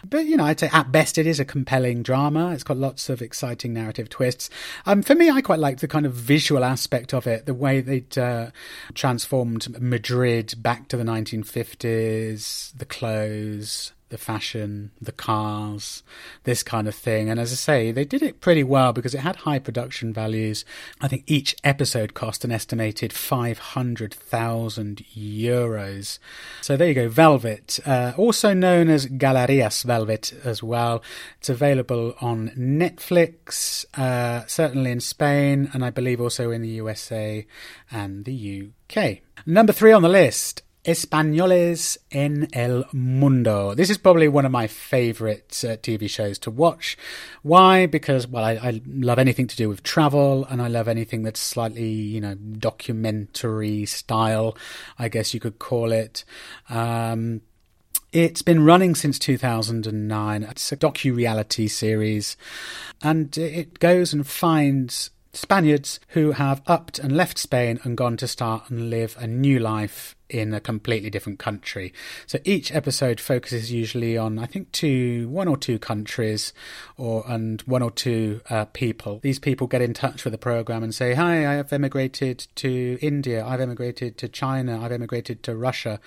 But, 0.08 0.26
you 0.26 0.38
know, 0.38 0.46
I'd 0.46 0.60
say 0.60 0.70
at 0.72 0.92
best 0.92 1.18
it 1.18 1.28
is 1.28 1.40
a 1.40 1.46
compelling 1.46 2.04
drama. 2.04 2.52
It's 2.52 2.64
got 2.64 2.78
lots 2.78 3.10
of 3.10 3.22
exciting 3.22 3.74
narrative 3.74 4.10
twists. 4.10 4.50
Um, 4.86 5.02
for 5.02 5.16
me, 5.16 5.30
I 5.30 5.42
quite 5.42 5.60
like 5.60 5.80
the 5.80 5.88
kind 5.88 6.06
of 6.06 6.14
visual 6.14 6.64
aspect 6.64 7.14
of 7.14 7.28
it, 7.28 7.46
the 7.46 7.54
way 7.54 7.82
they'd 7.82 8.18
uh, 8.18 8.52
transformed 8.94 9.80
Madrid 9.82 10.56
back 10.58 10.88
to 10.90 10.98
the 10.98 11.04
1950s, 11.04 12.78
the 12.78 12.86
clothes, 12.86 13.92
the 14.16 14.24
fashion, 14.24 14.92
the 15.02 15.12
cars, 15.12 16.02
this 16.46 16.64
kind 16.64 16.88
of 16.88 16.96
thing. 16.96 17.30
And 17.30 17.38
as 17.38 17.52
I 17.52 17.56
say, 17.56 17.92
they 17.92 18.06
did 18.06 18.24
it 18.24 18.40
pretty 18.40 18.64
well 18.64 18.94
because 18.94 19.14
it 19.14 19.20
had 19.20 19.36
high 19.36 19.60
production 19.60 20.14
values. 20.14 20.64
I 21.02 21.10
think 21.10 21.26
each 21.28 21.54
episode 21.66 22.14
cost 22.14 22.46
an 22.46 22.52
estimated 22.52 23.12
500,000 23.12 25.04
euros. 25.14 26.20
So 26.62 26.78
there 26.78 26.88
you 26.88 26.94
go, 26.94 27.10
Velvet, 27.10 27.82
uh, 27.86 28.14
also 28.16 28.54
known 28.54 28.90
as 28.90 29.06
Galerias 29.08 29.84
Velvet 29.84 30.32
as 30.46 30.64
well. 30.64 31.04
It's 31.40 31.50
available 31.50 32.16
on 32.22 32.52
Netflix, 32.52 33.84
uh, 34.00 34.46
certainly 34.48 34.92
in 34.92 35.02
Spain, 35.02 35.70
and 35.74 35.84
I 35.84 35.90
believe 35.90 36.22
also 36.22 36.52
in 36.52 36.62
the 36.62 36.70
USA 36.70 37.46
and 37.92 38.24
the 38.24 38.70
UK. 38.70 39.20
Number 39.46 39.74
three 39.74 39.92
on 39.92 40.04
the 40.04 40.08
list 40.08 40.62
Españoles 40.86 41.98
en 42.12 42.48
el 42.54 42.86
Mundo. 42.94 43.74
This 43.74 43.90
is 43.90 43.98
probably 43.98 44.28
one 44.28 44.46
of 44.46 44.52
my 44.52 44.68
favorite 44.68 45.64
uh, 45.64 45.78
TV 45.78 46.08
shows 46.08 46.38
to 46.40 46.52
watch. 46.52 46.96
Why? 47.42 47.88
Because, 47.88 48.28
well, 48.28 48.44
I, 48.44 48.52
I, 48.52 48.82
love 48.86 49.18
anything 49.18 49.48
to 49.48 49.56
do 49.56 49.68
with 49.68 49.82
travel 49.82 50.46
and 50.46 50.62
I 50.62 50.68
love 50.68 50.88
anything 50.88 51.24
that's 51.24 51.40
slightly, 51.40 51.90
you 51.90 52.22
know, 52.22 52.36
documentary 52.36 53.86
style, 53.88 54.56
I 55.00 55.10
guess 55.10 55.34
you 55.34 55.40
could 55.40 55.58
call 55.58 55.92
it. 55.92 56.24
Um, 56.70 57.42
it's 58.12 58.44
been 58.44 58.64
running 58.64 58.94
since 58.94 59.18
2009. 59.18 60.44
It's 60.44 60.72
a 60.72 60.78
docu-reality 60.78 61.68
series 61.68 62.38
and 63.02 63.36
it 63.38 63.80
goes 63.80 64.14
and 64.14 64.26
finds 64.26 65.10
Spaniards 65.34 66.00
who 66.10 66.34
have 66.34 66.62
upped 66.68 67.00
and 67.00 67.18
left 67.18 67.40
Spain 67.40 67.80
and 67.84 67.98
gone 67.98 68.18
to 68.18 68.28
start 68.28 68.70
and 68.70 68.92
live 68.92 69.18
a 69.20 69.26
new 69.26 69.60
life 69.60 70.15
in 70.30 70.54
a 70.54 70.60
completely 70.60 71.10
different 71.10 71.40
country. 71.40 71.94
So 72.26 72.40
each 72.44 72.74
episode 72.74 73.20
focuses 73.20 73.72
usually 73.72 74.18
on, 74.18 74.40
I 74.40 74.46
think, 74.46 74.72
two, 74.72 75.28
one 75.30 75.48
or 75.48 75.58
two 75.58 75.80
countries, 75.80 76.54
or 76.98 77.24
and 77.28 77.62
one 77.64 77.82
or 77.82 77.92
two 77.92 78.42
uh, 78.50 78.66
people. 78.66 79.20
These 79.22 79.40
people 79.40 79.68
get 79.68 79.82
in 79.82 79.94
touch 79.94 80.24
with 80.24 80.32
the 80.32 80.38
program 80.38 80.84
and 80.84 80.94
say, 80.94 81.14
"Hi, 81.14 81.48
I 81.48 81.54
have 81.56 81.72
emigrated 81.72 82.48
to 82.56 82.98
India. 83.02 83.46
I've 83.46 83.62
emigrated 83.62 84.18
to 84.20 84.28
China. 84.28 84.82
I've 84.82 84.92
emigrated 84.92 85.44
to 85.44 85.56
Russia," 85.56 86.00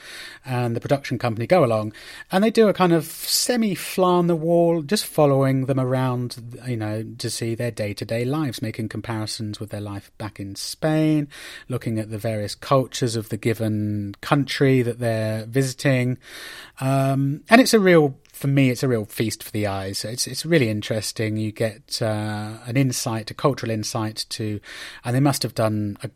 and 0.45 0.75
the 0.75 0.81
production 0.81 1.19
company 1.19 1.47
go 1.47 1.64
along 1.64 1.93
and 2.31 2.45
they 2.45 2.51
do 2.51 2.69
a 2.69 2.73
kind 2.73 2.93
of 2.93 3.05
semi-fly 3.05 4.09
on 4.09 4.27
the 4.27 4.37
wall, 4.37 4.83
just 4.83 5.07
following 5.07 5.66
them 5.66 5.81
around, 5.81 6.61
you 6.66 6.77
know, 6.77 7.05
to 7.19 7.31
see 7.31 7.55
their 7.55 7.71
day-to-day 7.71 8.25
lives, 8.25 8.62
making 8.62 8.89
comparisons 8.89 9.61
with 9.61 9.71
their 9.71 9.81
life 9.81 10.11
back 10.19 10.39
in 10.39 10.55
Spain, 10.55 11.29
looking 11.69 11.99
at 11.99 12.11
the 12.11 12.19
various 12.19 12.55
cultures 12.55 13.16
of 13.16 13.29
the 13.29 13.37
given 13.37 14.07
country 14.16 14.82
that 14.82 14.98
they're 14.98 15.46
visiting. 15.46 16.18
Um, 16.80 17.42
and 17.48 17.61
it's 17.61 17.74
a 17.74 17.80
real, 17.80 18.16
for 18.32 18.48
me, 18.48 18.70
it's 18.70 18.82
a 18.82 18.88
real 18.88 19.04
feast 19.04 19.42
for 19.42 19.50
the 19.50 19.66
eyes. 19.66 20.04
It's 20.04 20.26
it's 20.26 20.46
really 20.46 20.68
interesting. 20.68 21.36
You 21.36 21.52
get 21.52 22.00
uh, 22.00 22.59
an 22.66 22.76
insight, 22.76 23.30
a 23.30 23.34
cultural 23.34 23.70
insight 23.70 24.26
to, 24.30 24.61
and 25.04 25.14
they 25.14 25.20
must 25.20 25.42
have 25.42 25.54
done 25.54 25.98
a 26.02 26.11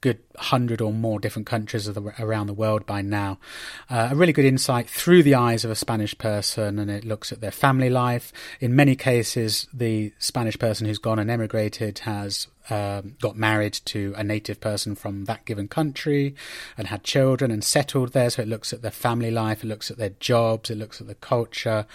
good 0.00 0.18
hundred 0.36 0.80
or 0.80 0.92
more 0.92 1.18
different 1.18 1.46
countries 1.46 1.86
the, 1.86 2.14
around 2.18 2.46
the 2.46 2.54
world 2.54 2.86
by 2.86 3.02
now. 3.02 3.38
Uh, 3.88 4.08
a 4.10 4.14
really 4.14 4.32
good 4.32 4.44
insight 4.44 4.88
through 4.88 5.22
the 5.22 5.34
eyes 5.34 5.64
of 5.64 5.70
a 5.70 5.74
Spanish 5.74 6.16
person, 6.18 6.78
and 6.78 6.90
it 6.90 7.04
looks 7.04 7.32
at 7.32 7.40
their 7.40 7.50
family 7.50 7.90
life. 7.90 8.32
In 8.60 8.76
many 8.76 8.96
cases, 8.96 9.66
the 9.72 10.12
Spanish 10.18 10.58
person 10.58 10.86
who's 10.86 10.98
gone 10.98 11.18
and 11.18 11.30
emigrated 11.30 12.00
has 12.00 12.48
um, 12.68 13.16
got 13.20 13.36
married 13.36 13.74
to 13.86 14.12
a 14.16 14.24
native 14.24 14.60
person 14.60 14.94
from 14.94 15.24
that 15.26 15.44
given 15.44 15.68
country 15.68 16.34
and 16.76 16.88
had 16.88 17.04
children 17.04 17.50
and 17.50 17.62
settled 17.62 18.12
there. 18.12 18.30
So 18.30 18.42
it 18.42 18.48
looks 18.48 18.72
at 18.72 18.82
their 18.82 18.90
family 18.90 19.30
life, 19.30 19.62
it 19.62 19.68
looks 19.68 19.90
at 19.90 19.98
their 19.98 20.12
jobs, 20.20 20.70
it 20.70 20.78
looks 20.78 21.00
at 21.00 21.06
the 21.06 21.14
culture. 21.14 21.86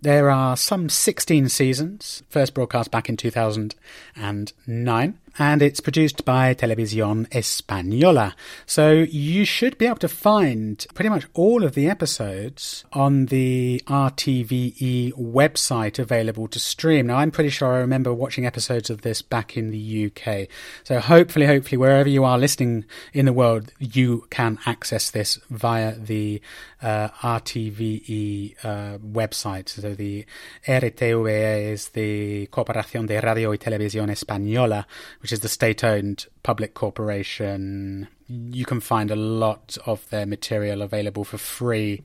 There 0.00 0.30
are 0.30 0.56
some 0.56 0.88
16 0.88 1.48
seasons, 1.48 2.22
first 2.28 2.54
broadcast 2.54 2.92
back 2.92 3.08
in 3.08 3.16
2009 3.16 5.18
and 5.38 5.62
it's 5.62 5.80
produced 5.80 6.24
by 6.24 6.52
Televisión 6.54 7.28
Española. 7.30 8.34
So 8.66 8.90
you 8.92 9.44
should 9.44 9.78
be 9.78 9.86
able 9.86 9.98
to 9.98 10.08
find 10.08 10.84
pretty 10.94 11.08
much 11.08 11.26
all 11.34 11.64
of 11.64 11.74
the 11.74 11.88
episodes 11.88 12.84
on 12.92 13.26
the 13.26 13.82
RTVE 13.86 15.12
website 15.14 15.98
available 15.98 16.48
to 16.48 16.58
stream. 16.58 17.06
Now, 17.06 17.18
I'm 17.18 17.30
pretty 17.30 17.50
sure 17.50 17.72
I 17.72 17.78
remember 17.78 18.12
watching 18.12 18.46
episodes 18.46 18.90
of 18.90 19.02
this 19.02 19.22
back 19.22 19.56
in 19.56 19.70
the 19.70 20.06
UK. 20.06 20.48
So 20.84 20.98
hopefully, 20.98 21.46
hopefully, 21.46 21.78
wherever 21.78 22.08
you 22.08 22.24
are 22.24 22.38
listening 22.38 22.84
in 23.12 23.26
the 23.26 23.32
world, 23.32 23.72
you 23.78 24.26
can 24.30 24.58
access 24.66 25.10
this 25.10 25.38
via 25.50 25.94
the 25.94 26.40
uh, 26.82 27.08
RTVE 27.08 28.54
uh, 28.64 28.98
website. 28.98 29.68
So 29.68 29.94
the 29.94 30.24
RTVE 30.66 31.72
is 31.72 31.90
the 31.90 32.48
Corporación 32.50 33.06
de 33.06 33.20
Radio 33.20 33.50
y 33.50 33.58
Televisión 33.58 34.10
Española, 34.10 34.86
which 35.20 35.27
is 35.32 35.40
the 35.40 35.48
state 35.48 35.84
owned 35.84 36.26
public 36.42 36.74
corporation 36.74 38.08
you 38.28 38.64
can 38.64 38.80
find 38.80 39.10
a 39.10 39.16
lot 39.16 39.78
of 39.86 40.08
their 40.10 40.26
material 40.26 40.82
available 40.82 41.24
for 41.24 41.38
free 41.38 42.02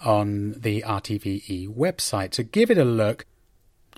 on 0.00 0.52
the 0.52 0.82
RTVE 0.86 1.68
website. 1.68 2.34
So 2.34 2.44
give 2.44 2.70
it 2.70 2.78
a 2.78 2.84
look. 2.84 3.26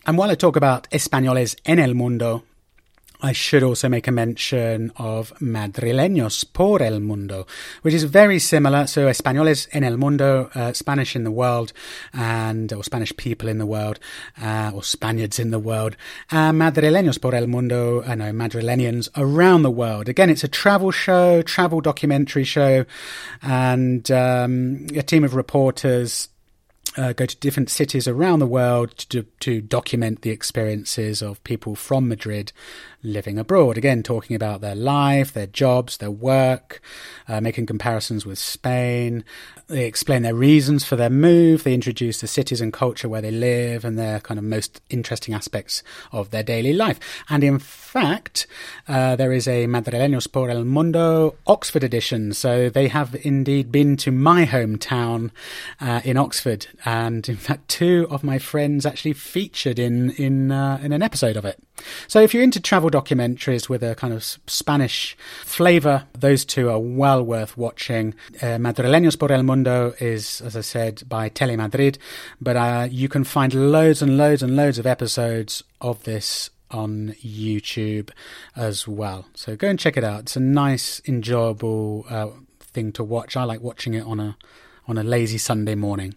And 0.07 0.19
while 0.19 0.31
I 0.31 0.35
talk 0.35 0.57
about 0.57 0.89
Españoles 0.91 1.55
en 1.65 1.79
el 1.79 1.95
Mundo, 1.95 2.43
I 3.25 3.33
should 3.33 3.63
also 3.63 3.89
make 3.89 4.09
a 4.09 4.13
mention 4.13 4.93
of 4.97 5.33
Madrileños 5.39 6.45
por 6.53 6.83
el 6.83 6.99
Mundo, 6.99 7.47
which 7.83 7.95
is 7.95 8.03
very 8.03 8.41
similar. 8.41 8.89
So, 8.89 9.07
Españoles 9.07 9.69
en 9.71 9.85
el 9.85 9.97
Mundo, 9.97 10.51
uh, 10.57 10.73
Spanish 10.73 11.15
in 11.15 11.23
the 11.23 11.31
world, 11.31 11.73
and 12.13 12.73
or 12.73 12.83
Spanish 12.83 13.17
people 13.17 13.49
in 13.49 13.59
the 13.59 13.67
world, 13.67 14.01
uh, 14.43 14.73
or 14.75 14.83
Spaniards 14.83 15.39
in 15.39 15.53
the 15.53 15.61
world. 15.61 15.97
Uh, 16.33 16.51
Madrileños 16.51 17.21
por 17.21 17.33
el 17.35 17.47
Mundo, 17.47 18.03
I 18.05 18.17
know 18.17 18.33
Madrileñans 18.33 19.09
around 19.17 19.63
the 19.63 19.71
world. 19.71 20.09
Again, 20.09 20.29
it's 20.29 20.43
a 20.43 20.49
travel 20.49 20.91
show, 20.91 21.43
travel 21.43 21.81
documentary 21.81 22.45
show, 22.45 22.85
and 23.41 24.11
um, 24.11 24.89
a 24.97 25.03
team 25.03 25.23
of 25.23 25.37
reporters 25.37 26.29
uh, 26.97 27.13
go 27.13 27.25
to 27.25 27.37
different 27.37 27.71
cities 27.71 28.07
around 28.07 28.41
the 28.41 28.47
world 28.47 28.91
to, 28.99 29.23
to 29.41 29.61
document 29.61 30.23
the 30.23 30.31
experiences 30.31 31.23
of 31.23 31.43
people 31.45 31.75
from 31.75 32.09
Madrid 32.09 32.53
living 33.03 33.39
abroad. 33.39 33.77
Again, 33.77 34.03
talking 34.03 34.37
about 34.37 34.61
their 34.61 34.75
life, 34.75 35.33
their 35.33 35.47
jobs, 35.47 35.97
their 35.97 36.11
work, 36.11 36.81
uh, 37.29 37.41
making 37.41 37.67
comparisons 37.67 38.25
with 38.25 38.39
Spain. 38.39 39.25
They 39.67 39.87
explain 39.87 40.23
their 40.23 40.35
reasons 40.35 40.85
for 40.85 40.97
their 40.97 41.11
move. 41.11 41.65
They 41.65 41.75
introduce 41.75 42.21
the 42.21 42.27
cities 42.27 42.61
and 42.61 42.73
culture 42.73 43.09
where 43.09 43.23
they 43.23 43.31
live 43.31 43.85
and 43.85 43.99
their 43.99 44.21
kind 44.21 44.39
of 44.39 44.45
most 44.45 44.81
interesting 44.91 45.35
aspects 45.35 45.83
of 46.13 46.31
their 46.31 46.43
daily 46.43 46.73
life. 46.73 47.01
And 47.29 47.43
in 47.43 47.59
fact, 47.59 48.47
uh, 48.87 49.17
there 49.17 49.33
is 49.33 49.49
a 49.49 49.67
Madrileños 49.67 50.31
por 50.31 50.51
el 50.51 50.65
Mundo 50.65 51.35
Oxford 51.47 51.85
edition. 51.85 52.33
So 52.33 52.69
they 52.69 52.89
have 52.89 53.17
indeed 53.23 53.73
been 53.73 53.97
to 53.99 54.13
my 54.13 54.45
hometown 54.45 55.31
uh, 55.81 56.01
in 56.05 56.17
Oxford. 56.17 56.67
And 56.85 57.29
in 57.29 57.37
fact, 57.37 57.69
two 57.69 58.07
of 58.11 58.23
my 58.23 58.39
friends 58.39 58.87
actually 58.87 59.15
featured 59.15 59.79
in, 59.79 60.11
in, 60.13 60.53
uh, 60.53 60.79
in 60.83 60.93
an 60.93 61.03
episode 61.03 61.37
of 61.37 61.45
it. 61.45 61.59
So 62.07 62.21
if 62.21 62.33
you're 62.33 62.43
into 62.43 62.61
travel 62.61 62.91
documentaries 62.93 63.69
with 63.69 63.83
a 63.83 63.95
kind 63.95 64.15
of 64.15 64.23
Spanish 64.47 65.17
flavour, 65.45 66.05
those 66.19 66.45
two 66.45 66.71
are 66.71 66.79
well 66.79 67.23
worth 67.23 67.57
watching. 67.57 68.15
Uh, 68.41 68.59
Madrileños 68.59 69.19
por 69.19 69.33
el 69.33 69.43
Mundo 69.43 69.95
is, 69.99 70.41
as 70.43 70.57
I 70.57 70.61
said, 70.61 71.03
by 71.09 71.29
Telemadrid, 71.29 71.99
but 72.41 72.57
uh, 72.57 72.89
you 72.91 73.09
can 73.09 73.25
find 73.25 73.53
loads 73.55 74.03
and 74.03 74.17
loads 74.17 74.43
and 74.43 74.57
loads 74.57 74.79
of 74.79 74.87
episodes 74.87 75.65
of 75.81 76.05
this 76.05 76.51
on 76.71 77.15
YouTube 77.23 78.11
as 78.57 78.89
well. 78.89 79.27
So 79.35 79.57
go 79.57 79.69
and 79.69 79.79
check 79.79 79.97
it 79.97 80.05
out. 80.05 80.21
It's 80.21 80.37
a 80.37 80.41
nice, 80.41 81.01
enjoyable 81.07 82.07
uh, 82.09 82.29
thing 82.61 82.93
to 82.93 83.05
watch. 83.05 83.37
I 83.37 83.45
like 83.45 83.61
watching 83.61 83.95
it 83.95 84.05
on 84.05 84.21
a 84.21 84.37
on 84.89 84.99
a 84.99 85.03
lazy 85.05 85.39
Sunday 85.39 85.75
morning. 85.75 86.15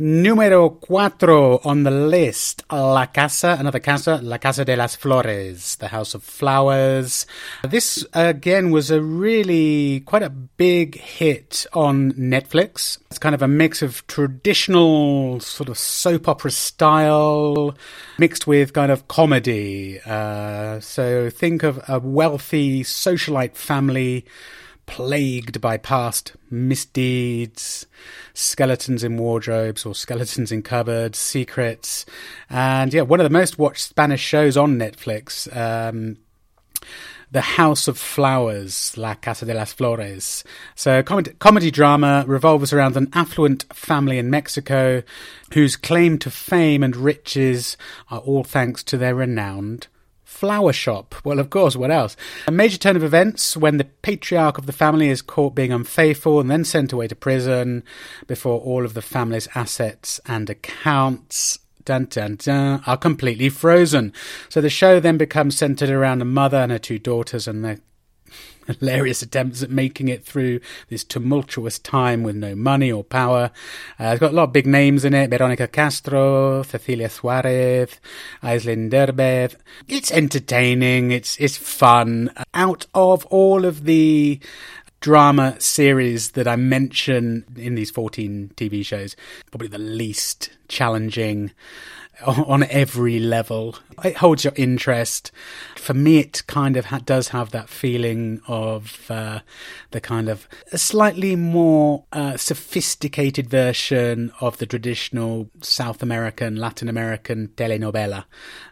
Número 0.00 0.78
cuatro 0.78 1.60
on 1.64 1.82
the 1.82 1.90
list, 1.90 2.62
La 2.70 3.06
Casa, 3.06 3.56
another 3.58 3.80
casa, 3.80 4.20
La 4.22 4.38
Casa 4.38 4.64
de 4.64 4.76
las 4.76 4.94
Flores, 4.94 5.74
the 5.78 5.88
House 5.88 6.14
of 6.14 6.22
Flowers. 6.22 7.26
This, 7.68 8.06
again, 8.12 8.70
was 8.70 8.92
a 8.92 9.02
really 9.02 9.98
quite 10.06 10.22
a 10.22 10.30
big 10.30 11.00
hit 11.00 11.66
on 11.72 12.12
Netflix. 12.12 12.98
It's 13.10 13.18
kind 13.18 13.34
of 13.34 13.42
a 13.42 13.48
mix 13.48 13.82
of 13.82 14.06
traditional 14.06 15.40
sort 15.40 15.68
of 15.68 15.76
soap 15.76 16.28
opera 16.28 16.52
style 16.52 17.76
mixed 18.20 18.46
with 18.46 18.74
kind 18.74 18.92
of 18.92 19.08
comedy. 19.08 19.98
Uh, 20.06 20.78
so 20.78 21.28
think 21.28 21.64
of 21.64 21.80
a 21.88 21.98
wealthy 21.98 22.84
socialite 22.84 23.56
family 23.56 24.26
plagued 24.88 25.60
by 25.60 25.76
past 25.76 26.32
misdeeds, 26.50 27.86
skeletons 28.34 29.04
in 29.04 29.16
wardrobes 29.18 29.86
or 29.86 29.94
skeletons 29.94 30.50
in 30.50 30.62
cupboards, 30.62 31.18
secrets, 31.18 32.04
and 32.50 32.92
yeah, 32.92 33.02
one 33.02 33.20
of 33.20 33.24
the 33.24 33.30
most 33.30 33.58
watched 33.58 33.86
Spanish 33.86 34.20
shows 34.20 34.56
on 34.56 34.76
Netflix. 34.76 35.54
Um, 35.56 36.16
the 37.30 37.42
House 37.42 37.86
of 37.88 37.98
Flowers, 37.98 38.96
La 38.96 39.14
Casa 39.14 39.44
de 39.44 39.52
las 39.52 39.74
Flores. 39.74 40.44
So, 40.74 41.02
comedy, 41.02 41.32
comedy 41.38 41.70
drama 41.70 42.24
revolves 42.26 42.72
around 42.72 42.96
an 42.96 43.10
affluent 43.12 43.66
family 43.70 44.16
in 44.16 44.30
Mexico 44.30 45.02
whose 45.52 45.76
claim 45.76 46.18
to 46.20 46.30
fame 46.30 46.82
and 46.82 46.96
riches 46.96 47.76
are 48.10 48.20
all 48.20 48.44
thanks 48.44 48.82
to 48.84 48.96
their 48.96 49.14
renowned 49.14 49.88
flower 50.38 50.72
shop. 50.72 51.16
Well, 51.24 51.40
of 51.40 51.50
course, 51.50 51.74
what 51.74 51.90
else? 51.90 52.16
A 52.46 52.52
major 52.52 52.78
turn 52.78 52.94
of 52.94 53.02
events 53.02 53.56
when 53.56 53.78
the 53.78 53.84
patriarch 53.84 54.56
of 54.56 54.66
the 54.66 54.72
family 54.72 55.08
is 55.08 55.20
caught 55.20 55.56
being 55.56 55.72
unfaithful 55.72 56.38
and 56.38 56.48
then 56.48 56.64
sent 56.64 56.92
away 56.92 57.08
to 57.08 57.16
prison 57.16 57.82
before 58.28 58.60
all 58.60 58.84
of 58.84 58.94
the 58.94 59.02
family's 59.02 59.48
assets 59.56 60.20
and 60.26 60.48
accounts. 60.48 61.58
Dun, 61.84 62.04
dun, 62.04 62.36
dun, 62.36 62.82
are 62.86 62.96
completely 62.96 63.48
frozen. 63.48 64.12
So 64.48 64.60
the 64.60 64.70
show 64.70 65.00
then 65.00 65.16
becomes 65.16 65.56
centered 65.56 65.90
around 65.90 66.22
a 66.22 66.26
mother 66.26 66.58
and 66.58 66.70
her 66.70 66.78
two 66.78 67.00
daughters 67.00 67.48
and 67.48 67.64
their 67.64 67.78
hilarious 68.80 69.22
attempts 69.22 69.62
at 69.62 69.70
making 69.70 70.08
it 70.08 70.24
through 70.24 70.60
this 70.88 71.04
tumultuous 71.04 71.78
time 71.78 72.22
with 72.22 72.36
no 72.36 72.54
money 72.54 72.92
or 72.92 73.02
power. 73.04 73.50
Uh, 73.98 74.04
it's 74.04 74.20
got 74.20 74.32
a 74.32 74.34
lot 74.34 74.44
of 74.44 74.52
big 74.52 74.66
names 74.66 75.04
in 75.04 75.14
it. 75.14 75.30
Veronica 75.30 75.66
Castro, 75.66 76.62
Cecilia 76.62 77.08
Suarez, 77.08 77.98
Aislinn 78.42 78.90
Derbez. 78.90 79.56
It's 79.86 80.12
entertaining. 80.12 81.10
It's, 81.10 81.38
it's 81.38 81.56
fun. 81.56 82.30
Out 82.54 82.86
of 82.94 83.24
all 83.26 83.64
of 83.64 83.84
the 83.84 84.40
drama 85.00 85.60
series 85.60 86.32
that 86.32 86.48
I 86.48 86.56
mention 86.56 87.44
in 87.56 87.74
these 87.74 87.90
14 87.90 88.52
TV 88.56 88.84
shows, 88.84 89.16
probably 89.50 89.68
the 89.68 89.78
least 89.78 90.50
challenging 90.68 91.52
on 92.26 92.64
every 92.64 93.18
level. 93.18 93.76
It 94.04 94.16
holds 94.16 94.44
your 94.44 94.52
interest. 94.56 95.30
For 95.76 95.94
me, 95.94 96.18
it 96.18 96.42
kind 96.46 96.76
of 96.76 96.86
ha- 96.86 97.00
does 97.04 97.28
have 97.28 97.50
that 97.50 97.68
feeling 97.68 98.40
of 98.48 99.10
uh, 99.10 99.40
the 99.90 100.00
kind 100.00 100.28
of 100.28 100.48
slightly 100.74 101.36
more 101.36 102.04
uh, 102.12 102.36
sophisticated 102.36 103.48
version 103.48 104.32
of 104.40 104.58
the 104.58 104.66
traditional 104.66 105.50
South 105.60 106.02
American, 106.02 106.56
Latin 106.56 106.88
American 106.88 107.48
telenovela 107.56 108.24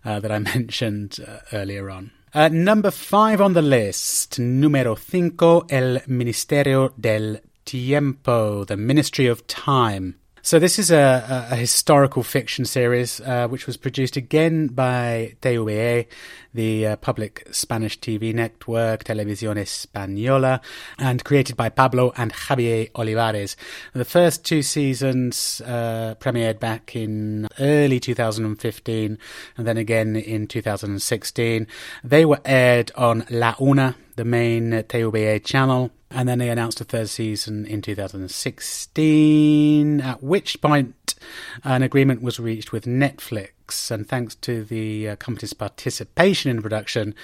uh, 0.05 0.20
that 0.20 0.32
I 0.32 0.38
mentioned 0.57 1.18
uh, 1.26 1.38
earlier 1.53 1.90
on. 1.90 2.11
Uh, 2.34 2.49
number 2.49 2.90
five 2.90 3.40
on 3.40 3.55
the 3.55 3.62
list, 3.62 4.38
numero 4.38 4.94
cinco, 4.94 5.61
El 5.70 6.01
Ministerio 6.07 6.92
del 7.01 7.38
Tiempo, 7.64 8.64
the 8.64 8.76
Ministry 8.76 9.26
of 9.26 9.47
Time. 9.47 10.16
So 10.47 10.61
this 10.61 10.78
is 10.78 10.92
a, 10.92 11.49
a 11.51 11.57
historical 11.57 12.22
fiction 12.22 12.66
series 12.66 13.20
uh, 13.20 13.49
which 13.49 13.66
was 13.66 13.76
produced 13.76 14.16
again 14.16 14.68
by 14.68 15.34
TVE, 15.42 16.07
the 16.55 16.86
uh, 16.86 16.97
public 16.99 17.49
Spanish 17.51 17.99
TV 17.99 18.32
network 18.32 19.03
Televisión 19.03 19.57
Española, 19.59 20.61
and 21.01 21.24
created 21.24 21.57
by 21.57 21.68
Pablo 21.68 22.12
and 22.16 22.32
Javier 22.32 22.92
Olivares. 22.94 23.57
The 23.92 24.05
first 24.05 24.44
two 24.44 24.62
seasons 24.62 25.61
uh, 25.62 26.14
premiered 26.20 26.61
back 26.61 26.94
in 26.94 27.49
early 27.59 27.99
2015, 27.99 29.18
and 29.57 29.66
then 29.66 29.76
again 29.76 30.14
in 30.14 30.47
2016. 30.47 31.66
They 32.05 32.24
were 32.24 32.40
aired 32.44 32.92
on 32.94 33.26
La 33.30 33.57
Una, 33.61 33.97
the 34.14 34.24
main 34.24 34.70
TVE 34.70 35.44
channel 35.44 35.90
and 36.17 36.27
then 36.27 36.39
they 36.39 36.49
announced 36.49 36.81
a 36.81 36.85
third 36.85 37.11
season 37.11 37.67
in 37.67 37.83
2016, 37.83 40.01
at 40.01 40.23
which 40.23 40.59
point 40.62 41.14
an 41.62 41.83
agreement 41.83 42.23
was 42.23 42.41
reached 42.41 42.73
with 42.73 42.87
Netflix. 42.87 43.91
And 43.91 44.09
thanks 44.09 44.35
to 44.37 44.64
the 44.64 45.11
uh, 45.11 45.17
company's 45.17 45.53
participation 45.53 46.51
in 46.51 46.62
production, 46.62 47.14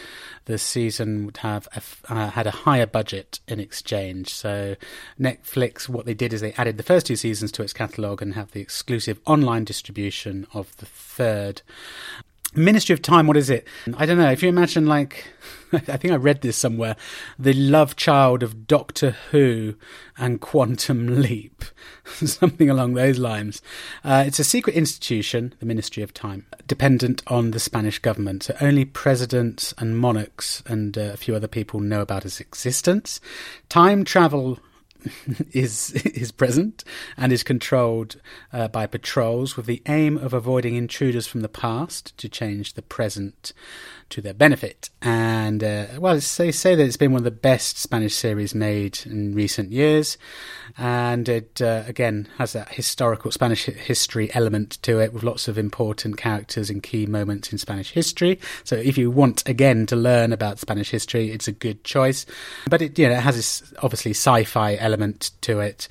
the 0.45 0.59
season 0.59 1.25
would 1.25 1.39
have 1.39 1.67
uh, 2.11 2.29
had 2.29 2.47
a 2.47 2.51
higher 2.51 2.85
budget 2.85 3.41
in 3.49 3.61
exchange. 3.61 4.35
So, 4.35 4.77
Netflix, 5.19 5.89
what 5.89 6.05
they 6.05 6.13
did 6.13 6.35
is 6.35 6.43
they 6.43 6.53
added 6.53 6.77
the 6.77 6.83
first 6.83 7.07
two 7.07 7.17
seasons 7.17 7.51
to 7.53 7.63
its 7.63 7.73
catalogue 7.73 8.21
and 8.21 8.35
have 8.35 8.53
the 8.53 8.61
exclusive 8.61 9.19
online 9.25 9.65
distribution 9.65 10.47
of 10.53 10.77
the 10.77 10.87
third. 10.87 11.63
Ministry 12.55 12.93
of 12.93 13.01
Time, 13.01 13.27
what 13.27 13.37
is 13.37 13.49
it? 13.49 13.67
I 13.97 14.05
don't 14.05 14.19
know. 14.19 14.31
If 14.31 14.43
you 14.43 14.49
imagine, 14.49 14.87
like, 14.87 15.25
I 15.73 15.97
think 15.97 16.13
I 16.13 16.17
read 16.17 16.43
this 16.43 16.57
somewhere, 16.57 16.97
the 17.39 17.55
love 17.55 17.97
child 17.97 18.43
of 18.43 18.67
Doctor 18.67 19.17
Who 19.31 19.75
and 20.19 20.41
Quantum 20.41 21.23
Leap, 21.23 21.65
something 22.05 22.69
along 22.69 22.93
those 22.93 23.19
lines. 23.19 23.63
Uh, 24.05 24.25
it's 24.27 24.39
a 24.39 24.45
secret 24.45 24.77
institution, 24.77 25.55
the 25.61 25.67
Ministry 25.67 26.03
of 26.03 26.13
Time, 26.13 26.47
dependent 26.67 27.23
on 27.27 27.53
the 27.53 27.61
Spanish 27.61 27.99
government. 27.99 28.43
So 28.43 28.57
only 28.61 28.85
presidents 28.85 29.73
and 29.79 29.99
monarchs 29.99 30.63
and 30.67 30.99
uh, 30.99 31.13
a 31.15 31.17
few 31.17 31.35
other 31.35 31.49
people 31.49 31.81
know 31.81 32.03
about 32.03 32.27
its 32.27 32.39
existence. 32.39 33.21
Time 33.71 34.05
travel 34.05 34.59
is 35.53 35.93
is 35.93 36.33
present 36.33 36.85
and 37.17 37.33
is 37.33 37.43
controlled 37.43 38.21
uh, 38.53 38.69
by 38.69 38.87
patrols 38.87 39.57
with 39.57 39.67
the 39.67 39.83
aim 39.87 40.17
of 40.19 40.33
avoiding 40.33 40.77
intruders 40.77 41.27
from 41.27 41.41
the 41.41 41.49
past 41.49 42.17
to 42.19 42.29
change 42.29 42.75
the 42.75 42.83
present 42.83 43.53
to 44.13 44.21
their 44.21 44.35
benefit. 44.35 44.91
And 45.01 45.65
uh, 45.65 45.87
well, 45.99 46.15
they 46.15 46.53
say 46.53 46.75
that 46.75 46.85
it's 46.85 46.97
been 46.97 47.13
one 47.13 47.21
of 47.21 47.25
the 47.25 47.31
best 47.31 47.79
Spanish 47.79 48.15
series 48.15 48.55
made 48.55 49.01
in 49.07 49.35
recent 49.35 49.73
years, 49.73 50.19
and 50.77 51.29
it 51.29 51.61
uh, 51.63 51.85
again 51.87 52.29
has 52.37 52.53
that 52.53 52.75
historical 52.75 53.31
Spanish 53.31 53.65
history 53.65 54.33
element 54.35 54.79
to 54.83 55.01
it 55.01 55.13
with 55.13 55.23
lots 55.23 55.49
of 55.49 55.57
important 55.57 56.19
characters 56.19 56.69
and 56.69 56.83
key 56.83 57.07
moments 57.07 57.53
in 57.53 57.59
Spanish 57.59 57.93
history. 57.93 58.39
So 58.65 58.77
if 58.77 58.99
you 58.99 59.11
want 59.11 59.49
again 59.49 59.87
to 59.87 59.97
learn 59.97 60.33
about 60.33 60.59
Spanish 60.59 60.91
history, 60.91 61.31
it's 61.31 61.49
a 61.49 61.53
good 61.53 61.83
choice. 61.83 62.27
But 62.69 62.83
it 62.83 62.99
you 62.99 63.09
know 63.09 63.15
it 63.15 63.23
has 63.23 63.37
this 63.37 63.75
obviously 63.83 64.13
sci-fi 64.13 64.77
element 64.77 64.92
to 65.43 65.61
it. 65.61 65.89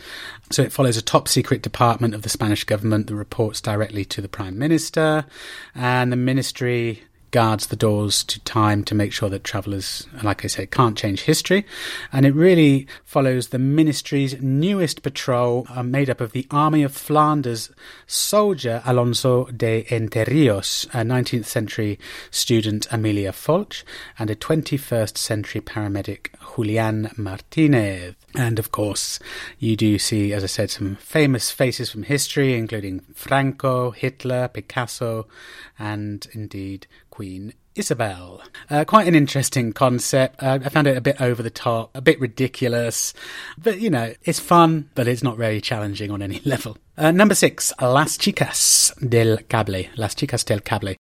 So 0.51 0.63
it 0.63 0.71
follows 0.71 0.97
a 0.97 1.01
top 1.01 1.27
secret 1.27 1.61
department 1.61 2.13
of 2.13 2.21
the 2.21 2.29
Spanish 2.29 2.63
government 2.63 3.07
that 3.07 3.15
reports 3.15 3.61
directly 3.61 4.05
to 4.05 4.21
the 4.21 4.29
prime 4.29 4.57
minister, 4.57 5.25
and 5.75 6.11
the 6.11 6.17
ministry 6.17 7.03
guards 7.31 7.67
the 7.67 7.75
doors 7.75 8.23
to 8.25 8.39
time 8.41 8.83
to 8.83 8.95
make 8.95 9.11
sure 9.11 9.29
that 9.29 9.43
travellers, 9.43 10.07
like 10.21 10.43
I 10.43 10.47
say, 10.47 10.65
can't 10.65 10.97
change 10.97 11.21
history. 11.21 11.65
And 12.11 12.25
it 12.25 12.35
really 12.35 12.87
follows 13.03 13.47
the 13.47 13.59
ministry's 13.59 14.41
newest 14.41 15.01
patrol, 15.01 15.65
uh, 15.69 15.83
made 15.83 16.09
up 16.09 16.21
of 16.21 16.33
the 16.33 16.47
Army 16.51 16.83
of 16.83 16.93
Flanders 16.93 17.71
soldier 18.05 18.81
Alonso 18.85 19.45
de 19.45 19.83
Entrerríos, 19.85 20.85
a 20.87 21.03
19th 21.03 21.45
century 21.45 21.97
student 22.29 22.87
Amelia 22.91 23.31
Folch, 23.31 23.83
and 24.19 24.29
a 24.29 24.35
21st 24.35 25.17
century 25.17 25.61
paramedic 25.61 26.27
Julian 26.55 27.11
Martinez. 27.17 28.15
And 28.35 28.59
of 28.59 28.71
course, 28.71 29.19
you 29.59 29.75
do 29.75 29.99
see, 29.99 30.31
as 30.33 30.43
I 30.43 30.47
said, 30.47 30.69
some 30.69 30.95
famous 30.95 31.51
faces 31.51 31.89
from 31.89 32.03
history, 32.03 32.57
including 32.57 33.01
Franco, 33.13 33.91
Hitler, 33.91 34.47
Picasso, 34.47 35.27
and 35.77 36.27
indeed 36.33 36.87
Queen 37.11 37.53
Isabel. 37.75 38.41
Uh, 38.69 38.83
quite 38.85 39.07
an 39.07 39.15
interesting 39.15 39.73
concept. 39.73 40.41
Uh, 40.41 40.59
I 40.63 40.69
found 40.69 40.87
it 40.87 40.97
a 40.97 41.01
bit 41.01 41.21
over 41.21 41.43
the 41.43 41.51
top, 41.51 41.91
a 41.93 42.01
bit 42.01 42.19
ridiculous, 42.19 43.13
but 43.57 43.79
you 43.79 43.89
know, 43.89 44.13
it's 44.23 44.39
fun, 44.39 44.89
but 44.95 45.07
it's 45.07 45.23
not 45.23 45.37
very 45.37 45.61
challenging 45.61 46.09
on 46.09 46.21
any 46.21 46.41
level. 46.45 46.77
Uh, 46.97 47.11
number 47.11 47.35
six, 47.35 47.71
Las 47.79 48.17
Chicas 48.17 48.93
del 48.99 49.45
Cable. 49.47 49.89
Las 49.95 50.15
Chicas 50.15 50.43
del 50.45 50.63
Cable. 50.63 50.97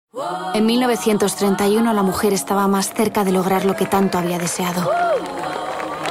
En 0.54 0.66
1931 0.66 1.92
la 1.92 2.02
mujer 2.02 2.32
estaba 2.32 2.68
más 2.68 2.94
cerca 2.94 3.24
de 3.24 3.32
lograr 3.32 3.64
lo 3.64 3.74
que 3.74 3.86
tanto 3.86 4.18
había 4.18 4.38
deseado. 4.38 4.88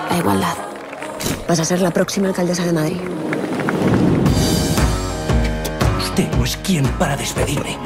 La 0.10 0.18
igualdad. 0.18 0.58
Vas 1.48 1.60
a 1.60 1.66
ser 1.66 1.82
la 1.82 1.92
próxima 1.92 2.28
alcaldesa 2.28 2.66
de 2.66 2.74
Madrid. 2.74 3.02
Usted 6.00 6.30
no 6.36 6.44
es 6.44 6.58
quien 6.58 6.86
para 7.00 7.16
despedirme. 7.16 7.78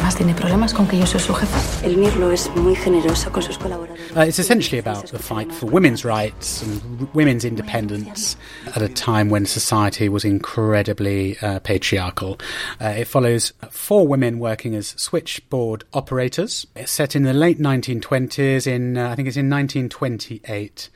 ¿Alguien 0.00 0.06
más 0.06 0.16
tiene 0.16 0.34
problemas 0.34 0.72
con 0.72 0.88
que 0.88 0.98
yo 0.98 1.04
soy 1.04 1.20
su 1.20 1.34
jefe? 1.34 1.86
El 1.86 1.98
Mirlo 1.98 2.32
es 2.32 2.48
muy 2.56 2.74
generoso 2.74 3.30
con 3.30 3.42
sus 3.42 3.58
colaboradores. 3.58 4.00
Uh, 4.16 4.20
it's 4.20 4.38
essentially 4.38 4.78
about 4.78 5.10
the 5.10 5.18
fight 5.18 5.52
for 5.52 5.66
women's 5.70 6.06
rights 6.06 6.62
and 6.62 7.06
women's 7.12 7.44
independence 7.44 8.34
at 8.74 8.80
a 8.80 8.88
time 8.88 9.28
when 9.28 9.44
society 9.44 10.08
was 10.08 10.24
incredibly 10.24 11.36
uh, 11.42 11.60
patriarchal. 11.60 12.38
Uh, 12.80 12.94
it 13.00 13.08
follows 13.08 13.52
four 13.70 14.06
women 14.06 14.38
working 14.38 14.74
as 14.74 14.94
switchboard 14.96 15.84
operators. 15.92 16.66
It's 16.74 16.90
set 16.90 17.14
in 17.14 17.24
the 17.24 17.34
late 17.34 17.58
1920s. 17.58 18.66
In 18.66 18.96
uh, 18.96 19.10
I 19.10 19.14
think 19.16 19.28
it's 19.28 19.36
in 19.36 19.50
1928. 19.50 20.88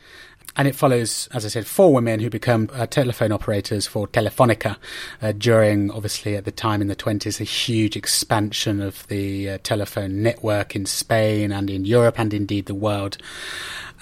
And 0.57 0.68
it 0.68 0.76
follows, 0.76 1.28
as 1.32 1.44
I 1.44 1.48
said, 1.48 1.66
four 1.66 1.92
women 1.92 2.20
who 2.20 2.30
become 2.30 2.70
uh, 2.72 2.86
telephone 2.86 3.32
operators 3.32 3.86
for 3.88 4.07
Telefonica 4.07 4.76
uh, 5.20 5.32
during, 5.32 5.90
obviously, 5.90 6.36
at 6.36 6.44
the 6.44 6.52
time 6.52 6.80
in 6.80 6.86
the 6.86 6.94
20s, 6.94 7.40
a 7.40 7.44
huge 7.44 7.96
expansion 7.96 8.80
of 8.80 9.07
the 9.09 9.50
uh, 9.50 9.59
telephone 9.64 10.22
network 10.22 10.76
in 10.76 10.86
Spain 10.86 11.50
and 11.50 11.68
in 11.68 11.84
Europe 11.84 12.20
and 12.20 12.32
indeed 12.32 12.66
the 12.66 12.74
world. 12.74 13.18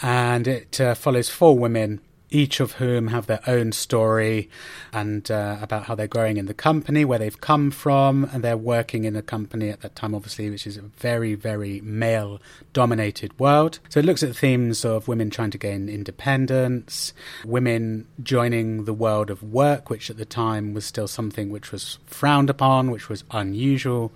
And 0.03 0.47
it 0.47 0.79
uh, 0.79 0.95
follows 0.95 1.31
four 1.31 1.57
women 1.57 2.01
each 2.33 2.61
of 2.61 2.73
whom 2.73 3.09
have 3.09 3.27
their 3.27 3.41
own 3.47 3.73
story 3.73 4.49
and 4.93 5.31
uh, 5.31 5.59
about 5.61 5.85
how 5.85 5.95
they're 5.95 6.07
growing 6.07 6.37
in 6.37 6.47
the 6.47 6.55
company, 6.55 7.05
where 7.05 7.19
they've 7.19 7.41
come 7.41 7.71
from, 7.71 8.29
and 8.33 8.43
they're 8.43 8.57
working 8.57 9.05
in 9.05 9.17
a 9.17 9.23
company 9.23 9.69
at 9.69 9.81
that 9.81 9.95
time, 9.95 10.15
obviously, 10.15 10.51
which 10.51 10.67
is 10.67 10.77
a 10.77 10.83
very, 10.83 11.35
very 11.35 11.81
male 11.83 12.41
dominated 12.73 13.39
world. 13.39 13.79
So 13.89 14.01
it 14.01 14.07
looks 14.07 14.23
at 14.23 14.31
the 14.31 14.35
themes 14.35 14.85
of 14.85 15.09
women 15.09 15.31
trying 15.31 15.51
to 15.51 15.59
gain 15.59 15.89
independence, 15.89 17.13
women 17.45 18.07
joining 18.23 18.85
the 18.85 18.95
world 18.95 19.31
of 19.31 19.43
work, 19.43 19.91
which 19.91 20.11
at 20.11 20.17
the 20.17 20.25
time 20.25 20.75
was 20.75 20.85
still 20.85 21.09
something 21.09 21.51
which 21.51 21.73
was 21.73 21.99
frowned 22.07 22.51
upon, 22.51 22.91
which 22.91 23.09
was 23.09 23.25
unusual 23.31 24.13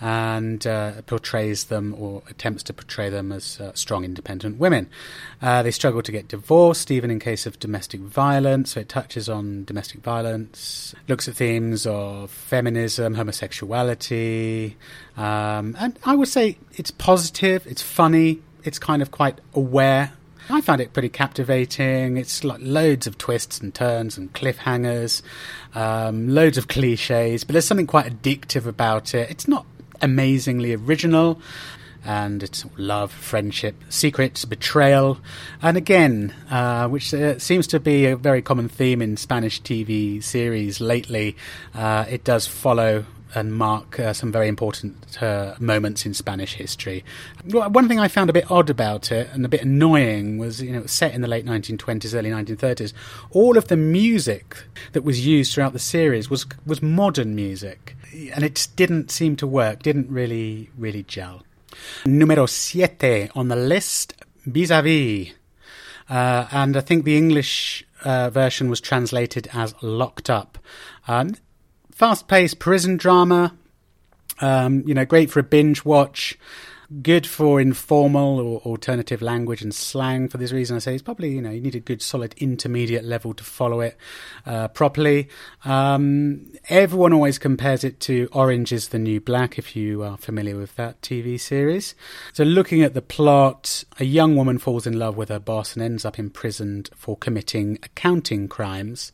and 0.00 0.66
uh, 0.66 1.02
portrays 1.02 1.64
them 1.64 1.94
or 1.98 2.22
attempts 2.28 2.62
to 2.64 2.72
portray 2.72 3.10
them 3.10 3.32
as 3.32 3.60
uh, 3.60 3.72
strong, 3.74 4.04
independent 4.04 4.58
women. 4.58 4.88
Uh, 5.42 5.62
they 5.62 5.70
struggle 5.70 6.02
to 6.02 6.12
get 6.12 6.28
divorced, 6.28 6.90
even 6.90 7.10
in 7.10 7.18
case 7.18 7.46
of 7.46 7.58
domestic 7.58 8.00
violence. 8.00 8.72
So 8.72 8.80
it 8.80 8.88
touches 8.88 9.28
on 9.28 9.64
domestic 9.64 10.00
violence, 10.00 10.94
looks 11.08 11.28
at 11.28 11.36
themes 11.36 11.86
of 11.86 12.30
feminism, 12.30 13.14
homosexuality, 13.14 14.76
um, 15.16 15.76
and 15.78 15.98
I 16.04 16.14
would 16.14 16.28
say 16.28 16.56
it's 16.72 16.90
positive, 16.90 17.66
it's 17.66 17.82
funny, 17.82 18.40
it's 18.64 18.78
kind 18.78 19.02
of 19.02 19.10
quite 19.10 19.40
aware. 19.54 20.12
I 20.48 20.60
found 20.60 20.80
it 20.80 20.92
pretty 20.92 21.10
captivating. 21.10 22.16
It's 22.16 22.42
like 22.42 22.58
loads 22.60 23.06
of 23.06 23.16
twists 23.18 23.60
and 23.60 23.72
turns 23.72 24.18
and 24.18 24.32
cliffhangers, 24.32 25.22
um, 25.74 26.28
loads 26.28 26.58
of 26.58 26.66
cliches, 26.66 27.44
but 27.44 27.52
there's 27.52 27.66
something 27.66 27.86
quite 27.86 28.06
addictive 28.06 28.66
about 28.66 29.14
it. 29.14 29.30
It's 29.30 29.46
not 29.46 29.64
amazingly 30.00 30.74
original. 30.74 31.40
And 32.02 32.42
it's 32.42 32.64
love, 32.78 33.12
friendship, 33.12 33.74
secrets, 33.90 34.46
betrayal, 34.46 35.18
and 35.60 35.76
again, 35.76 36.34
uh, 36.50 36.88
which 36.88 37.12
uh, 37.12 37.38
seems 37.38 37.66
to 37.66 37.78
be 37.78 38.06
a 38.06 38.16
very 38.16 38.40
common 38.40 38.70
theme 38.70 39.02
in 39.02 39.18
Spanish 39.18 39.60
TV 39.60 40.22
series 40.22 40.80
lately. 40.80 41.36
Uh, 41.74 42.06
it 42.08 42.24
does 42.24 42.46
follow 42.46 43.04
and 43.34 43.52
mark 43.52 43.98
uh, 43.98 44.12
some 44.12 44.32
very 44.32 44.48
important 44.48 45.22
uh, 45.22 45.54
moments 45.58 46.04
in 46.06 46.14
Spanish 46.14 46.54
history. 46.54 47.04
One 47.44 47.88
thing 47.88 47.98
I 47.98 48.08
found 48.08 48.30
a 48.30 48.32
bit 48.32 48.50
odd 48.50 48.70
about 48.70 49.12
it 49.12 49.28
and 49.32 49.44
a 49.44 49.48
bit 49.48 49.62
annoying 49.62 50.38
was, 50.38 50.62
you 50.62 50.72
know, 50.72 50.78
it 50.78 50.82
was 50.82 50.92
set 50.92 51.14
in 51.14 51.20
the 51.20 51.28
late 51.28 51.46
1920s, 51.46 52.14
early 52.14 52.30
1930s. 52.30 52.92
All 53.30 53.56
of 53.56 53.68
the 53.68 53.76
music 53.76 54.56
that 54.92 55.02
was 55.02 55.24
used 55.26 55.54
throughout 55.54 55.72
the 55.72 55.78
series 55.78 56.28
was 56.28 56.46
was 56.66 56.82
modern 56.82 57.34
music, 57.34 57.96
and 58.34 58.44
it 58.44 58.68
didn't 58.76 59.10
seem 59.10 59.36
to 59.36 59.46
work. 59.46 59.82
Didn't 59.82 60.10
really 60.10 60.70
really 60.76 61.02
gel. 61.02 61.42
Numero 62.04 62.46
siete 62.46 63.30
on 63.34 63.48
the 63.48 63.56
list, 63.56 64.14
vis-a-vis. 64.44 65.32
Uh, 66.08 66.48
and 66.50 66.76
I 66.76 66.80
think 66.80 67.04
the 67.04 67.16
English 67.16 67.86
uh, 68.04 68.30
version 68.30 68.68
was 68.68 68.80
translated 68.80 69.48
as 69.52 69.74
Locked 69.80 70.28
Up. 70.28 70.58
Um, 71.06 71.36
fast 72.00 72.28
paced 72.28 72.58
prison 72.58 72.96
drama, 72.96 73.54
um, 74.40 74.82
you 74.86 74.94
know, 74.94 75.04
great 75.04 75.30
for 75.30 75.38
a 75.38 75.42
binge 75.42 75.84
watch, 75.84 76.38
good 77.02 77.24
for 77.24 77.60
informal 77.60 78.40
or 78.40 78.60
alternative 78.60 79.22
language 79.22 79.62
and 79.62 79.72
slang. 79.72 80.28
For 80.28 80.38
this 80.38 80.50
reason, 80.50 80.74
I 80.74 80.80
say 80.80 80.94
it's 80.94 81.02
probably, 81.02 81.30
you 81.30 81.40
know, 81.40 81.50
you 81.50 81.60
need 81.60 81.76
a 81.76 81.80
good 81.80 82.02
solid 82.02 82.34
intermediate 82.38 83.04
level 83.04 83.32
to 83.34 83.44
follow 83.44 83.80
it 83.80 83.96
uh, 84.44 84.68
properly. 84.68 85.28
Um, 85.64 86.52
everyone 86.68 87.12
always 87.12 87.38
compares 87.38 87.84
it 87.84 88.00
to 88.00 88.28
Orange 88.32 88.72
is 88.72 88.88
the 88.88 88.98
New 88.98 89.20
Black, 89.20 89.56
if 89.56 89.76
you 89.76 90.02
are 90.02 90.16
familiar 90.16 90.56
with 90.56 90.74
that 90.76 91.00
TV 91.00 91.38
series. 91.38 91.94
So, 92.32 92.42
looking 92.42 92.82
at 92.82 92.94
the 92.94 93.02
plot, 93.02 93.84
a 94.00 94.04
young 94.04 94.34
woman 94.34 94.58
falls 94.58 94.86
in 94.86 94.98
love 94.98 95.16
with 95.16 95.28
her 95.28 95.38
boss 95.38 95.74
and 95.74 95.82
ends 95.82 96.04
up 96.04 96.18
imprisoned 96.18 96.90
for 96.96 97.16
committing 97.16 97.78
accounting 97.84 98.48
crimes, 98.48 99.12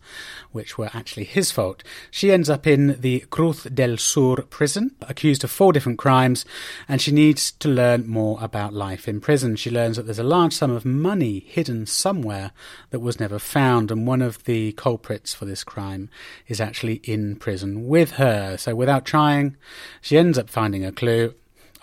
which 0.51 0.79
were 0.79 0.91
actually 0.95 1.25
his 1.25 1.51
fault. 1.51 1.83
She 2.11 2.33
ends 2.33 2.49
up 2.49 2.67
in 2.67 2.99
the 3.01 3.21
Cruz 3.31 3.65
del 3.65 3.99
Sur 3.99 4.37
prison, 4.37 4.97
accused 5.03 5.45
of 5.45 5.51
four 5.51 5.75
different 5.75 5.99
crimes, 5.99 6.47
and 6.89 7.03
she 7.03 7.13
needs 7.13 7.53
to 7.53 7.66
learn 7.67 8.09
more 8.09 8.39
about 8.41 8.73
life 8.73 9.09
in 9.09 9.21
prison. 9.21 9.57
She 9.57 9.71
learns 9.71 9.97
that 9.97 10.05
there's 10.05 10.19
a 10.19 10.25
large 10.25 10.53
sum 10.53 10.71
of 10.71 10.85
money 10.85 11.41
hidden 11.41 11.87
somewhere 11.87 12.53
that 12.91 13.01
was 13.01 13.21
never 13.21 13.39
found, 13.39 13.91
and 13.91 14.07
one 14.07 14.23
of 14.23 14.45
the 14.45 14.73
culprits 14.73 15.35
for 15.35 15.45
this 15.45 15.65
crime 15.65 16.09
is 16.47 16.61
actually 16.61 17.01
in 17.05 17.37
prison 17.37 17.87
with 17.87 18.13
her. 18.13 18.57
So, 18.57 18.75
without 18.75 19.05
trying, 19.05 19.57
she 20.01 20.19
ends 20.19 20.39
up 20.39 20.49
finding 20.49 20.85
a 20.85 20.93
clue 20.93 21.35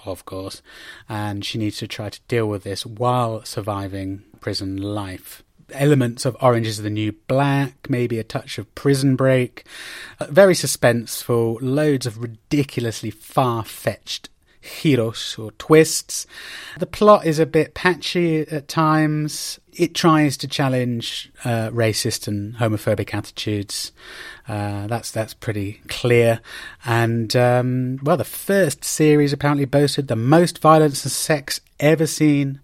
of 0.06 0.26
course, 0.26 0.62
and 1.08 1.46
she 1.46 1.58
needs 1.58 1.78
to 1.78 1.88
try 1.88 2.10
to 2.10 2.20
deal 2.28 2.48
with 2.48 2.64
this 2.64 2.86
while 2.86 3.44
surviving 3.46 4.24
prison 4.40 4.78
life. 4.78 5.44
Elements 5.72 6.26
of 6.26 6.38
Orange 6.42 6.68
is 6.68 6.82
the 6.82 6.90
New 6.90 7.14
Black, 7.28 7.90
maybe 7.90 8.20
a 8.20 8.24
touch 8.24 8.58
of 8.58 8.74
Prison 8.76 9.16
Break, 9.16 9.66
uh, 10.20 10.28
very 10.30 10.54
suspenseful, 10.54 11.58
loads 11.62 12.06
of 12.06 12.22
ridiculously 12.22 13.10
far 13.10 13.64
fetched 13.64 14.30
giros 14.64 15.38
or 15.38 15.52
twists. 15.54 16.26
The 16.80 16.86
plot 16.86 17.26
is 17.26 17.40
a 17.40 17.46
bit 17.46 17.74
patchy 17.74 18.42
at 18.42 18.68
times. 18.68 19.60
It 19.74 19.96
tries 19.96 20.38
to 20.38 20.48
challenge 20.48 21.32
uh, 21.44 21.70
racist 21.70 22.28
and 22.28 22.56
homophobic 22.56 23.14
attitudes. 23.14 23.92
Uh, 24.48 24.88
that's 24.88 25.12
that's 25.12 25.34
pretty 25.34 25.82
clear. 25.88 26.42
And 26.86 27.36
um, 27.36 28.00
well, 28.04 28.18
the 28.18 28.24
first 28.24 28.84
series 28.84 29.34
apparently 29.34 29.66
boasted 29.66 30.08
the 30.08 30.16
most 30.16 30.60
violence 30.60 31.04
and 31.04 31.12
sex 31.12 31.60
ever 31.80 32.08
seen 32.08 32.62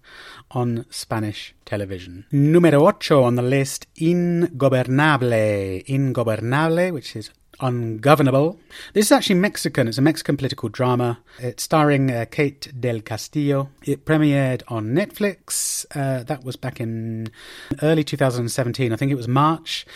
on 0.52 0.84
Spanish 0.90 1.54
television. 1.64 2.26
Numero 2.32 2.86
ocho 2.86 3.22
on 3.22 3.36
the 3.36 3.42
list, 3.42 3.86
Ingobernable. 3.96 5.84
Ingobernable, 5.86 6.92
which 6.92 7.14
is 7.14 7.30
Ungovernable. 7.60 8.58
This 8.94 9.06
is 9.06 9.12
actually 9.12 9.36
Mexican. 9.36 9.88
It's 9.88 9.98
a 9.98 10.02
Mexican 10.02 10.36
political 10.36 10.68
drama. 10.68 11.18
It's 11.38 11.62
starring 11.62 12.10
uh, 12.10 12.24
Kate 12.30 12.72
del 12.78 13.00
Castillo. 13.00 13.70
It 13.82 14.04
premiered 14.04 14.62
on 14.68 14.94
Netflix. 14.94 15.84
Uh, 15.94 16.22
that 16.24 16.44
was 16.44 16.56
back 16.56 16.80
in 16.80 17.30
early 17.82 18.04
2017. 18.04 18.92
I 18.92 18.96
think 18.96 19.12
it 19.12 19.16
was 19.16 19.28
March. 19.28 19.86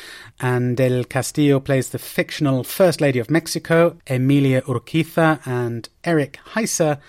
And 0.41 0.77
del 0.77 1.05
Castillo 1.05 1.61
plays 1.61 1.91
the 1.91 1.99
fictional 1.99 2.65
First 2.65 3.01
Lady 3.01 3.19
of 3.19 3.31
Mexico, 3.31 3.97
Emilia 4.07 4.63
Urquiza, 4.63 5.41
and 5.47 5.89
Erik 6.05 6.39
Hayser 6.55 7.01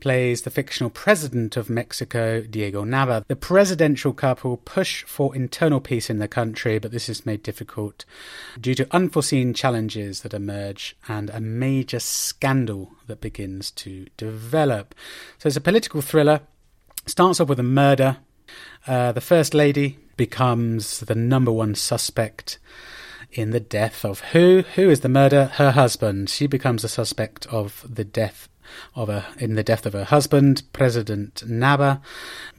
plays 0.00 0.42
the 0.42 0.50
fictional 0.50 0.90
president 0.90 1.56
of 1.56 1.70
Mexico, 1.70 2.40
Diego 2.40 2.84
Nava. 2.84 3.24
The 3.26 3.36
presidential 3.36 4.12
couple 4.12 4.56
push 4.58 5.04
for 5.04 5.34
internal 5.34 5.80
peace 5.80 6.10
in 6.10 6.18
the 6.18 6.28
country, 6.28 6.78
but 6.78 6.92
this 6.92 7.08
is 7.08 7.26
made 7.26 7.42
difficult 7.42 8.04
due 8.60 8.74
to 8.74 8.86
unforeseen 8.90 9.54
challenges 9.54 10.22
that 10.22 10.34
emerge 10.34 10.96
and 11.08 11.30
a 11.30 11.40
major 11.40 12.00
scandal 12.00 12.92
that 13.06 13.20
begins 13.20 13.70
to 13.72 14.06
develop. 14.16 14.94
So 15.38 15.48
it's 15.48 15.56
a 15.56 15.60
political 15.60 16.00
thriller. 16.00 16.40
Starts 17.06 17.40
off 17.40 17.48
with 17.48 17.60
a 17.60 17.64
murder. 17.64 18.18
Uh, 18.86 19.12
the 19.12 19.20
first 19.20 19.54
lady 19.54 19.98
becomes 20.16 21.00
the 21.00 21.14
number 21.14 21.52
one 21.52 21.74
suspect 21.74 22.58
in 23.32 23.50
the 23.50 23.60
death 23.60 24.04
of 24.04 24.20
who? 24.20 24.64
Who 24.74 24.90
is 24.90 25.00
the 25.00 25.08
murder? 25.08 25.46
Her 25.54 25.72
husband. 25.72 26.30
She 26.30 26.46
becomes 26.46 26.84
a 26.84 26.88
suspect 26.88 27.46
of 27.46 27.84
the 27.88 28.04
death 28.04 28.48
of 28.94 29.08
her 29.08 29.26
in 29.38 29.54
the 29.54 29.62
death 29.62 29.86
of 29.86 29.92
her 29.92 30.04
husband, 30.04 30.62
President 30.72 31.42
Nava. 31.46 32.00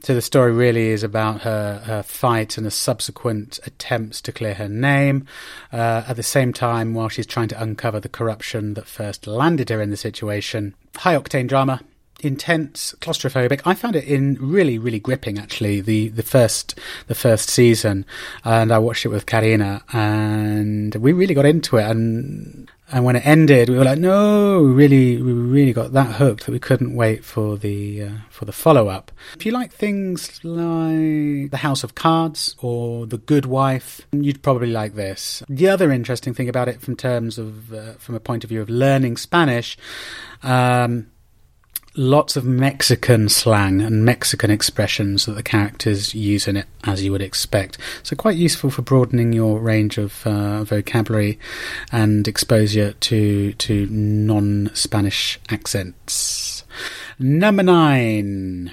So 0.02 0.14
the 0.14 0.22
story 0.22 0.52
really 0.52 0.88
is 0.88 1.02
about 1.02 1.42
her, 1.42 1.82
her 1.84 2.02
fight 2.02 2.56
and 2.56 2.66
the 2.66 2.70
subsequent 2.70 3.58
attempts 3.64 4.20
to 4.22 4.32
clear 4.32 4.54
her 4.54 4.68
name. 4.68 5.26
Uh, 5.72 6.04
at 6.06 6.16
the 6.16 6.22
same 6.22 6.52
time, 6.52 6.94
while 6.94 7.08
she's 7.08 7.26
trying 7.26 7.48
to 7.48 7.62
uncover 7.62 8.00
the 8.00 8.08
corruption 8.08 8.74
that 8.74 8.86
first 8.86 9.26
landed 9.26 9.68
her 9.70 9.80
in 9.80 9.90
the 9.90 9.96
situation. 9.96 10.74
High 10.96 11.16
octane 11.16 11.46
drama, 11.46 11.80
intense, 12.22 12.94
claustrophobic. 13.00 13.62
I 13.64 13.74
found 13.74 13.96
it 13.96 14.04
in 14.04 14.36
really, 14.40 14.78
really 14.78 14.98
gripping. 14.98 15.38
Actually, 15.38 15.80
the 15.80 16.08
the 16.08 16.22
first 16.22 16.78
the 17.06 17.14
first 17.14 17.48
season, 17.48 18.04
and 18.44 18.72
I 18.72 18.78
watched 18.78 19.04
it 19.04 19.08
with 19.08 19.26
Karina, 19.26 19.82
and 19.92 20.94
we 20.96 21.12
really 21.12 21.34
got 21.34 21.46
into 21.46 21.76
it. 21.76 21.84
And 21.84 22.70
and 22.92 23.04
when 23.04 23.16
it 23.16 23.26
ended, 23.26 23.68
we 23.68 23.78
were 23.78 23.84
like, 23.84 23.98
no, 23.98 24.62
we 24.62 24.70
really, 24.70 25.22
we 25.22 25.32
really 25.32 25.72
got 25.72 25.92
that 25.92 26.16
hooked 26.16 26.46
that 26.46 26.52
we 26.52 26.58
couldn't 26.58 26.94
wait 26.94 27.24
for 27.24 27.56
the 27.56 28.02
uh, 28.02 28.10
for 28.30 28.44
the 28.44 28.52
follow 28.52 28.88
up. 28.88 29.12
If 29.36 29.46
you 29.46 29.52
like 29.52 29.72
things 29.72 30.44
like 30.44 31.50
The 31.50 31.58
House 31.60 31.84
of 31.84 31.94
Cards 31.94 32.56
or 32.58 33.06
The 33.06 33.18
Good 33.18 33.46
Wife, 33.46 34.00
you'd 34.12 34.42
probably 34.42 34.70
like 34.70 34.94
this. 34.94 35.42
The 35.48 35.68
other 35.68 35.92
interesting 35.92 36.34
thing 36.34 36.48
about 36.48 36.68
it, 36.68 36.80
from 36.80 36.96
terms 36.96 37.38
of 37.38 37.72
uh, 37.72 37.92
from 37.94 38.14
a 38.14 38.20
point 38.20 38.44
of 38.44 38.50
view 38.50 38.60
of 38.60 38.68
learning 38.68 39.16
Spanish. 39.16 39.76
Um, 40.42 41.09
lots 42.00 42.34
of 42.34 42.44
Mexican 42.46 43.28
slang 43.28 43.82
and 43.82 44.04
Mexican 44.04 44.50
expressions 44.50 45.26
that 45.26 45.32
the 45.32 45.42
characters 45.42 46.14
use 46.14 46.48
in 46.48 46.56
it, 46.56 46.66
as 46.84 47.04
you 47.04 47.12
would 47.12 47.20
expect. 47.20 47.76
So, 48.02 48.16
quite 48.16 48.36
useful 48.36 48.70
for 48.70 48.80
broadening 48.82 49.32
your 49.32 49.60
range 49.60 49.98
of 49.98 50.26
uh, 50.26 50.64
vocabulary 50.64 51.38
and 51.92 52.26
exposure 52.26 52.92
to 52.92 53.52
to 53.52 53.86
non 53.90 54.70
Spanish 54.74 55.38
accents. 55.50 56.64
Number 57.18 57.62
nine. 57.62 58.72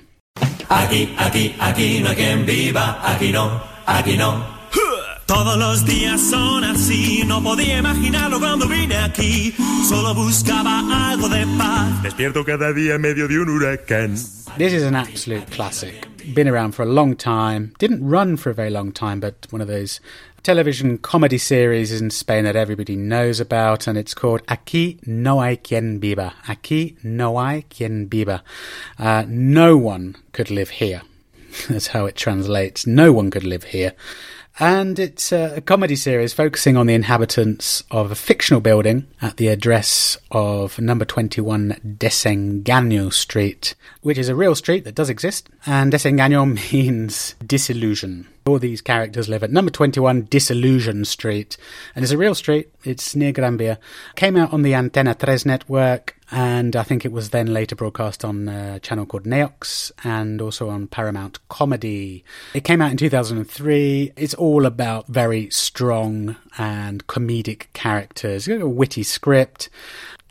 Aquí, 0.69 1.13
aquí, 1.17 1.55
aquí 1.59 2.01
no 2.01 2.09
hay 2.09 2.15
quien 2.15 2.45
viva, 2.45 3.01
aquí 3.03 3.32
no, 3.32 3.61
aquí 3.86 4.17
no. 4.17 4.57
Todos 5.28 5.57
los 5.57 5.86
días 5.86 6.21
son 6.21 6.63
así, 6.63 7.23
no 7.25 7.43
podía 7.43 7.80
imaginarlo 7.80 8.39
cuando 8.39 8.65
vine 8.65 8.95
aquí. 8.95 9.53
Solo 9.88 10.15
buscaba 10.15 11.11
algo 11.11 11.28
de 11.28 11.45
paz. 11.57 12.01
Despierto 12.01 12.45
cada 12.45 12.71
día 12.71 12.95
en 12.95 13.01
medio 13.01 13.28
de 13.28 13.38
un 13.38 13.49
huracán. 13.49 14.13
This 14.57 14.71
is 14.71 14.84
an 14.84 14.95
absolute 14.95 15.45
classic. 15.51 16.07
Been 16.34 16.47
around 16.47 16.75
for 16.75 16.84
a 16.84 16.89
long 16.89 17.13
time. 17.17 17.73
Didn't 17.78 18.09
run 18.09 18.38
for 18.38 18.51
a 18.51 18.53
very 18.53 18.69
long 18.69 18.93
time, 18.93 19.19
but 19.19 19.47
one 19.49 19.61
of 19.61 19.67
those 19.67 19.99
television 20.43 20.97
comedy 20.97 21.38
series 21.38 21.91
in 21.91 22.09
Spain 22.09 22.45
that 22.45 22.55
everybody 22.55 22.95
knows 22.95 23.41
about, 23.41 23.86
and 23.86 23.97
it's 23.97 24.13
called 24.13 24.41
Aquí 24.47 24.97
no 25.05 25.41
hay 25.41 25.57
quien 25.57 25.99
viva. 25.99 26.36
Aquí 26.47 26.95
no 27.03 27.36
hay 27.36 27.65
quien 27.69 28.07
viva. 28.07 28.43
Uh, 28.97 29.25
no 29.28 29.75
one 29.75 30.15
could 30.32 30.49
live 30.49 30.69
here. 30.69 31.01
That's 31.69 31.88
how 31.88 32.05
it 32.05 32.15
translates. 32.15 32.88
No 32.88 33.11
one 33.11 33.30
could 33.30 33.43
live 33.43 33.65
here. 33.65 33.93
And 34.60 34.97
it's 34.97 35.32
a 35.32 35.62
comedy 35.62 35.95
series 35.95 36.34
focusing 36.34 36.78
on 36.78 36.88
the 36.88 36.95
inhabitants 36.95 37.84
of 37.91 38.12
a 38.12 38.16
fictional 38.16 38.60
building 38.60 39.05
at 39.22 39.38
the 39.38 39.49
address 39.49 40.18
of 40.32 40.80
number 40.80 41.05
21 41.05 41.80
Desengaño 41.99 43.14
Street, 43.14 43.76
which 44.01 44.18
is 44.18 44.30
a 44.30 44.36
real 44.36 44.55
street 44.55 44.84
that 44.86 44.95
does 44.95 45.12
exist. 45.12 45.47
And 45.68 45.93
Desengaño 45.93 46.72
means 46.74 47.36
disillusion. 47.45 48.28
All 48.48 48.60
these 48.60 48.82
characters 48.82 49.28
live 49.28 49.43
at 49.43 49.52
number 49.52 49.70
21 49.70 50.28
Disillusion 50.30 51.04
Street, 51.04 51.58
and 51.93 52.04
it's 52.04 52.14
a 52.14 52.18
real 52.18 52.34
street. 52.34 52.74
It's 52.86 53.16
near 53.16 53.34
Gran 53.34 53.58
Via. 53.58 53.78
Came 54.16 54.38
out 54.38 54.54
on 54.54 54.62
the 54.62 54.72
Antena 54.72 55.20
3 55.20 55.39
network, 55.45 56.18
and 56.32 56.76
I 56.76 56.84
think 56.84 57.04
it 57.04 57.12
was 57.12 57.32
then 57.32 57.54
later 57.54 57.76
broadcast 57.76 58.24
on 58.24 58.48
a 58.48 58.80
channel 58.80 59.06
called 59.06 59.26
Neox 59.26 59.91
and 60.04 60.41
also 60.41 60.70
on 60.70 60.88
Paramount 60.88 61.39
Comedy. 61.50 62.24
It 62.54 62.64
came 62.64 62.82
out 62.82 62.91
in 62.91 62.98
2003. 62.98 64.14
It's 64.16 64.34
all 64.34 64.66
about 64.66 65.08
very 65.08 65.50
strong 65.50 66.38
and 66.58 67.06
comedic 67.08 67.68
characters, 67.74 68.48
a 68.48 68.68
witty 68.68 69.04
script. 69.04 69.70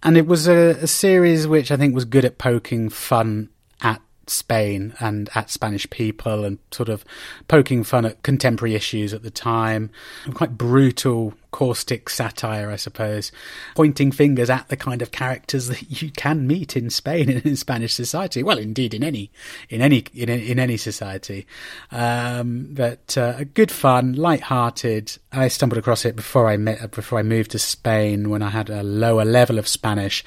And 0.02 0.16
it 0.16 0.26
was 0.26 0.48
a, 0.48 0.78
a 0.80 0.86
series 0.86 1.46
which 1.46 1.70
I 1.70 1.76
think 1.76 1.94
was 1.94 2.04
good 2.04 2.24
at 2.24 2.38
poking 2.38 2.88
fun 2.88 3.50
at 3.82 4.00
Spain 4.26 4.94
and 5.00 5.28
at 5.34 5.50
Spanish 5.50 5.88
people 5.90 6.44
and 6.44 6.58
sort 6.70 6.88
of 6.88 7.04
poking 7.48 7.84
fun 7.84 8.04
at 8.04 8.22
contemporary 8.22 8.74
issues 8.74 9.14
at 9.14 9.22
the 9.22 9.30
time. 9.30 9.90
Quite 10.34 10.58
brutal 10.58 11.34
caustic 11.50 12.08
satire, 12.08 12.70
I 12.70 12.76
suppose, 12.76 13.32
pointing 13.74 14.12
fingers 14.12 14.50
at 14.50 14.68
the 14.68 14.76
kind 14.76 15.02
of 15.02 15.10
characters 15.10 15.68
that 15.68 15.90
you 16.02 16.10
can 16.10 16.46
meet 16.46 16.76
in 16.76 16.90
Spain 16.90 17.30
and 17.30 17.44
in 17.44 17.56
Spanish 17.56 17.94
society. 17.94 18.42
Well, 18.42 18.58
indeed, 18.58 18.94
in 18.94 19.02
any 19.02 19.30
in 19.68 19.82
any 19.82 20.04
in, 20.14 20.28
in 20.28 20.58
any 20.58 20.76
society. 20.76 21.46
Um, 21.90 22.68
but 22.72 23.16
uh, 23.16 23.44
good 23.54 23.70
fun, 23.70 24.14
light-hearted. 24.14 25.16
I 25.32 25.48
stumbled 25.48 25.78
across 25.78 26.04
it 26.04 26.16
before 26.16 26.48
I 26.48 26.56
met 26.56 26.90
before 26.90 27.18
I 27.18 27.22
moved 27.22 27.52
to 27.52 27.58
Spain 27.58 28.30
when 28.30 28.42
I 28.42 28.50
had 28.50 28.70
a 28.70 28.82
lower 28.82 29.24
level 29.24 29.58
of 29.58 29.68
Spanish, 29.68 30.24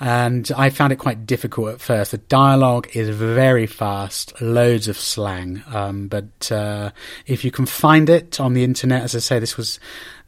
and 0.00 0.50
I 0.56 0.70
found 0.70 0.92
it 0.92 0.96
quite 0.96 1.26
difficult 1.26 1.68
at 1.70 1.80
first. 1.80 2.10
The 2.12 2.18
dialogue 2.18 2.88
is 2.94 3.08
very 3.08 3.66
fast, 3.66 4.40
loads 4.40 4.88
of 4.88 4.96
slang. 4.96 5.62
Um, 5.72 6.08
but 6.08 6.50
uh, 6.50 6.90
if 7.26 7.44
you 7.44 7.50
can 7.50 7.66
find 7.66 8.08
it 8.08 8.40
on 8.40 8.54
the 8.54 8.64
internet, 8.64 9.02
as 9.02 9.14
I 9.14 9.18
say, 9.18 9.38
this 9.38 9.56
was 9.56 9.78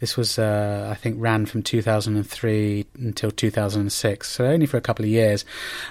this 0.01 0.17
was, 0.17 0.39
uh, 0.39 0.89
I 0.91 0.95
think, 0.95 1.17
ran 1.19 1.47
from 1.47 1.63
2003 1.63 2.87
until 2.99 3.31
2006, 3.31 4.31
so 4.31 4.45
only 4.47 4.67
for 4.67 4.77
a 4.77 4.81
couple 4.81 5.05
of 5.05 5.11
years. 5.11 5.45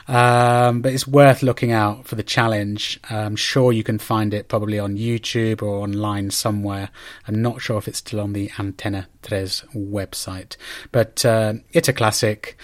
Um, 0.08 0.82
but 0.82 0.94
it's 0.94 1.08
worth 1.08 1.44
looking 1.44 1.72
out 1.72 2.06
for 2.06 2.16
the 2.16 2.24
challenge. 2.24 3.00
I'm 3.10 3.36
sure 3.36 3.72
you 3.72 3.84
can 3.84 4.00
find 4.00 4.34
it 4.34 4.48
probably 4.48 4.80
on 4.80 4.98
YouTube 4.98 5.62
or 5.62 5.84
online 5.84 6.32
somewhere. 6.32 6.90
I'm 7.28 7.42
not 7.42 7.62
sure 7.62 7.78
if 7.78 7.88
it's 7.88 8.00
still 8.00 8.20
on 8.20 8.34
the 8.34 8.50
Antena 8.50 9.08
3 9.24 9.38
website, 9.76 10.58
but 10.92 11.26
uh, 11.26 11.54
it's 11.72 11.88
a 11.88 11.94
classic 11.94 12.58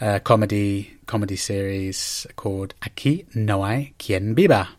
uh, 0.00 0.18
comedy 0.20 0.92
comedy 1.06 1.36
series 1.36 2.26
called 2.34 2.74
Aquí 2.80 3.24
no 3.34 3.64
hay 3.64 3.94
quien 3.98 4.34
viva. 4.34 4.75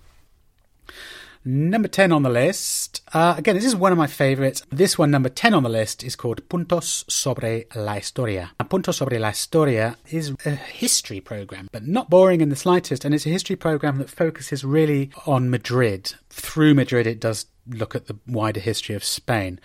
Number 1.50 1.88
10 1.88 2.12
on 2.12 2.24
the 2.24 2.30
list. 2.30 3.02
Uh, 3.14 3.36
again, 3.38 3.56
this 3.56 3.64
is 3.64 3.74
one 3.74 3.93
of 3.93 3.98
my 3.98 4.06
favorites. 4.06 4.64
This 4.70 4.98
one, 4.98 5.10
number 5.12 5.30
10 5.30 5.54
on 5.54 5.64
the 5.64 5.70
list, 5.70 6.04
is 6.04 6.18
called 6.18 6.41
Puntos 6.50 7.10
sobre 7.10 7.64
la 7.74 7.93
Historia. 7.93 8.52
And 8.60 8.70
Puntos 8.70 8.95
sobre 8.95 9.18
la 9.18 9.30
Historia 9.30 9.95
is 10.10 10.36
a 10.45 10.50
history 10.50 11.22
program, 11.22 11.70
but 11.72 11.88
not 11.88 12.10
boring 12.10 12.41
in 12.41 12.50
the 12.50 12.58
slightest. 12.58 13.06
And 13.06 13.16
it's 13.16 13.26
a 13.26 13.30
history 13.30 13.56
program 13.56 13.98
that 14.00 14.10
focuses 14.10 14.66
really 14.66 15.10
on 15.26 15.50
Madrid. 15.50 16.16
Through 16.30 16.74
Madrid, 16.74 17.08
it 17.08 17.22
does 17.22 17.45
look 17.66 17.95
at 17.95 18.08
the 18.08 18.18
wider 18.28 18.60
history 18.60 18.95
of 18.95 19.06
Spain. 19.06 19.62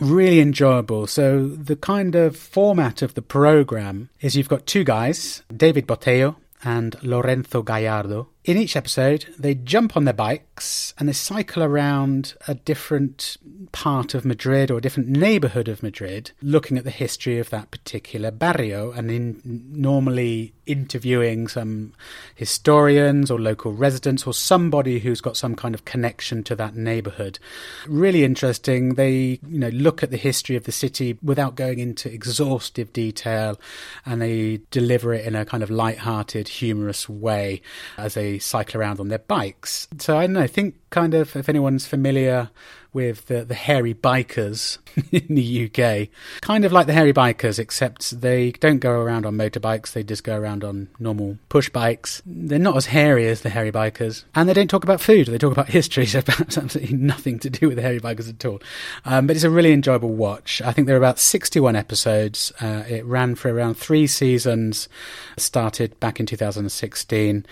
Really 0.00 0.40
enjoyable. 0.40 1.06
So, 1.06 1.46
the 1.46 1.76
kind 1.76 2.16
of 2.16 2.36
format 2.36 3.02
of 3.02 3.14
the 3.14 3.22
program 3.22 4.08
is 4.20 4.34
you've 4.36 4.48
got 4.48 4.66
two 4.66 4.82
guys, 4.82 5.44
David 5.56 5.86
Botello 5.86 6.34
and 6.64 6.96
Lorenzo 7.02 7.62
Gallardo. 7.62 8.28
In 8.42 8.56
each 8.56 8.74
episode, 8.74 9.26
they 9.38 9.54
jump 9.54 9.98
on 9.98 10.04
their 10.04 10.14
bikes 10.14 10.94
and 10.98 11.06
they 11.06 11.12
cycle 11.12 11.62
around 11.62 12.34
a 12.48 12.54
different 12.54 13.36
part 13.72 14.14
of 14.14 14.24
Madrid 14.24 14.70
or 14.70 14.78
a 14.78 14.80
different 14.80 15.10
neighborhood 15.10 15.68
of 15.68 15.82
Madrid, 15.82 16.30
looking 16.40 16.78
at 16.78 16.84
the 16.84 16.90
history 16.90 17.38
of 17.38 17.50
that 17.50 17.70
particular 17.70 18.30
barrio 18.30 18.92
and 18.92 19.10
in 19.10 19.40
normally 19.44 20.54
interviewing 20.64 21.48
some 21.48 21.92
historians 22.34 23.30
or 23.30 23.38
local 23.38 23.72
residents 23.72 24.26
or 24.26 24.32
somebody 24.32 25.00
who's 25.00 25.20
got 25.20 25.36
some 25.36 25.54
kind 25.54 25.74
of 25.74 25.84
connection 25.84 26.42
to 26.44 26.56
that 26.56 26.74
neighborhood. 26.74 27.38
Really 27.86 28.24
interesting. 28.24 28.94
They, 28.94 29.38
you 29.46 29.58
know, 29.58 29.68
look 29.68 30.02
at 30.02 30.10
the 30.10 30.16
history 30.16 30.56
of 30.56 30.64
the 30.64 30.72
city 30.72 31.18
without 31.22 31.56
going 31.56 31.78
into 31.78 32.10
exhaustive 32.10 32.92
detail 32.92 33.60
and 34.06 34.22
they 34.22 34.60
deliver 34.70 35.12
it 35.12 35.26
in 35.26 35.34
a 35.34 35.44
kind 35.44 35.62
of 35.62 35.70
light-hearted, 35.70 36.48
humorous 36.48 37.08
way 37.08 37.60
as 37.98 38.14
they 38.14 38.29
cycle 38.38 38.80
around 38.80 39.00
on 39.00 39.08
their 39.08 39.18
bikes. 39.18 39.88
So 39.98 40.16
I 40.18 40.26
don't 40.26 40.34
know, 40.34 40.46
think 40.46 40.76
kind 40.90 41.14
of 41.14 41.34
if 41.36 41.48
anyone's 41.48 41.86
familiar 41.86 42.50
with 42.92 43.26
the, 43.26 43.44
the 43.44 43.54
hairy 43.54 43.94
bikers 43.94 44.78
in 45.12 45.34
the 45.34 45.66
UK. 45.66 46.08
Kind 46.40 46.64
of 46.64 46.72
like 46.72 46.86
the 46.86 46.92
hairy 46.92 47.12
bikers, 47.12 47.58
except 47.58 48.20
they 48.20 48.52
don't 48.52 48.78
go 48.78 49.00
around 49.00 49.26
on 49.26 49.36
motorbikes, 49.36 49.92
they 49.92 50.02
just 50.02 50.24
go 50.24 50.36
around 50.36 50.64
on 50.64 50.88
normal 50.98 51.38
push 51.48 51.68
bikes. 51.68 52.22
They're 52.26 52.58
not 52.58 52.76
as 52.76 52.86
hairy 52.86 53.28
as 53.28 53.42
the 53.42 53.50
hairy 53.50 53.72
bikers. 53.72 54.24
And 54.34 54.48
they 54.48 54.54
don't 54.54 54.68
talk 54.68 54.84
about 54.84 55.00
food, 55.00 55.28
they 55.28 55.38
talk 55.38 55.52
about 55.52 55.68
history, 55.68 56.06
so 56.06 56.22
perhaps 56.22 56.58
absolutely 56.58 56.96
nothing 56.96 57.38
to 57.40 57.50
do 57.50 57.68
with 57.68 57.76
the 57.76 57.82
hairy 57.82 58.00
bikers 58.00 58.28
at 58.28 58.44
all. 58.44 58.60
Um, 59.04 59.26
but 59.26 59.36
it's 59.36 59.44
a 59.44 59.50
really 59.50 59.72
enjoyable 59.72 60.10
watch. 60.10 60.60
I 60.62 60.72
think 60.72 60.86
there 60.86 60.96
are 60.96 60.98
about 60.98 61.18
61 61.18 61.76
episodes. 61.76 62.52
Uh, 62.60 62.84
it 62.88 63.04
ran 63.04 63.34
for 63.34 63.52
around 63.52 63.74
three 63.74 64.06
seasons, 64.06 64.88
started 65.36 65.98
back 66.00 66.20
in 66.20 66.26
2016. 66.26 67.46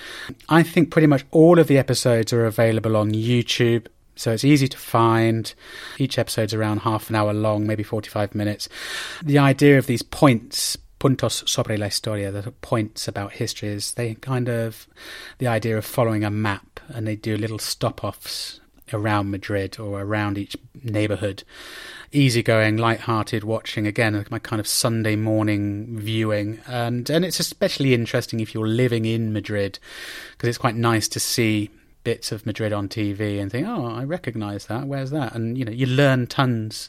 I 0.48 0.62
think 0.62 0.90
pretty 0.90 1.06
much 1.06 1.24
all 1.30 1.58
of 1.58 1.66
the 1.66 1.78
episodes 1.78 2.32
are 2.32 2.46
available 2.46 2.96
on 2.96 3.12
YouTube 3.12 3.86
so 4.18 4.32
it's 4.32 4.44
easy 4.44 4.68
to 4.68 4.76
find. 4.76 5.54
Each 5.96 6.18
episode's 6.18 6.52
around 6.52 6.80
half 6.80 7.08
an 7.08 7.16
hour 7.16 7.32
long, 7.32 7.66
maybe 7.66 7.84
45 7.84 8.34
minutes. 8.34 8.68
The 9.22 9.38
idea 9.38 9.78
of 9.78 9.86
these 9.86 10.02
points, 10.02 10.76
puntos 10.98 11.48
sobre 11.48 11.76
la 11.76 11.86
historia, 11.86 12.32
the 12.32 12.50
points 12.50 13.06
about 13.06 13.32
history, 13.32 13.68
is 13.68 13.94
they 13.94 14.14
kind 14.14 14.48
of 14.48 14.88
the 15.38 15.46
idea 15.46 15.78
of 15.78 15.84
following 15.84 16.24
a 16.24 16.30
map 16.30 16.80
and 16.88 17.06
they 17.06 17.14
do 17.14 17.36
little 17.36 17.60
stop 17.60 18.02
offs 18.02 18.60
around 18.92 19.30
Madrid 19.30 19.78
or 19.78 20.00
around 20.00 20.36
each 20.36 20.56
neighborhood. 20.82 21.44
Easygoing, 22.10 22.78
light-hearted 22.78 23.44
watching 23.44 23.86
again, 23.86 24.24
my 24.30 24.38
kind 24.38 24.58
of 24.58 24.66
Sunday 24.66 25.14
morning 25.14 25.98
viewing, 25.98 26.58
and 26.66 27.08
and 27.10 27.24
it's 27.24 27.38
especially 27.38 27.92
interesting 27.92 28.40
if 28.40 28.54
you're 28.54 28.66
living 28.66 29.04
in 29.04 29.32
Madrid 29.32 29.78
because 30.32 30.48
it's 30.48 30.58
quite 30.58 30.74
nice 30.74 31.06
to 31.08 31.20
see 31.20 31.70
bits 32.08 32.32
of 32.32 32.46
Madrid 32.46 32.72
on 32.72 32.88
TV 32.88 33.38
and 33.38 33.52
think, 33.52 33.68
oh, 33.68 33.84
I 33.84 34.02
recognise 34.02 34.64
that. 34.64 34.86
Where's 34.86 35.10
that? 35.10 35.34
And 35.34 35.58
you 35.58 35.64
know, 35.66 35.70
you 35.80 35.84
learn 35.84 36.26
tons 36.26 36.88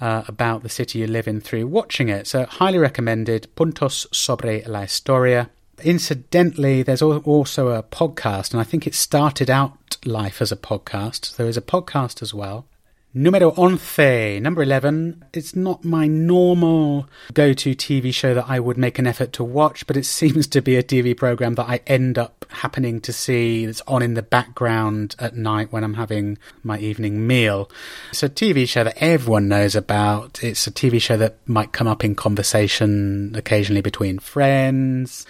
uh, 0.00 0.24
about 0.26 0.64
the 0.64 0.68
city 0.68 0.98
you 0.98 1.06
live 1.06 1.28
in 1.28 1.40
through 1.40 1.68
watching 1.68 2.08
it. 2.08 2.26
So, 2.26 2.46
highly 2.46 2.78
recommended. 2.78 3.46
Puntos 3.54 4.12
sobre 4.12 4.60
la 4.66 4.80
historia. 4.80 5.50
Incidentally, 5.84 6.82
there's 6.82 7.00
also 7.00 7.68
a 7.68 7.84
podcast, 7.84 8.50
and 8.50 8.60
I 8.60 8.64
think 8.64 8.88
it 8.88 8.94
started 8.96 9.50
out 9.50 9.96
life 10.04 10.42
as 10.42 10.50
a 10.50 10.56
podcast. 10.56 11.36
There 11.36 11.46
is 11.46 11.56
a 11.56 11.62
podcast 11.62 12.20
as 12.20 12.34
well. 12.34 12.66
Numero 13.12 13.50
once, 13.56 13.98
number 13.98 14.62
11. 14.62 15.24
It's 15.32 15.56
not 15.56 15.84
my 15.84 16.06
normal 16.06 17.08
go 17.34 17.52
to 17.52 17.74
TV 17.74 18.14
show 18.14 18.34
that 18.34 18.48
I 18.48 18.60
would 18.60 18.78
make 18.78 19.00
an 19.00 19.06
effort 19.08 19.32
to 19.32 19.42
watch, 19.42 19.84
but 19.88 19.96
it 19.96 20.06
seems 20.20 20.46
to 20.46 20.62
be 20.62 20.76
a 20.76 20.82
TV 20.84 21.16
program 21.16 21.56
that 21.56 21.68
I 21.68 21.80
end 21.88 22.18
up 22.18 22.46
happening 22.50 23.00
to 23.00 23.12
see 23.12 23.66
that's 23.66 23.82
on 23.88 24.02
in 24.02 24.14
the 24.14 24.22
background 24.22 25.16
at 25.18 25.34
night 25.34 25.72
when 25.72 25.82
I'm 25.82 25.94
having 25.94 26.38
my 26.62 26.78
evening 26.78 27.26
meal. 27.26 27.68
It's 28.10 28.22
a 28.22 28.28
TV 28.28 28.68
show 28.68 28.84
that 28.84 29.02
everyone 29.02 29.48
knows 29.48 29.74
about. 29.74 30.44
It's 30.44 30.68
a 30.68 30.70
TV 30.70 31.02
show 31.02 31.16
that 31.16 31.36
might 31.48 31.72
come 31.72 31.88
up 31.88 32.04
in 32.04 32.14
conversation 32.14 33.34
occasionally 33.34 33.82
between 33.82 34.20
friends, 34.20 35.26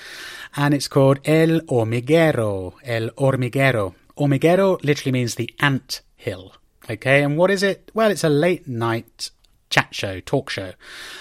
and 0.55 0.75
it's 0.75 0.89
called 0.89 1.21
El 1.25 1.61
Hormiguero. 1.61 2.75
El 2.85 3.09
Hormiguero. 3.17 3.95
Hormiguero 4.19 4.85
literally 4.85 5.13
means 5.13 5.37
the 5.37 5.55
ant 5.61 6.03
hill. 6.15 6.53
Okay, 6.89 7.23
and 7.23 7.37
what 7.37 7.51
is 7.51 7.63
it? 7.63 7.91
Well, 7.95 8.11
it's 8.11 8.25
a 8.25 8.29
late 8.29 8.67
night 8.67 9.31
chat 9.69 9.95
show, 9.95 10.21
talk 10.21 10.51
show. 10.51 10.73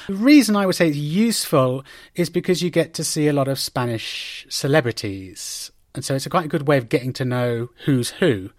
The 0.07 0.15
reason 0.15 0.55
I 0.55 0.65
would 0.65 0.75
say 0.75 0.89
it's 0.89 0.97
useful 0.97 1.83
is 2.15 2.29
because 2.29 2.61
you 2.61 2.69
get 2.69 2.93
to 2.95 3.03
see 3.03 3.27
a 3.27 3.33
lot 3.33 3.47
of 3.47 3.59
Spanish 3.59 4.45
celebrities. 4.49 5.71
And 5.99 6.05
so 6.05 6.15
it's 6.15 6.25
a 6.25 6.29
quite 6.29 6.45
a 6.45 6.47
good 6.47 6.65
way 6.65 6.77
of 6.77 6.87
getting 6.87 7.11
to 7.11 7.25
know 7.25 7.71
who's 7.83 8.11
who. 8.11 8.51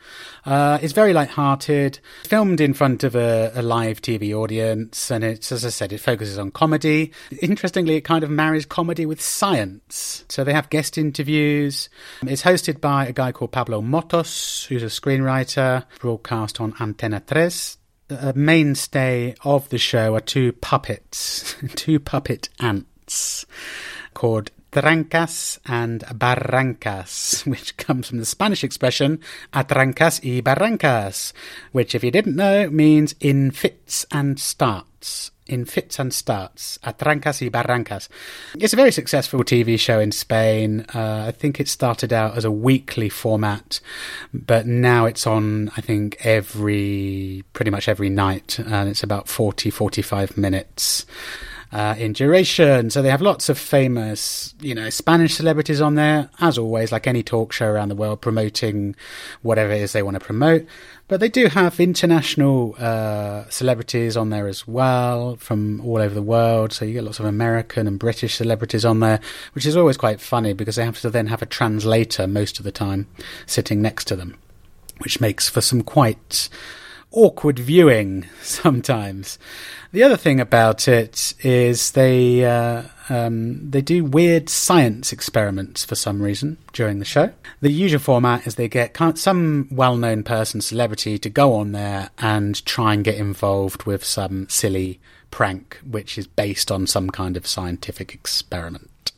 Uh, 0.44 0.78
it's 0.82 0.92
very 0.92 1.14
light-hearted, 1.14 1.98
filmed 2.24 2.60
in 2.60 2.74
front 2.74 3.02
of 3.02 3.16
a, 3.16 3.50
a, 3.54 3.62
live 3.62 4.02
TV 4.02 4.34
audience, 4.34 5.10
and 5.10 5.24
it's, 5.24 5.50
as 5.50 5.64
I 5.64 5.70
said, 5.70 5.90
it 5.90 6.00
focuses 6.00 6.36
on 6.36 6.50
comedy. 6.50 7.12
Interestingly, 7.40 7.96
it 7.96 8.02
kind 8.02 8.22
of 8.24 8.28
marries 8.28 8.66
comedy 8.66 9.06
with 9.06 9.22
science. 9.22 10.26
So 10.28 10.44
they 10.44 10.52
have 10.52 10.68
guest 10.68 10.98
interviews. 10.98 11.88
It's 12.26 12.42
hosted 12.42 12.78
by 12.78 13.06
a 13.06 13.12
guy 13.14 13.32
called 13.32 13.52
Pablo 13.52 13.80
Motos, 13.80 14.66
who's 14.66 14.82
a 14.82 14.88
screenwriter, 14.88 15.86
broadcast 15.98 16.60
on 16.60 16.74
Antena 16.74 17.26
Tres. 17.26 17.78
A 18.10 18.34
mainstay 18.34 19.34
of 19.44 19.66
the 19.70 19.78
show 19.78 20.14
are 20.14 20.20
two 20.20 20.52
puppets, 20.52 21.56
two 21.74 22.00
puppet 22.00 22.50
ants 22.60 23.46
called 24.12 24.50
trancas 24.70 25.58
and 25.66 26.00
barrancas, 26.14 27.46
which 27.50 27.76
comes 27.76 28.08
from 28.08 28.18
the 28.18 28.24
Spanish 28.26 28.64
expression 28.64 29.20
atrancas 29.52 30.20
y 30.22 30.40
barrancas, 30.42 31.32
which, 31.72 31.94
if 31.94 32.04
you 32.04 32.10
didn't 32.10 32.36
know, 32.36 32.70
means 32.70 33.14
in 33.20 33.50
fits 33.50 34.06
and 34.10 34.38
starts. 34.38 35.30
In 35.46 35.64
fits 35.64 35.98
and 35.98 36.14
starts, 36.14 36.78
atrancas 36.84 37.40
y 37.40 37.48
barrancas. 37.48 38.08
It's 38.54 38.72
a 38.72 38.76
very 38.76 38.92
successful 38.92 39.42
TV 39.42 39.80
show 39.80 39.98
in 39.98 40.12
Spain. 40.12 40.86
Uh, 40.94 41.24
I 41.26 41.32
think 41.32 41.58
it 41.58 41.66
started 41.66 42.12
out 42.12 42.36
as 42.36 42.44
a 42.44 42.52
weekly 42.52 43.08
format, 43.08 43.80
but 44.32 44.66
now 44.66 45.06
it's 45.06 45.26
on, 45.26 45.72
I 45.76 45.80
think, 45.80 46.24
every, 46.24 47.42
pretty 47.52 47.72
much 47.72 47.88
every 47.88 48.10
night, 48.10 48.60
and 48.60 48.88
it's 48.88 49.02
about 49.02 49.26
40, 49.26 49.70
45 49.70 50.36
minutes 50.36 51.04
uh, 51.72 51.94
in 51.98 52.12
duration. 52.12 52.90
So 52.90 53.02
they 53.02 53.10
have 53.10 53.22
lots 53.22 53.48
of 53.48 53.58
famous, 53.58 54.54
you 54.60 54.74
know, 54.74 54.90
Spanish 54.90 55.34
celebrities 55.34 55.80
on 55.80 55.94
there, 55.94 56.30
as 56.40 56.58
always, 56.58 56.90
like 56.92 57.06
any 57.06 57.22
talk 57.22 57.52
show 57.52 57.66
around 57.66 57.88
the 57.88 57.94
world, 57.94 58.20
promoting 58.20 58.96
whatever 59.42 59.72
it 59.72 59.80
is 59.80 59.92
they 59.92 60.02
want 60.02 60.14
to 60.14 60.24
promote. 60.24 60.66
But 61.06 61.20
they 61.20 61.28
do 61.28 61.46
have 61.46 61.80
international 61.80 62.76
uh, 62.78 63.48
celebrities 63.48 64.16
on 64.16 64.30
there 64.30 64.46
as 64.46 64.66
well 64.66 65.36
from 65.36 65.80
all 65.80 65.98
over 65.98 66.14
the 66.14 66.22
world. 66.22 66.72
So 66.72 66.84
you 66.84 66.92
get 66.92 67.04
lots 67.04 67.18
of 67.18 67.26
American 67.26 67.86
and 67.86 67.98
British 67.98 68.36
celebrities 68.36 68.84
on 68.84 69.00
there, 69.00 69.20
which 69.52 69.66
is 69.66 69.76
always 69.76 69.96
quite 69.96 70.20
funny 70.20 70.52
because 70.52 70.76
they 70.76 70.84
have 70.84 71.00
to 71.00 71.10
then 71.10 71.26
have 71.26 71.42
a 71.42 71.46
translator 71.46 72.26
most 72.26 72.58
of 72.58 72.64
the 72.64 72.72
time 72.72 73.06
sitting 73.46 73.82
next 73.82 74.06
to 74.06 74.16
them, 74.16 74.36
which 74.98 75.20
makes 75.20 75.48
for 75.48 75.60
some 75.60 75.82
quite 75.82 76.48
awkward 77.12 77.58
viewing 77.58 78.26
sometimes. 78.42 79.38
The 79.92 80.02
other 80.02 80.16
thing 80.16 80.40
about 80.40 80.86
it 80.86 81.34
is 81.40 81.92
they 81.92 82.44
uh, 82.44 82.84
um, 83.08 83.70
they 83.70 83.80
do 83.80 84.04
weird 84.04 84.48
science 84.48 85.12
experiments 85.12 85.84
for 85.84 85.96
some 85.96 86.22
reason 86.22 86.58
during 86.72 87.00
the 87.00 87.04
show. 87.04 87.32
The 87.60 87.72
usual 87.72 88.00
format 88.00 88.46
is 88.46 88.54
they 88.54 88.68
get 88.68 88.96
some 89.18 89.66
well-known 89.70 90.22
person, 90.22 90.60
celebrity, 90.60 91.18
to 91.18 91.28
go 91.28 91.54
on 91.54 91.72
there 91.72 92.10
and 92.18 92.64
try 92.64 92.94
and 92.94 93.02
get 93.02 93.16
involved 93.16 93.82
with 93.82 94.04
some 94.04 94.48
silly 94.48 95.00
prank, 95.32 95.80
which 95.88 96.16
is 96.16 96.26
based 96.28 96.70
on 96.70 96.86
some 96.86 97.10
kind 97.10 97.36
of 97.36 97.46
scientific 97.46 98.14
experiment. 98.14 99.12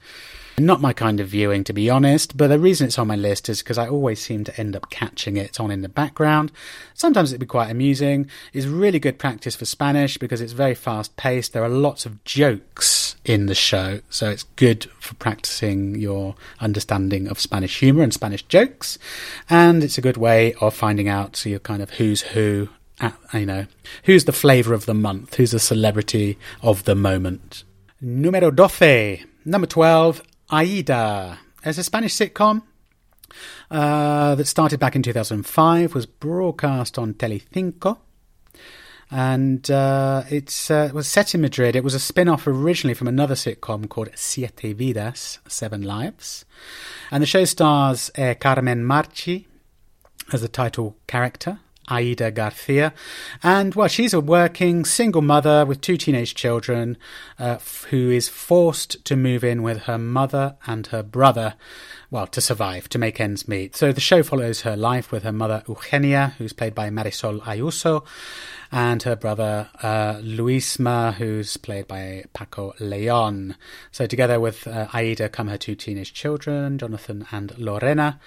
Not 0.63 0.81
my 0.81 0.93
kind 0.93 1.19
of 1.19 1.27
viewing, 1.27 1.65
to 1.65 1.73
be 1.73 1.91
honest, 1.91 2.37
but 2.37 2.47
the 2.47 2.59
reason 2.59 2.87
it's 2.87 2.99
on 2.99 3.09
my 3.09 3.17
list 3.17 3.49
is 3.49 3.63
because 3.63 3.79
I 3.79 3.89
always 3.89 4.21
seem 4.21 4.45
to 4.45 4.57
end 4.61 4.77
up 4.77 4.91
catching 4.91 5.37
it 5.37 5.59
on 5.59 5.73
in 5.73 5.83
the 5.83 5.89
background. 5.89 6.53
Sometimes 6.95 7.33
it'd 7.33 7.41
be 7.41 7.47
quite 7.47 7.69
amusing. 7.69 8.31
It's 8.53 8.67
really 8.67 9.01
good 9.01 9.19
practice 9.19 9.57
for 9.57 9.65
Spanish 9.65 10.19
because 10.19 10.41
it's 10.41 10.53
very 10.53 10.77
fast 10.77 11.17
paced. 11.17 11.53
There 11.53 11.65
are 11.65 11.69
lots 11.69 12.07
of 12.07 12.23
jokes 12.23 13.17
in 13.25 13.47
the 13.47 13.57
show, 13.57 14.03
so 14.09 14.31
it's 14.31 14.45
good 14.55 14.85
for 15.01 15.17
practicing 15.17 15.97
your 15.97 16.37
understanding 16.61 17.27
of 17.27 17.41
Spanish 17.41 17.81
humour 17.81 18.05
and 18.05 18.15
Spanish 18.15 18.45
jokes. 18.45 19.01
And 19.51 19.83
it's 19.83 19.99
a 19.99 20.03
good 20.03 20.17
way 20.17 20.55
of 20.61 20.75
finding 20.75 21.09
out 21.09 21.35
so 21.35 21.49
you're 21.49 21.59
kind 21.59 21.83
of 21.83 21.91
who's 21.91 22.21
who 22.21 22.69
at, 23.01 23.19
you 23.35 23.47
know, 23.47 23.67
who's 24.05 24.27
the 24.27 24.33
flavour 24.33 24.75
of 24.75 24.87
the 24.87 24.95
month, 24.95 25.35
who's 25.35 25.51
the 25.51 25.59
celebrity 25.59 26.39
of 26.63 26.85
the 26.85 26.95
moment. 26.95 27.65
Numero 28.01 28.53
doce. 28.53 29.25
Number 29.45 29.67
12, 29.67 30.23
Aida. 30.53 31.39
As 31.65 31.79
a 31.79 31.85
Spanish 31.85 32.15
sitcom 32.15 32.63
uh, 33.71 34.35
that 34.35 34.47
started 34.47 34.79
back 34.79 34.95
in 34.95 35.03
2005, 35.03 35.95
was 35.95 36.07
broadcast 36.07 36.99
on 36.99 37.15
Telecinco. 37.15 37.99
and 39.11 39.71
uh, 39.71 40.25
it's 40.31 40.71
uh, 40.71 40.87
it 40.89 40.95
was 40.95 41.07
set 41.09 41.35
in 41.35 41.41
Madrid. 41.41 41.75
It 41.75 41.85
was 41.85 41.95
a 41.95 42.01
spin-off 42.01 42.47
originally 42.47 42.95
from 42.95 43.09
another 43.09 43.35
sitcom 43.35 43.89
called 43.89 44.11
Siete 44.15 44.77
Vidas, 44.77 45.39
Seven 45.49 45.83
Lives, 45.83 46.45
and 47.11 47.23
the 47.23 47.27
show 47.27 47.45
stars 47.45 48.11
uh, 48.19 48.35
Carmen 48.39 48.85
Machi 48.85 49.49
as 50.33 50.43
the 50.43 50.49
title 50.49 50.97
character. 51.07 51.61
Aida 51.89 52.31
Garcia. 52.31 52.93
And, 53.43 53.75
well, 53.75 53.89
she's 53.89 54.15
a 54.15 54.21
working 54.21 54.85
single 54.85 55.23
mother 55.23 55.67
with 55.67 55.81
two 55.81 55.97
teenage 55.97 56.35
children 56.35 56.97
uh, 57.39 57.57
f- 57.59 57.87
who 57.91 58.11
is 58.11 58.29
forced 58.29 59.05
to 59.05 59.17
move 59.17 59.45
in 59.45 59.63
with 59.63 59.83
her 59.83 59.99
mother 59.99 60.57
and 60.67 60.87
her 60.89 61.03
brother, 61.03 61.55
well, 62.11 62.27
to 62.29 62.41
survive, 62.41 62.89
to 62.91 62.99
make 62.99 63.21
ends 63.21 63.49
meet. 63.49 63.75
So 63.77 63.93
the 63.93 64.01
show 64.01 64.23
follows 64.23 64.63
her 64.63 64.77
life 64.77 65.11
with 65.11 65.23
her 65.23 65.33
mother, 65.33 65.63
Eugenia, 65.69 66.35
who's 66.39 66.53
played 66.53 66.75
by 66.75 66.91
Marisol 66.91 67.41
Ayuso, 67.43 68.05
and 68.71 69.03
her 69.03 69.17
brother, 69.17 69.69
uh, 69.83 70.15
Luisma, 70.23 71.15
who's 71.15 71.57
played 71.57 71.89
by 71.89 72.25
Paco 72.33 72.75
Leon. 72.81 73.57
So 73.91 74.07
together 74.07 74.41
with 74.41 74.67
uh, 74.67 74.89
Aida 74.95 75.29
come 75.29 75.49
her 75.49 75.59
two 75.59 75.75
teenage 75.75 76.15
children, 76.15 76.79
Jonathan 76.79 77.27
and 77.33 77.57
Lorena. 77.59 78.21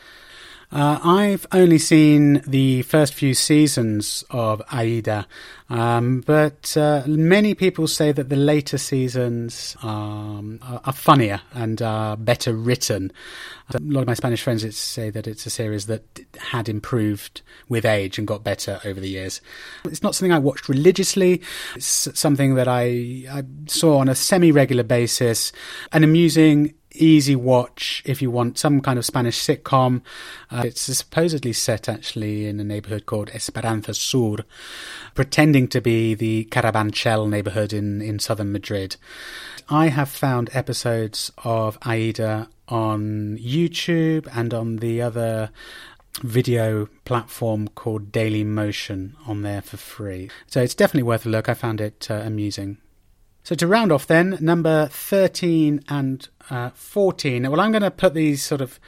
Uh, 0.72 1.00
I've 1.04 1.46
only 1.52 1.78
seen 1.78 2.42
the 2.48 2.82
first 2.82 3.14
few 3.14 3.34
seasons 3.34 4.24
of 4.32 4.62
Aida, 4.72 5.28
um, 5.70 6.22
but 6.26 6.76
uh, 6.76 7.04
many 7.06 7.54
people 7.54 7.88
say 7.88 8.12
that 8.12 8.30
the 8.30 8.36
later 8.36 8.78
seasons 8.78 9.78
um, 9.84 10.60
are, 10.64 10.94
funnier 10.94 11.42
and 11.54 11.82
are 11.82 12.18
better 12.18 12.54
written. 12.54 13.12
A 13.74 13.80
lot 13.80 14.02
of 14.02 14.08
my 14.08 14.16
Spanish 14.16 14.42
friends 14.42 14.76
say 14.76 15.10
that 15.12 15.28
it's 15.28 15.46
a 15.46 15.50
series 15.50 15.86
that 15.86 16.04
had 16.38 16.68
improved 16.68 17.42
with 17.70 17.86
age 17.86 18.18
and 18.18 18.28
got 18.28 18.44
better 18.44 18.80
over 18.86 19.00
the 19.00 19.10
years. 19.10 19.42
It's 19.86 20.04
not 20.04 20.16
something 20.16 20.34
I 20.34 20.40
watched 20.40 20.68
religiously. 20.68 21.42
It's 21.76 22.10
something 22.20 22.56
that 22.56 22.68
I, 22.68 23.26
I 23.32 23.44
saw 23.68 24.00
on 24.00 24.10
a 24.10 24.16
semi-regular 24.16 24.84
basis, 24.84 25.52
an 25.92 26.04
amusing 26.04 26.74
easy 27.04 27.36
watch 27.36 28.02
if 28.06 28.22
you 28.22 28.32
want 28.32 28.58
some 28.58 28.82
kind 28.82 29.00
of 29.00 29.06
Spanish 29.06 29.40
sitcom. 29.40 30.02
Uh, 30.52 30.64
it's 30.66 30.82
supposedly 30.82 31.54
set 31.54 31.88
actually 31.90 32.48
in 32.48 32.60
a 32.60 32.64
neighborhood 32.64 33.06
called 33.06 33.30
Esperanza 33.30 33.94
Sur, 33.94 34.38
pretending 35.14 35.68
to 35.70 35.82
be 35.82 36.14
the 36.14 36.46
Carabanchel 36.46 37.30
neighborhood 37.30 37.74
in, 37.74 38.02
in 38.02 38.20
southern 38.20 38.52
Madrid. 38.52 38.98
I 39.70 39.88
have 39.88 40.10
found 40.10 40.50
episodes 40.54 41.32
of 41.44 41.78
Aida 41.84 42.50
on 42.68 43.38
YouTube 43.38 44.28
and 44.36 44.54
on 44.54 44.78
the 44.78 45.02
other 45.02 45.50
video 46.22 46.88
platform 47.04 47.68
called 47.70 48.12
Daily 48.12 48.44
Motion 48.44 49.16
on 49.28 49.42
there 49.42 49.62
for 49.62 49.78
free. 49.78 50.30
So 50.48 50.62
it's 50.62 50.76
definitely 50.76 51.04
worth 51.04 51.26
a 51.26 51.30
look. 51.30 51.50
I 51.50 51.54
found 51.54 51.82
it 51.82 52.08
uh, 52.10 52.16
amusing. 52.16 52.78
So 53.46 53.54
to 53.54 53.68
round 53.68 53.92
off 53.92 54.08
then, 54.08 54.40
number 54.42 54.88
13 54.88 55.84
and 55.88 56.28
uh, 56.50 56.72
14. 56.74 57.48
Well, 57.52 57.62
I'm 57.62 57.72
going 57.72 57.84
to 57.84 57.92
put 57.92 58.16
these 58.16 58.42
sort 58.42 58.60
of 58.60 58.80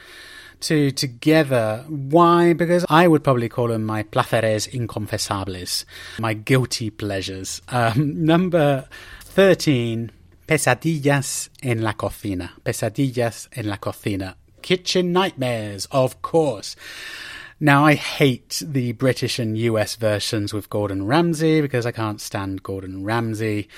two 0.58 0.90
together. 0.90 1.84
Why? 1.86 2.54
Because 2.54 2.84
I 2.88 3.06
would 3.06 3.22
probably 3.22 3.48
call 3.48 3.68
them 3.68 3.84
my 3.84 4.02
placeres 4.02 4.68
inconfesables, 4.68 5.84
my 6.18 6.34
guilty 6.34 6.90
pleasures. 6.90 7.62
Um, 7.68 8.24
number 8.24 8.88
13, 9.26 10.10
pesadillas 10.48 11.50
en 11.62 11.82
la 11.82 11.92
cocina. 11.92 12.50
Pesadillas 12.64 13.46
en 13.52 13.68
la 13.68 13.76
cocina. 13.76 14.34
Kitchen 14.60 15.12
nightmares, 15.12 15.86
of 15.92 16.20
course. 16.20 16.74
Now, 17.60 17.84
I 17.84 17.94
hate 17.94 18.62
the 18.64 18.92
British 18.92 19.38
and 19.38 19.58
US 19.58 19.96
versions 19.96 20.52
with 20.52 20.70
Gordon 20.70 21.06
Ramsay 21.06 21.60
because 21.60 21.86
I 21.86 21.92
can't 21.92 22.20
stand 22.20 22.62
Gordon 22.62 23.04
Ramsay. 23.04 23.68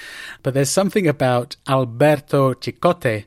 But 0.42 0.54
there's 0.54 0.70
something 0.70 1.06
about 1.06 1.56
Alberto 1.66 2.54
Chicote 2.54 3.24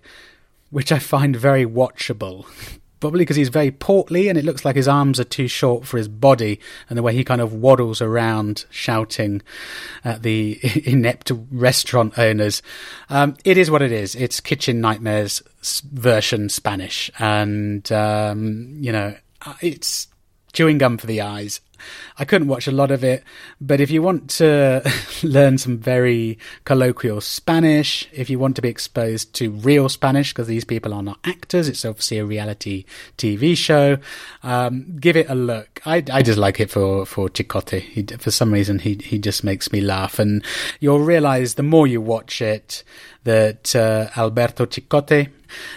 which 0.73 0.91
I 0.91 0.97
find 0.97 1.35
very 1.35 1.65
watchable. 1.65 2.45
Probably 2.99 3.19
because 3.19 3.35
he's 3.35 3.49
very 3.49 3.69
portly 3.69 4.29
and 4.29 4.37
it 4.37 4.45
looks 4.45 4.63
like 4.63 4.77
his 4.77 4.87
arms 4.87 5.19
are 5.19 5.25
too 5.25 5.49
short 5.49 5.85
for 5.85 5.97
his 5.97 6.07
body, 6.07 6.61
and 6.89 6.97
the 6.97 7.03
way 7.03 7.13
he 7.13 7.25
kind 7.25 7.41
of 7.41 7.53
waddles 7.53 8.01
around 8.01 8.65
shouting 8.69 9.41
at 10.05 10.23
the 10.23 10.57
inept 10.85 11.29
restaurant 11.51 12.17
owners. 12.17 12.61
Um, 13.09 13.35
it 13.43 13.57
is 13.57 13.69
what 13.69 13.81
it 13.81 13.91
is. 13.91 14.15
It's 14.15 14.39
Kitchen 14.39 14.79
Nightmares 14.79 15.43
version 15.91 16.47
Spanish, 16.47 17.11
and 17.19 17.91
um, 17.91 18.77
you 18.79 18.93
know, 18.93 19.15
it's 19.59 20.07
chewing 20.53 20.77
gum 20.77 20.97
for 20.97 21.07
the 21.07 21.21
eyes. 21.21 21.59
I 22.17 22.25
couldn't 22.25 22.47
watch 22.47 22.67
a 22.67 22.71
lot 22.71 22.91
of 22.91 23.03
it, 23.03 23.23
but 23.59 23.81
if 23.81 23.91
you 23.91 24.01
want 24.01 24.29
to 24.31 24.89
learn 25.23 25.57
some 25.57 25.77
very 25.77 26.37
colloquial 26.65 27.21
Spanish, 27.21 28.07
if 28.13 28.29
you 28.29 28.39
want 28.39 28.55
to 28.55 28.61
be 28.61 28.69
exposed 28.69 29.33
to 29.35 29.51
real 29.51 29.89
Spanish, 29.89 30.31
because 30.31 30.47
these 30.47 30.63
people 30.63 30.93
are 30.93 31.03
not 31.03 31.19
actors, 31.23 31.67
it's 31.67 31.83
obviously 31.83 32.19
a 32.19 32.25
reality 32.25 32.85
TV 33.17 33.57
show, 33.57 33.97
um, 34.43 34.95
give 34.99 35.17
it 35.17 35.29
a 35.29 35.35
look. 35.35 35.81
I, 35.85 36.03
I 36.11 36.21
just 36.21 36.39
like 36.39 36.59
it 36.59 36.69
for, 36.69 37.05
for 37.05 37.29
Chicote. 37.29 37.81
He, 37.81 38.03
for 38.03 38.31
some 38.31 38.53
reason, 38.53 38.79
he, 38.79 38.95
he 39.03 39.19
just 39.19 39.43
makes 39.43 39.71
me 39.71 39.81
laugh. 39.81 40.19
And 40.19 40.43
you'll 40.79 40.99
realize 40.99 41.55
the 41.55 41.63
more 41.63 41.87
you 41.87 41.99
watch 41.99 42.41
it, 42.41 42.83
that 43.23 43.75
uh, 43.75 44.09
Alberto 44.15 44.65
Chicote, 44.65 45.29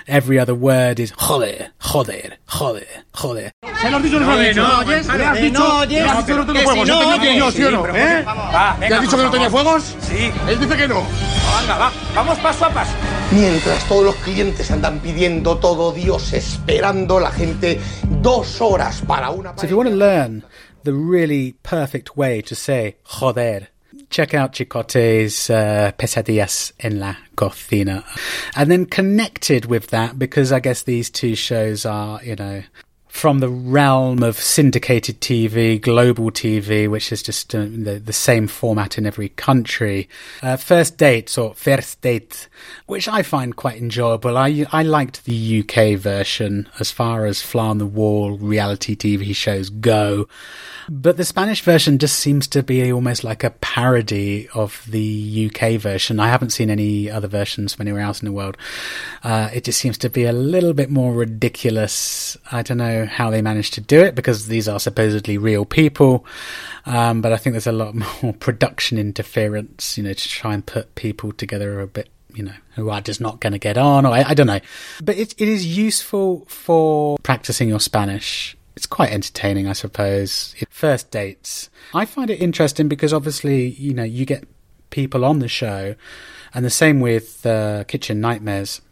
every 0.06 0.38
other 0.38 0.54
word 0.54 0.98
is 0.98 1.12
joder, 1.12 1.72
joder, 1.78 2.38
joder, 2.46 2.86
joder. 3.12 3.52
Se 3.80 3.90
lo 3.90 3.96
has 3.98 4.02
dicho 4.02 4.20
no, 4.20 4.26
no 4.26 4.32
oyes? 4.36 5.06
¿Le 5.06 5.24
has 5.24 5.40
dicho, 5.40 5.58
no 5.58 5.78
oyes? 5.80 6.02
¿Le 6.02 6.10
has 6.10 6.26
dicho 6.26 6.36
no 6.38 6.46
tenía 6.46 6.62
fuegos? 6.64 6.88
No 6.88 7.08
oyes? 7.10 7.36
Yo, 7.36 7.50
¿sí 7.50 7.64
o 7.64 7.70
no? 7.70 7.86
¿Eh? 7.88 8.24
¿Le 8.80 8.94
has 8.94 9.00
dicho 9.02 9.16
que 9.16 9.22
no 9.22 9.30
tenía 9.30 9.50
fuegos? 9.50 9.96
Sí. 10.00 10.32
Él 10.48 10.60
dice 10.60 10.76
que 10.76 10.88
no. 10.88 11.02
Venga, 11.60 11.78
va, 11.78 11.92
vamos 12.14 12.38
paso 12.38 12.64
a 12.64 12.70
paso. 12.70 12.92
Mientras 13.32 13.84
todos 13.88 14.04
los 14.04 14.14
clientes 14.16 14.70
andan 14.70 15.00
pidiendo 15.00 15.58
todo, 15.58 15.92
Dios 15.92 16.32
esperando, 16.32 17.20
la 17.20 17.30
gente 17.30 17.80
dos 18.22 18.60
horas 18.60 19.02
para 19.06 19.30
una... 19.30 19.54
So 19.56 19.66
if 19.66 19.70
you 19.70 19.76
want 19.76 19.90
to 19.90 19.96
learn 19.96 20.44
the 20.84 20.92
really 20.92 21.56
perfect 21.62 22.16
way 22.16 22.42
to 22.42 22.54
say 22.54 22.98
joder, 23.02 23.70
check 24.16 24.32
out 24.32 24.54
Chicote's 24.54 25.50
uh, 25.50 25.92
Pesadillas 25.98 26.72
en 26.80 26.98
la 26.98 27.16
Cocina. 27.36 28.02
And 28.56 28.70
then 28.70 28.86
connected 28.86 29.66
with 29.66 29.88
that, 29.88 30.18
because 30.18 30.52
I 30.52 30.60
guess 30.60 30.84
these 30.84 31.10
two 31.10 31.34
shows 31.34 31.84
are, 31.84 32.24
you 32.24 32.34
know, 32.34 32.62
from 33.16 33.38
the 33.38 33.48
realm 33.48 34.22
of 34.22 34.38
syndicated 34.38 35.22
TV, 35.22 35.80
global 35.80 36.30
TV, 36.30 36.88
which 36.88 37.10
is 37.10 37.22
just 37.22 37.54
uh, 37.54 37.60
the, 37.62 37.98
the, 38.04 38.12
same 38.12 38.46
format 38.46 38.98
in 38.98 39.06
every 39.06 39.30
country. 39.30 40.06
Uh, 40.42 40.56
first 40.58 40.98
dates 40.98 41.38
or 41.38 41.54
first 41.54 41.98
date, 42.02 42.46
which 42.84 43.08
I 43.08 43.22
find 43.22 43.56
quite 43.56 43.78
enjoyable. 43.78 44.36
I 44.36 44.66
I 44.70 44.82
liked 44.82 45.24
the 45.24 45.60
UK 45.60 45.98
version 45.98 46.68
as 46.78 46.90
far 46.90 47.24
as 47.24 47.40
fly 47.40 47.68
on 47.68 47.78
the 47.78 47.86
wall 47.86 48.36
reality 48.36 48.94
TV 48.94 49.34
shows 49.34 49.70
go. 49.70 50.28
But 50.88 51.16
the 51.16 51.24
Spanish 51.24 51.62
version 51.62 51.98
just 51.98 52.18
seems 52.18 52.46
to 52.48 52.62
be 52.62 52.92
almost 52.92 53.24
like 53.24 53.42
a 53.42 53.50
parody 53.50 54.48
of 54.54 54.84
the 54.86 55.50
UK 55.50 55.80
version. 55.80 56.20
I 56.20 56.28
haven't 56.28 56.50
seen 56.50 56.70
any 56.70 57.10
other 57.10 57.26
versions 57.26 57.74
from 57.74 57.86
anywhere 57.86 58.02
else 58.02 58.20
in 58.20 58.26
the 58.26 58.32
world. 58.32 58.56
Uh, 59.24 59.48
it 59.52 59.64
just 59.64 59.80
seems 59.80 59.98
to 59.98 60.10
be 60.10 60.24
a 60.24 60.32
little 60.32 60.74
bit 60.74 60.90
more 60.90 61.12
ridiculous. 61.12 62.36
I 62.52 62.62
don't 62.62 62.78
know 62.78 63.05
how 63.08 63.30
they 63.30 63.42
managed 63.42 63.74
to 63.74 63.80
do 63.80 64.00
it 64.00 64.14
because 64.14 64.46
these 64.46 64.68
are 64.68 64.80
supposedly 64.80 65.38
real 65.38 65.64
people. 65.64 66.24
Um, 66.84 67.20
but 67.20 67.32
I 67.32 67.36
think 67.36 67.54
there's 67.54 67.66
a 67.66 67.72
lot 67.72 67.94
more 68.22 68.32
production 68.34 68.98
interference, 68.98 69.96
you 69.96 70.04
know, 70.04 70.12
to 70.12 70.28
try 70.28 70.54
and 70.54 70.64
put 70.64 70.94
people 70.94 71.32
together 71.32 71.80
a 71.80 71.86
bit 71.86 72.08
you 72.34 72.42
know, 72.42 72.52
who 72.74 72.90
are 72.90 73.00
just 73.00 73.18
not 73.18 73.40
going 73.40 73.54
to 73.54 73.58
get 73.58 73.78
on, 73.78 74.04
or 74.04 74.12
I, 74.12 74.22
I, 74.28 74.34
don't 74.34 74.46
know. 74.46 74.60
But 75.02 75.16
it, 75.16 75.34
it 75.38 75.48
is 75.48 75.64
useful 75.64 76.44
for 76.48 77.16
practicing 77.22 77.66
your 77.66 77.80
Spanish 77.80 78.58
it's 78.76 78.86
quite 78.86 79.10
entertaining, 79.10 79.66
I 79.66 79.72
suppose. 79.72 80.54
First 80.68 81.10
dates. 81.10 81.70
I 81.94 82.04
find 82.04 82.28
it 82.28 82.40
interesting 82.40 82.88
because 82.88 83.12
obviously, 83.12 83.70
you 83.70 83.94
know, 83.94 84.04
you 84.04 84.26
get 84.26 84.46
people 84.90 85.24
on 85.24 85.38
the 85.38 85.48
show, 85.48 85.94
and 86.52 86.64
the 86.64 86.70
same 86.70 87.00
with 87.00 87.44
uh, 87.46 87.84
Kitchen 87.84 88.20
Nightmares. 88.20 88.82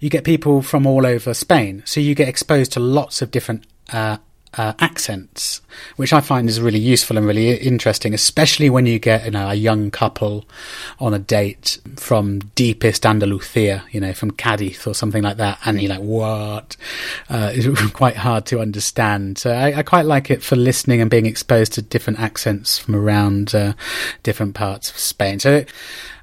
You 0.00 0.10
get 0.10 0.24
people 0.24 0.62
from 0.62 0.86
all 0.86 1.06
over 1.06 1.34
Spain, 1.34 1.82
so 1.84 2.00
you 2.00 2.14
get 2.14 2.28
exposed 2.28 2.72
to 2.72 2.80
lots 2.80 3.22
of 3.22 3.30
different 3.30 3.64
uh, 3.92 4.18
uh, 4.54 4.72
accents, 4.78 5.60
which 5.96 6.12
I 6.12 6.20
find 6.20 6.48
is 6.48 6.60
really 6.60 6.78
useful 6.78 7.18
and 7.18 7.26
really 7.26 7.54
interesting, 7.54 8.14
especially 8.14 8.70
when 8.70 8.86
you 8.86 8.98
get 8.98 9.26
you 9.26 9.30
know 9.30 9.48
a 9.48 9.54
young 9.54 9.90
couple 9.90 10.46
on 10.98 11.12
a 11.12 11.18
date 11.18 11.78
from 11.96 12.40
deepest 12.54 13.04
Andalusia, 13.04 13.84
you 13.90 14.00
know, 14.00 14.12
from 14.12 14.30
Cadiz 14.30 14.86
or 14.86 14.94
something 14.94 15.22
like 15.22 15.36
that, 15.36 15.58
and 15.64 15.80
you're 15.80 15.90
like, 15.90 16.00
what? 16.00 16.76
Uh, 17.28 17.52
it's 17.54 17.90
quite 17.92 18.16
hard 18.16 18.46
to 18.46 18.60
understand. 18.60 19.38
So 19.38 19.52
I, 19.52 19.78
I, 19.78 19.82
quite 19.82 20.06
like 20.06 20.30
it 20.30 20.42
for 20.42 20.56
listening 20.56 21.00
and 21.00 21.10
being 21.10 21.26
exposed 21.26 21.74
to 21.74 21.82
different 21.82 22.18
accents 22.18 22.78
from 22.78 22.96
around 22.96 23.54
uh, 23.54 23.74
different 24.22 24.54
parts 24.54 24.90
of 24.90 24.98
Spain. 24.98 25.38
So 25.40 25.64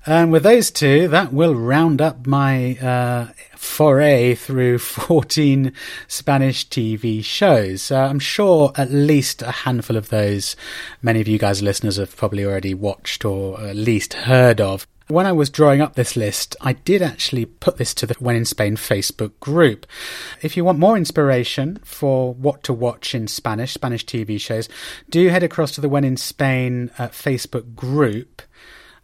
And 0.08 0.32
with 0.32 0.44
those 0.44 0.70
two, 0.70 1.08
that 1.08 1.34
will 1.34 1.56
round 1.56 2.00
up 2.00 2.28
my 2.28 2.78
uh, 2.78 3.28
foray 3.56 4.36
through 4.36 4.78
14 4.80 5.74
Spanish 6.08 6.70
TV 6.70 7.24
shows. 7.24 7.90
Uh, 7.90 8.02
I'm 8.02 8.20
sure 8.20 8.72
at 8.76 8.92
least 8.92 9.42
a 9.42 9.52
handful 9.52 9.98
of 9.98 10.10
those, 10.10 10.56
many 11.02 11.22
of 11.22 11.28
you 11.28 11.40
guys 11.40 11.64
listeners 11.64 11.98
have 11.98 12.16
probably 12.16 12.46
already 12.46 12.76
watched 12.76 13.26
or 13.26 13.60
at 13.60 13.76
least 13.76 14.14
heard 14.14 14.62
of. 14.62 14.86
When 15.08 15.26
I 15.26 15.32
was 15.32 15.50
drawing 15.50 15.82
up 15.82 15.96
this 15.96 16.16
list, 16.16 16.56
I 16.62 16.74
did 16.74 17.02
actually 17.02 17.46
put 17.46 17.78
this 17.78 17.94
to 17.96 18.06
the 18.06 18.16
When 18.20 18.36
in 18.36 18.46
Spain 18.46 18.76
Facebook 18.76 19.40
group. 19.40 19.88
If 20.42 20.56
you 20.56 20.64
want 20.64 20.80
more 20.80 20.98
inspiration 20.98 21.80
for 21.84 22.34
what 22.34 22.62
to 22.64 22.74
watch 22.74 23.16
in 23.16 23.28
Spanish, 23.28 23.74
Spanish 23.74 24.06
TV 24.06 24.40
shows, 24.40 24.70
do 25.10 25.30
head 25.30 25.44
across 25.44 25.72
to 25.74 25.82
the 25.82 25.90
When 25.90 26.04
in 26.04 26.18
Spain 26.18 26.92
uh, 27.00 27.08
Facebook 27.08 27.76
group 27.76 28.44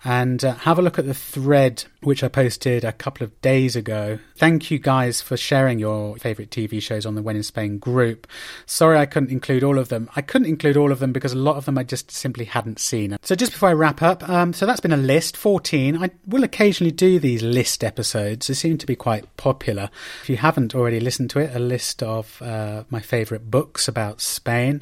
and 0.03 0.43
uh, 0.43 0.55
have 0.55 0.79
a 0.79 0.81
look 0.81 0.97
at 0.97 1.05
the 1.05 1.13
thread 1.13 1.85
which 2.01 2.23
I 2.23 2.27
posted 2.27 2.83
a 2.83 2.91
couple 2.91 3.23
of 3.23 3.39
days 3.41 3.75
ago. 3.75 4.17
Thank 4.35 4.71
you 4.71 4.79
guys 4.79 5.21
for 5.21 5.37
sharing 5.37 5.77
your 5.77 6.17
favourite 6.17 6.49
TV 6.49 6.81
shows 6.81 7.05
on 7.05 7.13
the 7.13 7.21
When 7.21 7.35
in 7.35 7.43
Spain 7.43 7.77
group. 7.77 8.25
Sorry 8.65 8.97
I 8.97 9.05
couldn't 9.05 9.29
include 9.29 9.63
all 9.63 9.77
of 9.77 9.89
them. 9.89 10.09
I 10.15 10.21
couldn't 10.21 10.47
include 10.47 10.77
all 10.77 10.91
of 10.91 10.99
them 10.99 11.11
because 11.11 11.33
a 11.33 11.37
lot 11.37 11.57
of 11.57 11.65
them 11.65 11.77
I 11.77 11.83
just 11.83 12.09
simply 12.09 12.45
hadn't 12.45 12.79
seen. 12.79 13.17
So 13.21 13.35
just 13.35 13.51
before 13.51 13.69
I 13.69 13.73
wrap 13.73 14.01
up, 14.01 14.27
um, 14.27 14.53
so 14.53 14.65
that's 14.65 14.79
been 14.79 14.91
a 14.91 14.97
list, 14.97 15.37
14. 15.37 15.97
I 15.97 16.09
will 16.25 16.43
occasionally 16.43 16.91
do 16.91 17.19
these 17.19 17.43
list 17.43 17.83
episodes. 17.83 18.47
They 18.47 18.55
seem 18.55 18.79
to 18.79 18.87
be 18.87 18.95
quite 18.95 19.37
popular. 19.37 19.91
If 20.23 20.29
you 20.29 20.37
haven't 20.37 20.73
already 20.73 20.99
listened 20.99 21.29
to 21.31 21.39
it, 21.39 21.55
a 21.55 21.59
list 21.59 22.01
of 22.01 22.41
uh, 22.41 22.83
my 22.89 22.99
favourite 22.99 23.51
books 23.51 23.87
about 23.87 24.21
Spain. 24.21 24.81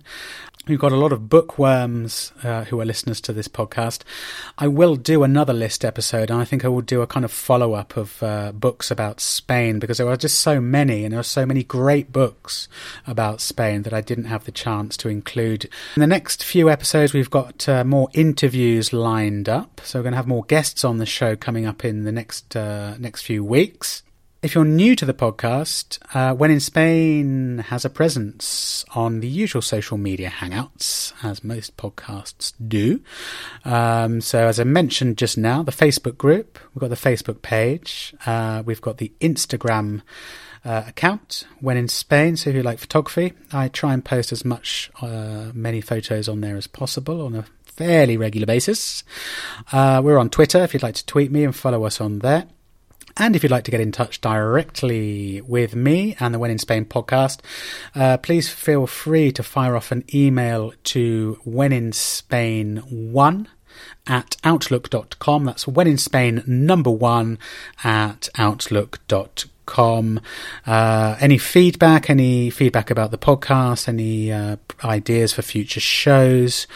We've 0.69 0.77
got 0.77 0.91
a 0.91 0.97
lot 0.97 1.11
of 1.11 1.29
bookworms 1.29 2.31
uh, 2.43 2.65
who 2.65 2.79
are 2.79 2.85
listeners 2.85 3.19
to 3.21 3.33
this 3.33 3.47
podcast. 3.47 4.03
I 4.59 4.67
will 4.67 4.95
do 4.95 5.23
another 5.23 5.51
list 5.51 5.83
episode, 5.83 6.29
and 6.29 6.39
I 6.39 6.45
think 6.45 6.63
I 6.63 6.67
will 6.67 6.81
do 6.81 7.01
a 7.01 7.07
kind 7.07 7.25
of 7.25 7.31
follow 7.31 7.73
up 7.73 7.97
of 7.97 8.21
uh, 8.21 8.51
books 8.51 8.91
about 8.91 9.19
Spain 9.19 9.79
because 9.79 9.97
there 9.97 10.07
are 10.07 10.15
just 10.15 10.37
so 10.37 10.61
many, 10.61 11.05
and 11.05 11.11
there 11.11 11.19
are 11.19 11.23
so 11.23 11.43
many 11.43 11.63
great 11.63 12.11
books 12.11 12.67
about 13.07 13.41
Spain 13.41 13.81
that 13.81 13.93
I 13.93 14.01
didn't 14.01 14.25
have 14.25 14.45
the 14.45 14.51
chance 14.51 14.95
to 14.97 15.09
include. 15.09 15.65
In 15.95 16.01
the 16.01 16.05
next 16.05 16.43
few 16.43 16.69
episodes, 16.69 17.13
we've 17.13 17.31
got 17.31 17.67
uh, 17.67 17.83
more 17.83 18.09
interviews 18.13 18.93
lined 18.93 19.49
up, 19.49 19.81
so 19.83 19.97
we're 19.97 20.03
going 20.03 20.13
to 20.13 20.17
have 20.17 20.27
more 20.27 20.43
guests 20.43 20.85
on 20.85 20.97
the 20.99 21.05
show 21.07 21.35
coming 21.35 21.65
up 21.65 21.83
in 21.83 22.03
the 22.03 22.11
next 22.11 22.55
uh, 22.55 22.95
next 22.99 23.23
few 23.23 23.43
weeks. 23.43 24.03
If 24.41 24.55
you're 24.55 24.63
new 24.63 24.95
to 24.95 25.05
the 25.05 25.13
podcast, 25.13 25.99
uh, 26.15 26.33
When 26.33 26.49
in 26.49 26.61
Spain 26.61 27.57
has 27.67 27.83
a 27.83 27.89
presence 27.89 28.85
on 28.95 29.19
the 29.19 29.27
usual 29.27 29.61
social 29.61 29.97
media 29.97 30.29
hangouts, 30.29 31.11
as 31.21 31.43
most 31.43 31.75
podcasts 31.75 32.53
do. 32.65 33.01
Um, 33.65 34.21
so, 34.21 34.47
as 34.47 34.57
I 34.57 34.63
mentioned 34.63 35.17
just 35.17 35.37
now, 35.37 35.61
the 35.61 35.73
Facebook 35.73 36.17
group, 36.17 36.57
we've 36.73 36.79
got 36.79 36.89
the 36.89 36.95
Facebook 36.95 37.41
page, 37.41 38.15
uh, 38.25 38.63
we've 38.65 38.79
got 38.79 38.97
the 38.97 39.11
Instagram 39.19 40.03
uh, 40.63 40.83
account 40.87 41.43
when 41.59 41.75
in 41.75 41.89
Spain. 41.89 42.37
So, 42.37 42.49
if 42.49 42.55
you 42.55 42.63
like 42.63 42.79
photography, 42.79 43.33
I 43.51 43.67
try 43.67 43.93
and 43.93 44.05
post 44.05 44.31
as 44.31 44.45
much, 44.45 44.89
uh, 45.01 45.51
many 45.53 45.81
photos 45.81 46.29
on 46.29 46.39
there 46.39 46.55
as 46.55 46.65
possible 46.65 47.25
on 47.25 47.35
a 47.35 47.43
fairly 47.65 48.15
regular 48.15 48.47
basis. 48.47 49.03
Uh, 49.73 49.99
we're 50.01 50.17
on 50.17 50.29
Twitter 50.29 50.63
if 50.63 50.73
you'd 50.73 50.83
like 50.83 50.95
to 50.95 51.05
tweet 51.05 51.29
me 51.29 51.43
and 51.43 51.53
follow 51.53 51.83
us 51.83 51.99
on 51.99 52.19
there. 52.19 52.47
And 53.19 53.35
if 53.35 53.43
you'd 53.43 53.51
like 53.51 53.65
to 53.65 53.71
get 53.71 53.81
in 53.81 53.91
touch 53.91 54.21
directly 54.21 55.41
with 55.41 55.75
me 55.75 56.15
and 56.21 56.33
the 56.33 56.39
When 56.39 56.51
in 56.51 56.57
Spain 56.57 56.85
podcast, 56.85 57.41
uh, 57.93 58.15
please 58.17 58.47
feel 58.47 58.87
free 58.87 59.33
to 59.33 59.43
fire 59.43 59.75
off 59.75 59.91
an 59.91 60.05
email 60.13 60.71
to 60.85 61.37
wheninspain1 61.45 63.47
at 64.07 64.37
outlook.com. 64.45 65.43
That's 65.43 65.67
when 65.67 65.87
in 65.87 65.97
Spain 65.97 66.43
number 66.47 66.91
one 66.91 67.37
at 67.83 68.29
outlook.com. 68.37 70.21
Uh, 70.65 71.17
any 71.19 71.37
feedback, 71.37 72.09
any 72.09 72.49
feedback 72.49 72.89
about 72.89 73.11
the 73.11 73.17
podcast, 73.17 73.89
any 73.89 74.31
uh, 74.31 74.55
ideas 74.83 75.33
for 75.33 75.41
future 75.41 75.81
shows, 75.81 76.67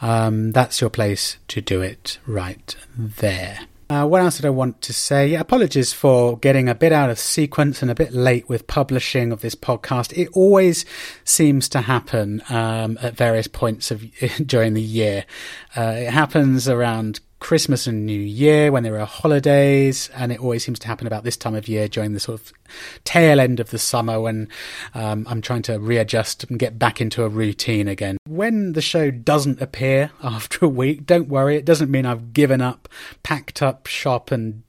um, 0.00 0.50
that's 0.50 0.80
your 0.80 0.90
place 0.90 1.36
to 1.46 1.60
do 1.60 1.80
it 1.80 2.18
right 2.26 2.74
there. 2.96 3.60
Uh, 3.92 4.06
what 4.06 4.22
else 4.22 4.36
did 4.36 4.46
I 4.46 4.50
want 4.50 4.80
to 4.80 4.92
say? 4.94 5.28
Yeah, 5.28 5.40
apologies 5.40 5.92
for 5.92 6.38
getting 6.38 6.66
a 6.66 6.74
bit 6.74 6.92
out 6.92 7.10
of 7.10 7.18
sequence 7.18 7.82
and 7.82 7.90
a 7.90 7.94
bit 7.94 8.14
late 8.14 8.48
with 8.48 8.66
publishing 8.66 9.32
of 9.32 9.42
this 9.42 9.54
podcast. 9.54 10.16
It 10.16 10.30
always 10.32 10.86
seems 11.24 11.68
to 11.68 11.82
happen 11.82 12.42
um, 12.48 12.98
at 13.02 13.14
various 13.14 13.48
points 13.48 13.90
of 13.90 14.02
during 14.46 14.72
the 14.72 14.80
year. 14.80 15.26
Uh, 15.76 15.92
it 15.98 16.10
happens 16.10 16.70
around 16.70 17.20
Christmas 17.42 17.88
and 17.88 18.06
New 18.06 18.20
Year 18.20 18.70
when 18.70 18.84
there 18.84 19.00
are 19.00 19.04
holidays, 19.04 20.08
and 20.14 20.30
it 20.30 20.38
always 20.38 20.64
seems 20.64 20.78
to 20.78 20.86
happen 20.86 21.08
about 21.08 21.24
this 21.24 21.36
time 21.36 21.56
of 21.56 21.66
year 21.66 21.88
during 21.88 22.12
the 22.12 22.20
sort 22.20 22.40
of 22.40 22.52
tail 23.02 23.40
end 23.40 23.58
of 23.58 23.70
the 23.70 23.80
summer 23.80 24.20
when 24.20 24.48
um, 24.94 25.26
I'm 25.28 25.42
trying 25.42 25.62
to 25.62 25.80
readjust 25.80 26.44
and 26.44 26.56
get 26.56 26.78
back 26.78 27.00
into 27.00 27.24
a 27.24 27.28
routine 27.28 27.88
again. 27.88 28.16
When 28.28 28.74
the 28.74 28.80
show 28.80 29.10
doesn't 29.10 29.60
appear 29.60 30.12
after 30.22 30.64
a 30.64 30.68
week, 30.68 31.04
don't 31.04 31.28
worry, 31.28 31.56
it 31.56 31.64
doesn't 31.64 31.90
mean 31.90 32.06
I've 32.06 32.32
given 32.32 32.60
up, 32.60 32.88
packed 33.24 33.60
up 33.60 33.88
shop, 33.88 34.30
and 34.30 34.62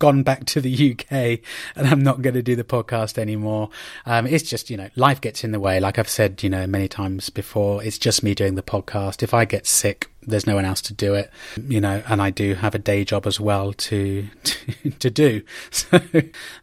gone 0.00 0.24
back 0.24 0.44
to 0.46 0.60
the 0.60 0.92
UK 0.92 1.38
and 1.76 1.86
I'm 1.86 2.02
not 2.02 2.22
going 2.22 2.34
to 2.34 2.42
do 2.42 2.56
the 2.56 2.64
podcast 2.64 3.18
anymore. 3.18 3.70
Um, 4.04 4.26
it's 4.26 4.42
just, 4.42 4.68
you 4.68 4.76
know, 4.76 4.90
life 4.96 5.20
gets 5.20 5.44
in 5.44 5.52
the 5.52 5.60
way. 5.60 5.78
Like 5.78 5.96
I've 5.96 6.08
said, 6.08 6.42
you 6.42 6.50
know, 6.50 6.66
many 6.66 6.88
times 6.88 7.30
before, 7.30 7.84
it's 7.84 7.98
just 7.98 8.24
me 8.24 8.34
doing 8.34 8.56
the 8.56 8.62
podcast. 8.62 9.22
If 9.22 9.32
I 9.32 9.44
get 9.44 9.66
sick, 9.66 10.10
there's 10.22 10.46
no 10.46 10.56
one 10.56 10.64
else 10.64 10.80
to 10.82 10.94
do 10.94 11.14
it, 11.14 11.30
you 11.68 11.80
know, 11.80 12.02
and 12.08 12.20
I 12.20 12.30
do 12.30 12.54
have 12.54 12.74
a 12.74 12.78
day 12.78 13.04
job 13.04 13.26
as 13.26 13.38
well 13.38 13.72
to, 13.72 14.26
to, 14.42 14.90
to 14.98 15.10
do. 15.10 15.42
So 15.70 15.98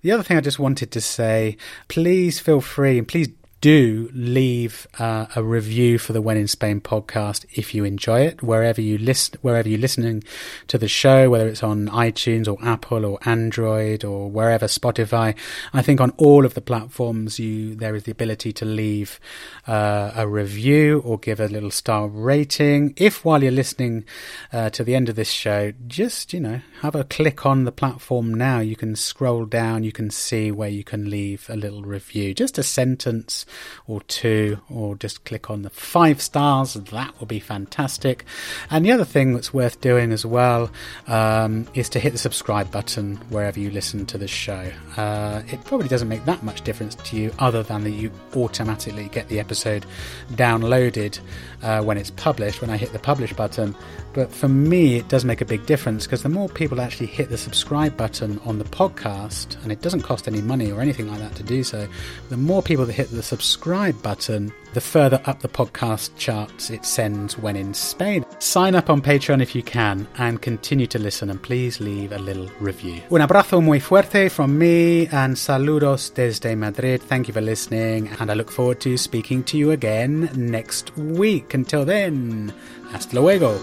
the 0.02 0.12
other 0.12 0.24
thing 0.24 0.38
I 0.38 0.42
just 0.42 0.60
wanted 0.60 0.92
to 0.92 1.02
say, 1.02 1.58
please 1.88 2.40
feel 2.40 2.62
free 2.62 2.98
and 2.98 3.08
please 3.08 3.30
do 3.68 4.10
leave 4.14 4.88
uh, 4.98 5.26
a 5.36 5.44
review 5.44 6.00
for 6.00 6.14
the 6.14 6.22
When 6.22 6.38
in 6.38 6.48
Spain 6.48 6.80
podcast 6.80 7.46
if 7.52 7.76
you 7.76 7.84
enjoy 7.84 8.22
it, 8.22 8.42
wherever 8.42 8.80
you 8.80 8.98
listen, 8.98 9.38
wherever 9.42 9.68
you're 9.68 9.78
listening 9.78 10.24
to 10.68 10.78
the 10.78 10.88
show, 10.88 11.30
whether 11.30 11.50
it's 11.50 11.64
on 11.64 11.88
iTunes 11.88 12.48
or 12.48 12.58
Apple 12.66 13.06
or 13.06 13.20
Android 13.26 14.06
or 14.06 14.32
wherever 14.32 14.68
Spotify. 14.68 15.36
I 15.74 15.82
think 15.82 16.00
on 16.00 16.12
all 16.12 16.46
of 16.46 16.54
the 16.54 16.62
platforms, 16.62 17.40
you 17.40 17.76
there 17.76 17.94
is 17.94 18.04
the 18.04 18.12
ability 18.14 18.54
to 18.54 18.64
leave 18.64 19.20
uh, 19.68 20.14
a 20.16 20.26
review 20.26 21.02
or 21.04 21.20
give 21.20 21.42
a 21.42 21.50
little 21.50 21.72
star 21.72 22.08
rating. 22.08 22.94
If 22.96 23.26
while 23.26 23.44
you're 23.44 23.52
listening 23.52 24.06
uh, 24.54 24.70
to 24.70 24.84
the 24.86 24.96
end 24.96 25.10
of 25.10 25.18
this 25.18 25.30
show, 25.30 25.74
just 25.88 26.32
you 26.32 26.40
know 26.40 26.62
have 26.84 26.96
a 26.96 27.04
click 27.04 27.46
on 27.46 27.66
the 27.66 27.74
platform 27.74 28.34
now. 28.34 28.62
You 28.62 28.78
can 28.78 28.96
scroll 28.96 29.44
down, 29.46 29.84
you 29.84 29.92
can 29.92 30.10
see 30.10 30.54
where 30.54 30.70
you 30.70 30.86
can 30.86 31.10
leave 31.10 31.50
a 31.50 31.58
little 31.58 31.82
review, 31.82 32.34
just 32.34 32.58
a 32.58 32.64
sentence 32.64 33.46
or 33.88 34.02
two, 34.02 34.60
or 34.70 34.96
just 34.96 35.26
click 35.26 35.50
on 35.50 35.62
the 35.62 35.70
five 35.70 36.22
stars. 36.22 36.74
That 36.74 37.20
will 37.20 37.28
be 37.28 37.40
fantastic. 37.40 38.26
And 38.70 38.86
the 38.86 38.92
other 38.92 39.06
thing 39.06 39.34
that's 39.34 39.54
worth 39.54 39.82
doing 39.82 40.12
as 40.12 40.26
well 40.26 40.70
um, 41.08 41.68
is 41.74 41.90
to 41.90 42.00
hit 42.00 42.12
the 42.12 42.18
subscribe 42.18 42.72
button 42.72 43.18
wherever 43.30 43.60
you 43.60 43.70
listen 43.72 44.06
to 44.08 44.18
the 44.18 44.28
show. 44.28 44.72
Uh, 44.96 45.42
it 45.48 45.64
probably 45.66 45.88
doesn't 45.88 46.10
make 46.10 46.26
that 46.26 46.44
much 46.44 46.62
difference 46.62 46.96
to 46.96 47.18
you, 47.18 47.32
other 47.40 47.64
than 47.64 47.84
that 47.84 47.92
you 47.92 48.12
automatically 48.36 49.10
get 49.10 49.28
the 49.30 49.40
episode 49.40 49.86
downloaded 50.32 51.20
uh, 51.64 51.82
when 51.82 51.98
it's 51.98 52.12
published, 52.12 52.62
when 52.62 52.70
I 52.70 52.78
hit 52.78 52.94
the 52.94 53.00
publish 53.00 53.34
button. 53.34 53.76
But 54.14 54.32
for 54.32 54.48
me, 54.48 54.96
it 54.96 55.08
does 55.10 55.26
make 55.26 55.42
a 55.42 55.46
big 55.46 55.66
difference 55.66 56.06
because 56.06 56.24
the 56.24 56.30
more 56.30 56.50
people 56.50 56.82
actually 56.82 57.06
hit 57.08 57.30
the 57.30 57.38
subscribe 57.38 57.96
button 57.96 58.40
on 58.46 58.58
the 58.58 58.66
podcast, 58.66 59.62
and 59.64 59.72
it 59.72 59.82
doesn't 59.82 60.02
cost 60.02 60.28
any 60.28 60.42
money 60.42 60.72
or 60.72 60.82
anything 60.82 61.08
like 61.08 61.20
that 61.20 61.36
to 61.36 61.44
do 61.44 61.64
so, 61.64 61.88
the 62.30 62.38
more 62.38 62.62
people 62.64 62.86
that 62.86 62.94
hit 62.94 63.12
the 63.12 63.24
subscribe 63.38 64.02
button, 64.02 64.52
the 64.74 64.82
further 64.82 65.22
up 65.26 65.42
the 65.42 65.48
podcast 65.48 66.10
charts 66.18 66.72
it 66.72 66.84
sends 66.84 67.38
when 67.38 67.56
in 67.56 67.72
Spain. 67.72 68.26
Sign 68.40 68.74
up 68.74 68.90
on 68.90 69.00
Patreon 69.00 69.44
if 69.44 69.54
you 69.54 69.62
can 69.62 70.08
and 70.18 70.42
continue 70.42 70.88
to 70.88 70.98
listen 70.98 71.30
and 71.30 71.40
please 71.40 71.80
leave 71.80 72.12
a 72.12 72.18
little 72.18 72.50
review. 72.60 73.00
Un 73.12 73.22
abrazo 73.22 73.62
muy 73.62 73.80
fuerte 73.80 74.32
from 74.32 74.58
me 74.58 75.08
and 75.12 75.36
saludos 75.36 76.12
desde 76.16 76.56
Madrid. 76.56 77.00
Thank 77.02 77.28
you 77.28 77.34
for 77.34 77.42
listening 77.42 78.10
and 78.20 78.32
I 78.32 78.34
look 78.34 78.50
forward 78.50 78.80
to 78.82 78.98
speaking 78.98 79.44
to 79.44 79.58
you 79.58 79.70
again 79.70 80.32
next 80.36 80.98
week. 80.98 81.54
Until 81.54 81.86
then, 81.86 82.52
hasta 82.92 83.16
luego. 83.16 83.60